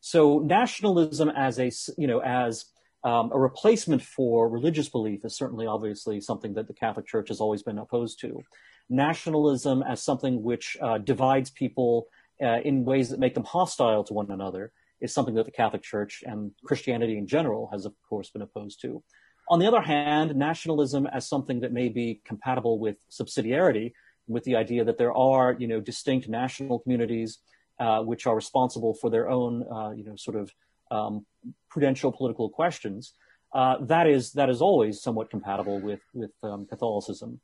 So 0.00 0.38
nationalism 0.38 1.30
as 1.30 1.58
a 1.58 1.70
you 1.98 2.06
know 2.06 2.20
as 2.20 2.66
um, 3.04 3.30
a 3.32 3.38
replacement 3.38 4.02
for 4.02 4.48
religious 4.48 4.88
belief 4.88 5.24
is 5.24 5.36
certainly 5.36 5.66
obviously 5.66 6.20
something 6.20 6.54
that 6.54 6.66
the 6.66 6.74
Catholic 6.74 7.06
Church 7.06 7.28
has 7.28 7.40
always 7.40 7.62
been 7.62 7.78
opposed 7.78 8.20
to. 8.20 8.42
Nationalism 8.88 9.82
as 9.82 10.02
something 10.02 10.42
which 10.42 10.76
uh, 10.80 10.98
divides 10.98 11.50
people 11.50 12.08
uh, 12.42 12.60
in 12.60 12.84
ways 12.84 13.08
that 13.10 13.20
make 13.20 13.34
them 13.34 13.44
hostile 13.44 14.04
to 14.04 14.14
one 14.14 14.30
another 14.30 14.72
is 15.00 15.12
something 15.12 15.34
that 15.34 15.44
the 15.44 15.52
Catholic 15.52 15.82
Church 15.82 16.22
and 16.26 16.52
Christianity 16.64 17.18
in 17.18 17.26
general 17.26 17.68
has, 17.72 17.84
of 17.84 17.94
course, 18.08 18.30
been 18.30 18.42
opposed 18.42 18.80
to. 18.82 19.02
On 19.48 19.58
the 19.58 19.66
other 19.66 19.80
hand, 19.80 20.34
nationalism 20.34 21.06
as 21.06 21.28
something 21.28 21.60
that 21.60 21.72
may 21.72 21.88
be 21.88 22.20
compatible 22.24 22.78
with 22.78 22.96
subsidiarity, 23.10 23.92
with 24.26 24.44
the 24.44 24.56
idea 24.56 24.84
that 24.84 24.98
there 24.98 25.12
are, 25.12 25.54
you 25.58 25.68
know, 25.68 25.80
distinct 25.80 26.28
national 26.28 26.80
communities 26.80 27.38
uh, 27.78 28.00
which 28.02 28.26
are 28.26 28.34
responsible 28.34 28.94
for 28.94 29.10
their 29.10 29.28
own, 29.28 29.64
uh, 29.70 29.90
you 29.90 30.02
know, 30.02 30.16
sort 30.16 30.36
of 30.36 30.50
um, 30.90 31.26
prudential 31.68 32.10
political 32.10 32.48
questions, 32.48 33.12
uh, 33.54 33.76
that 33.80 34.06
is 34.06 34.32
that 34.32 34.50
is 34.50 34.60
always 34.60 35.00
somewhat 35.00 35.30
compatible 35.30 35.80
with 35.80 36.00
with 36.12 36.32
um, 36.42 36.66
Catholicism. 36.66 37.40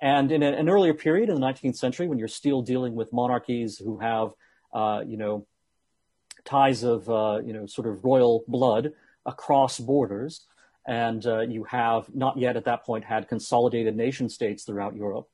And 0.00 0.30
in 0.30 0.42
a, 0.42 0.52
an 0.52 0.68
earlier 0.68 0.94
period 0.94 1.28
in 1.28 1.36
the 1.36 1.40
19th 1.40 1.76
century, 1.76 2.06
when 2.06 2.18
you're 2.18 2.28
still 2.28 2.62
dealing 2.62 2.94
with 2.94 3.12
monarchies 3.12 3.78
who 3.78 3.98
have, 3.98 4.32
uh, 4.74 5.02
you 5.06 5.16
know, 5.16 5.46
ties 6.44 6.82
of, 6.82 7.08
uh, 7.08 7.40
you 7.44 7.52
know, 7.52 7.66
sort 7.66 7.86
of 7.86 8.04
royal 8.04 8.44
blood 8.46 8.92
across 9.24 9.80
borders, 9.80 10.46
and 10.86 11.26
uh, 11.26 11.40
you 11.40 11.64
have 11.64 12.06
not 12.14 12.38
yet 12.38 12.56
at 12.56 12.64
that 12.64 12.84
point 12.84 13.04
had 13.04 13.28
consolidated 13.28 13.96
nation 13.96 14.28
states 14.28 14.64
throughout 14.64 14.96
Europe, 14.96 15.28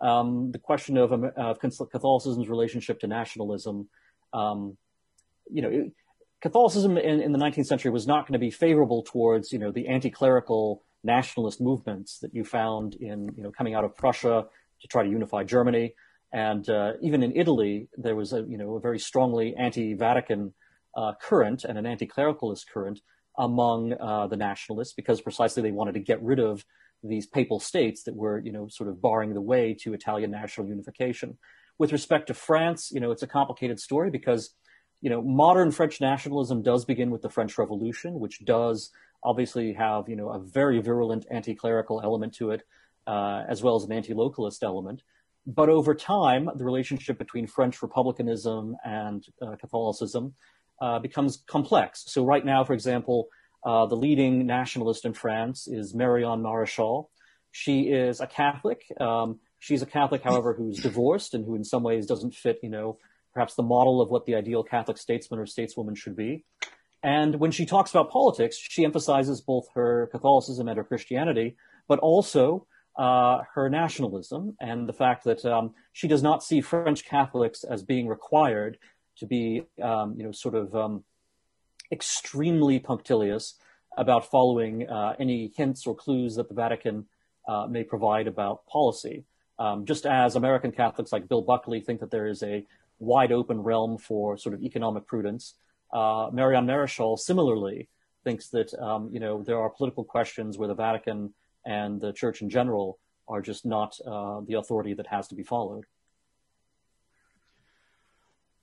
um, 0.00 0.50
the 0.50 0.58
question 0.58 0.96
of, 0.96 1.12
um, 1.12 1.30
of, 1.36 1.58
Catholicism's 1.60 2.48
relationship 2.48 3.00
to 3.00 3.06
nationalism, 3.06 3.88
um, 4.32 4.76
you 5.50 5.62
know, 5.62 5.68
it, 5.68 5.92
Catholicism 6.42 6.98
in, 6.98 7.20
in 7.20 7.32
the 7.32 7.38
19th 7.38 7.66
century 7.66 7.90
was 7.90 8.06
not 8.06 8.26
going 8.26 8.34
to 8.34 8.38
be 8.38 8.50
favorable 8.50 9.02
towards, 9.02 9.52
you 9.52 9.58
know, 9.58 9.72
the 9.72 9.88
anti-clerical 9.88 10.82
nationalist 11.02 11.60
movements 11.60 12.18
that 12.18 12.34
you 12.34 12.44
found 12.44 12.94
in, 12.96 13.30
you 13.36 13.42
know, 13.42 13.50
coming 13.50 13.74
out 13.74 13.84
of 13.84 13.96
Prussia 13.96 14.44
to 14.80 14.88
try 14.88 15.02
to 15.02 15.08
unify 15.08 15.44
Germany. 15.44 15.94
And 16.32 16.68
uh, 16.68 16.92
even 17.00 17.22
in 17.22 17.34
Italy, 17.34 17.88
there 17.96 18.14
was 18.14 18.32
a, 18.32 18.42
you 18.42 18.58
know, 18.58 18.76
a 18.76 18.80
very 18.80 18.98
strongly 18.98 19.54
anti-Vatican 19.56 20.52
uh, 20.94 21.12
current 21.20 21.64
and 21.64 21.78
an 21.78 21.86
anti-clericalist 21.86 22.66
current 22.72 23.00
among 23.38 23.94
uh, 23.94 24.26
the 24.26 24.36
nationalists 24.36 24.94
because 24.94 25.20
precisely 25.20 25.62
they 25.62 25.72
wanted 25.72 25.94
to 25.94 26.00
get 26.00 26.22
rid 26.22 26.38
of 26.38 26.64
these 27.02 27.26
papal 27.26 27.60
states 27.60 28.04
that 28.04 28.16
were, 28.16 28.38
you 28.38 28.52
know, 28.52 28.68
sort 28.68 28.88
of 28.88 29.00
barring 29.00 29.34
the 29.34 29.40
way 29.40 29.74
to 29.74 29.94
Italian 29.94 30.30
national 30.30 30.66
unification. 30.66 31.38
With 31.78 31.92
respect 31.92 32.28
to 32.28 32.34
France, 32.34 32.90
you 32.90 33.00
know, 33.00 33.10
it's 33.10 33.22
a 33.22 33.26
complicated 33.26 33.78
story 33.78 34.10
because 34.10 34.54
you 35.00 35.10
know, 35.10 35.22
modern 35.22 35.70
French 35.70 36.00
nationalism 36.00 36.62
does 36.62 36.84
begin 36.84 37.10
with 37.10 37.22
the 37.22 37.28
French 37.28 37.58
Revolution, 37.58 38.18
which 38.18 38.44
does 38.44 38.90
obviously 39.22 39.72
have, 39.74 40.08
you 40.08 40.16
know, 40.16 40.30
a 40.30 40.38
very 40.38 40.80
virulent 40.80 41.26
anti-clerical 41.30 42.00
element 42.02 42.34
to 42.34 42.50
it, 42.50 42.62
uh, 43.06 43.44
as 43.48 43.62
well 43.62 43.76
as 43.76 43.84
an 43.84 43.92
anti-localist 43.92 44.62
element. 44.62 45.02
But 45.46 45.68
over 45.68 45.94
time, 45.94 46.50
the 46.56 46.64
relationship 46.64 47.18
between 47.18 47.46
French 47.46 47.82
republicanism 47.82 48.76
and 48.84 49.24
uh, 49.40 49.54
Catholicism 49.56 50.34
uh, 50.80 50.98
becomes 50.98 51.42
complex. 51.46 52.04
So 52.06 52.24
right 52.24 52.44
now, 52.44 52.64
for 52.64 52.72
example, 52.72 53.28
uh, 53.64 53.86
the 53.86 53.96
leading 53.96 54.46
nationalist 54.46 55.04
in 55.04 55.12
France 55.12 55.66
is 55.66 55.94
Marion 55.94 56.40
Maréchal. 56.42 57.08
She 57.50 57.82
is 57.82 58.20
a 58.20 58.26
Catholic. 58.26 58.84
Um, 59.00 59.40
she's 59.58 59.82
a 59.82 59.86
Catholic, 59.86 60.22
however, 60.22 60.54
who's 60.54 60.78
divorced 60.78 61.34
and 61.34 61.44
who 61.44 61.54
in 61.54 61.64
some 61.64 61.82
ways 61.82 62.06
doesn't 62.06 62.34
fit, 62.34 62.60
you 62.62 62.70
know, 62.70 62.98
perhaps 63.32 63.54
the 63.54 63.62
model 63.62 64.00
of 64.00 64.08
what 64.08 64.26
the 64.26 64.34
ideal 64.34 64.62
Catholic 64.62 64.98
statesman 64.98 65.40
or 65.40 65.46
stateswoman 65.46 65.96
should 65.96 66.16
be. 66.16 66.44
And 67.02 67.36
when 67.36 67.50
she 67.50 67.66
talks 67.66 67.90
about 67.90 68.10
politics, 68.10 68.56
she 68.56 68.84
emphasizes 68.84 69.40
both 69.40 69.68
her 69.74 70.08
Catholicism 70.12 70.68
and 70.68 70.76
her 70.76 70.84
Christianity, 70.84 71.56
but 71.88 71.98
also 71.98 72.66
uh, 72.96 73.42
her 73.54 73.68
nationalism 73.68 74.56
and 74.60 74.88
the 74.88 74.92
fact 74.92 75.24
that 75.24 75.44
um, 75.44 75.74
she 75.92 76.08
does 76.08 76.22
not 76.22 76.42
see 76.42 76.60
French 76.60 77.04
Catholics 77.04 77.62
as 77.62 77.82
being 77.82 78.08
required 78.08 78.78
to 79.18 79.26
be, 79.26 79.62
um, 79.82 80.14
you 80.16 80.24
know, 80.24 80.32
sort 80.32 80.54
of 80.54 80.74
um, 80.74 81.04
extremely 81.90 82.78
punctilious 82.78 83.54
about 83.96 84.30
following 84.30 84.88
uh, 84.88 85.14
any 85.18 85.52
hints 85.56 85.86
or 85.86 85.94
clues 85.94 86.36
that 86.36 86.48
the 86.48 86.54
Vatican 86.54 87.06
uh, 87.48 87.66
may 87.66 87.82
provide 87.84 88.26
about 88.26 88.66
policy. 88.66 89.24
Um, 89.58 89.86
just 89.86 90.04
as 90.04 90.36
American 90.36 90.70
Catholics 90.70 91.12
like 91.12 91.28
Bill 91.28 91.40
Buckley 91.40 91.80
think 91.80 92.00
that 92.00 92.10
there 92.10 92.26
is 92.26 92.42
a 92.42 92.66
wide 92.98 93.32
open 93.32 93.62
realm 93.62 93.96
for 93.98 94.36
sort 94.36 94.54
of 94.54 94.62
economic 94.62 95.06
prudence. 95.06 95.54
Uh, 95.92 96.28
Marion 96.32 96.66
Maréchal 96.66 97.18
similarly 97.18 97.88
thinks 98.24 98.48
that 98.48 98.74
um, 98.74 99.08
you 99.12 99.20
know 99.20 99.42
there 99.42 99.58
are 99.58 99.70
political 99.70 100.04
questions 100.04 100.58
where 100.58 100.68
the 100.68 100.74
Vatican 100.74 101.32
and 101.64 102.00
the 102.00 102.12
Church 102.12 102.42
in 102.42 102.50
general 102.50 102.98
are 103.28 103.40
just 103.40 103.64
not 103.64 103.98
uh, 104.06 104.40
the 104.46 104.54
authority 104.54 104.94
that 104.94 105.06
has 105.06 105.28
to 105.28 105.34
be 105.34 105.42
followed. 105.42 105.84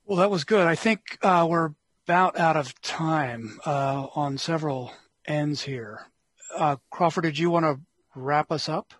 Well, 0.06 0.18
that 0.18 0.30
was 0.30 0.44
good. 0.44 0.66
I 0.66 0.74
think 0.74 1.18
uh, 1.22 1.46
we're 1.48 1.70
about 2.06 2.38
out 2.38 2.58
of 2.58 2.78
time 2.82 3.58
uh, 3.64 4.08
on 4.14 4.36
several 4.36 4.92
ends 5.26 5.62
here. 5.62 6.08
Uh, 6.54 6.76
Crawford, 6.90 7.24
did 7.24 7.38
you 7.38 7.50
want 7.50 7.64
to 7.64 7.80
wrap 8.14 8.52
us 8.52 8.68
up? 8.68 8.92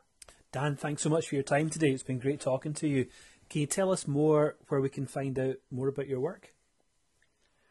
Dan, 0.50 0.76
thanks 0.76 1.02
so 1.02 1.10
much 1.10 1.28
for 1.28 1.34
your 1.34 1.44
time 1.44 1.68
today. 1.68 1.90
It's 1.90 2.02
been 2.02 2.18
great 2.18 2.40
talking 2.40 2.72
to 2.74 2.88
you. 2.88 3.06
Can 3.50 3.60
you 3.60 3.66
tell 3.66 3.92
us 3.92 4.08
more 4.08 4.56
where 4.68 4.80
we 4.80 4.88
can 4.88 5.04
find 5.04 5.38
out 5.38 5.56
more 5.70 5.88
about 5.88 6.08
your 6.08 6.20
work? 6.20 6.54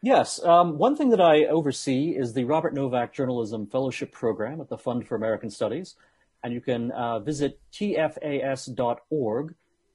Yes. 0.00 0.40
Um, 0.44 0.78
one 0.78 0.94
thing 0.94 1.10
that 1.10 1.20
I 1.20 1.44
oversee 1.44 2.10
is 2.10 2.34
the 2.34 2.44
Robert 2.44 2.72
Novak 2.72 3.12
Journalism 3.12 3.66
Fellowship 3.66 4.12
Program 4.12 4.60
at 4.60 4.68
the 4.68 4.78
Fund 4.78 5.08
for 5.08 5.16
American 5.16 5.50
Studies. 5.50 5.96
And 6.44 6.52
you 6.52 6.60
can 6.60 6.92
uh, 6.92 7.18
visit 7.18 7.58
tfas.org 7.72 9.54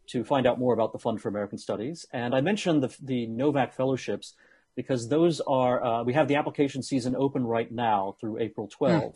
to 0.09 0.23
find 0.23 0.47
out 0.47 0.59
more 0.59 0.73
about 0.73 0.91
the 0.91 0.99
Fund 0.99 1.21
for 1.21 1.29
American 1.29 1.57
Studies. 1.57 2.05
And 2.11 2.33
I 2.33 2.41
mentioned 2.41 2.83
the, 2.83 2.95
the 3.01 3.27
Novak 3.27 3.73
Fellowships 3.73 4.35
because 4.75 5.09
those 5.09 5.39
are, 5.41 5.83
uh, 5.83 6.03
we 6.03 6.13
have 6.13 6.27
the 6.27 6.35
application 6.35 6.81
season 6.81 7.15
open 7.15 7.45
right 7.45 7.71
now 7.71 8.15
through 8.19 8.39
April 8.39 8.67
12. 8.67 9.13
Mm. 9.13 9.15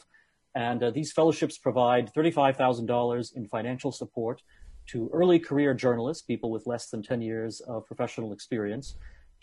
And 0.56 0.84
uh, 0.84 0.91
these 0.91 1.12
fellowships 1.12 1.58
provide 1.58 2.14
$35,000 2.14 3.36
in 3.36 3.48
financial 3.48 3.91
support 3.91 4.44
to 4.88 5.10
early 5.14 5.39
career 5.39 5.74
journalists, 5.74 6.22
people 6.22 6.52
with 6.52 6.68
less 6.68 6.89
than 6.89 7.02
10 7.02 7.22
years 7.22 7.62
of 7.62 7.86
professional 7.86 8.34
experience, 8.34 8.96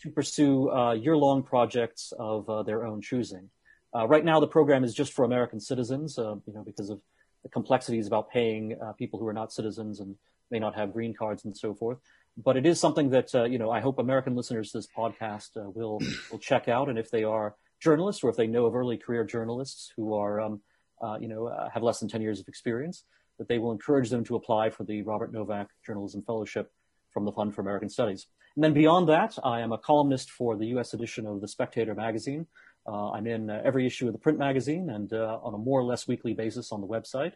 to 0.03 0.11
pursue 0.11 0.71
uh, 0.71 0.93
year 0.93 1.17
long 1.17 1.43
projects 1.43 2.13
of 2.19 2.49
uh, 2.49 2.63
their 2.63 2.87
own 2.87 3.01
choosing. 3.01 3.49
Uh, 3.95 4.07
right 4.07 4.25
now, 4.25 4.39
the 4.39 4.47
program 4.47 4.85
is 4.85 4.95
just 4.95 5.13
for 5.13 5.25
American 5.25 5.59
citizens, 5.59 6.19
uh, 6.19 6.37
you 6.47 6.53
know, 6.53 6.63
because 6.63 6.91
of 6.91 7.01
the 7.43 7.49
complexities 7.49 8.07
about 8.07 8.31
paying 8.31 8.77
uh, 8.81 8.93
people 8.93 9.19
who 9.19 9.27
are 9.27 9.33
not 9.33 9.53
citizens 9.53 10.01
and 10.01 10.15
may 10.51 10.59
not 10.59 10.75
have 10.77 10.93
green 10.93 11.15
cards 11.15 11.45
and 11.45 11.57
so 11.57 11.75
forth. 11.75 11.99
But 12.37 12.57
it 12.57 12.67
is 12.67 12.81
something 12.81 13.11
that 13.11 13.35
uh, 13.35 13.45
you 13.45 13.59
know 13.59 13.71
I 13.71 13.81
hope 13.81 13.99
American 13.99 14.35
listeners 14.35 14.71
to 14.73 14.79
this 14.79 14.89
podcast 14.97 15.57
uh, 15.57 15.71
will 15.71 16.01
will 16.31 16.39
check 16.39 16.69
out, 16.69 16.89
and 16.89 16.99
if 16.99 17.11
they 17.11 17.25
are 17.25 17.57
journalists 17.81 18.23
or 18.23 18.31
if 18.31 18.37
they 18.37 18.47
know 18.47 18.67
of 18.67 18.75
early 18.75 18.97
career 18.97 19.25
journalists 19.25 19.93
who 19.97 20.15
are 20.15 20.41
um, 20.41 20.61
uh, 21.03 21.19
you 21.21 21.29
know 21.29 21.47
uh, 21.47 21.69
have 21.71 21.83
less 21.83 22.01
than 22.01 22.09
ten 22.09 22.23
years 22.23 22.41
of 22.41 22.49
experience, 22.49 23.05
that 23.39 23.49
they 23.49 23.59
will 23.59 23.73
encourage 23.73 24.11
them 24.11 24.25
to 24.25 24.37
apply 24.37 24.71
for 24.71 24.85
the 24.85 25.03
Robert 25.03 25.33
Novak 25.33 25.69
Journalism 25.85 26.23
Fellowship 26.23 26.73
from 27.11 27.25
the 27.25 27.33
Fund 27.33 27.55
for 27.55 27.61
American 27.63 27.89
Studies. 27.89 28.27
And 28.55 28.65
then 28.65 28.73
beyond 28.73 29.09
that, 29.09 29.37
I 29.45 29.61
am 29.61 29.73
a 29.73 29.79
columnist 29.79 30.31
for 30.31 30.57
the 30.57 30.67
U.S. 30.67 30.95
edition 30.95 31.27
of 31.27 31.41
the 31.41 31.49
Spectator 31.49 31.95
magazine. 31.95 32.47
Uh, 32.87 33.11
I'm 33.11 33.27
in 33.27 33.51
uh, 33.51 33.61
every 33.65 33.87
issue 33.87 34.07
of 34.07 34.13
the 34.13 34.19
print 34.19 34.39
magazine 34.39 34.91
and 34.91 35.13
on 35.13 35.55
a 35.55 35.59
more 35.59 35.81
or 35.81 35.85
less 35.85 36.09
weekly 36.09 36.35
basis 36.35 36.73
on 36.73 36.81
the 36.81 36.87
website. 36.87 37.33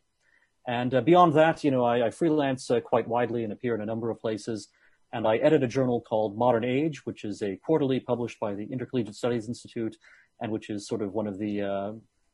And 0.67 0.95
uh, 0.95 1.01
beyond 1.01 1.35
that, 1.35 1.63
you 1.63 1.71
know, 1.71 1.85
I, 1.85 2.07
I 2.07 2.11
freelance 2.11 2.71
uh, 2.71 2.81
quite 2.81 3.07
widely 3.07 3.45
and 3.45 3.53
appear 3.53 3.75
in 3.75 3.81
a 3.81 3.87
number 3.87 4.11
of 4.11 4.21
places. 4.21 4.69
And 5.13 5.27
I 5.27 5.37
edit 5.37 5.63
a 5.63 5.69
journal 5.69 6.01
called 6.01 6.37
Modern 6.37 6.65
Age, 6.65 7.07
which 7.07 7.25
is 7.25 7.43
a 7.43 7.57
quarterly 7.57 8.01
published 8.01 8.41
by 8.41 8.55
the 8.55 8.65
Intercollegiate 8.65 9.15
Studies 9.15 9.47
Institute, 9.47 9.97
and 10.41 10.51
which 10.51 10.71
is 10.71 10.89
sort 10.89 11.03
of 11.03 11.13
one 11.13 11.27
of 11.27 11.39
the 11.39 11.63
uh, 11.63 11.93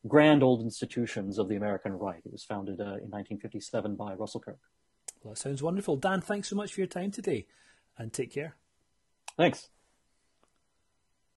grand 0.09 0.43
old 0.43 0.62
institutions 0.62 1.39
of 1.39 1.49
the 1.49 1.57
American 1.57 1.93
right. 1.93 2.22
It 2.24 2.33
was 2.33 2.45
founded 2.45 2.81
in 2.81 2.87
1957 2.87 3.97
by 3.97 4.14
Russell 4.14 4.41
Kirk. 4.41 4.61
Well, 5.22 5.35
that 5.35 5.41
sounds 5.41 5.62
wonderful. 5.62 5.97
Dan, 5.97 6.20
thanks 6.20 6.49
so 6.49 6.57
much 6.57 6.72
for 6.72 6.81
your 6.81 6.89
time 6.89 7.11
today, 7.11 7.47
and 7.99 8.12
take 8.12 8.33
care. 8.33 8.57
Thanks. 9.37 9.68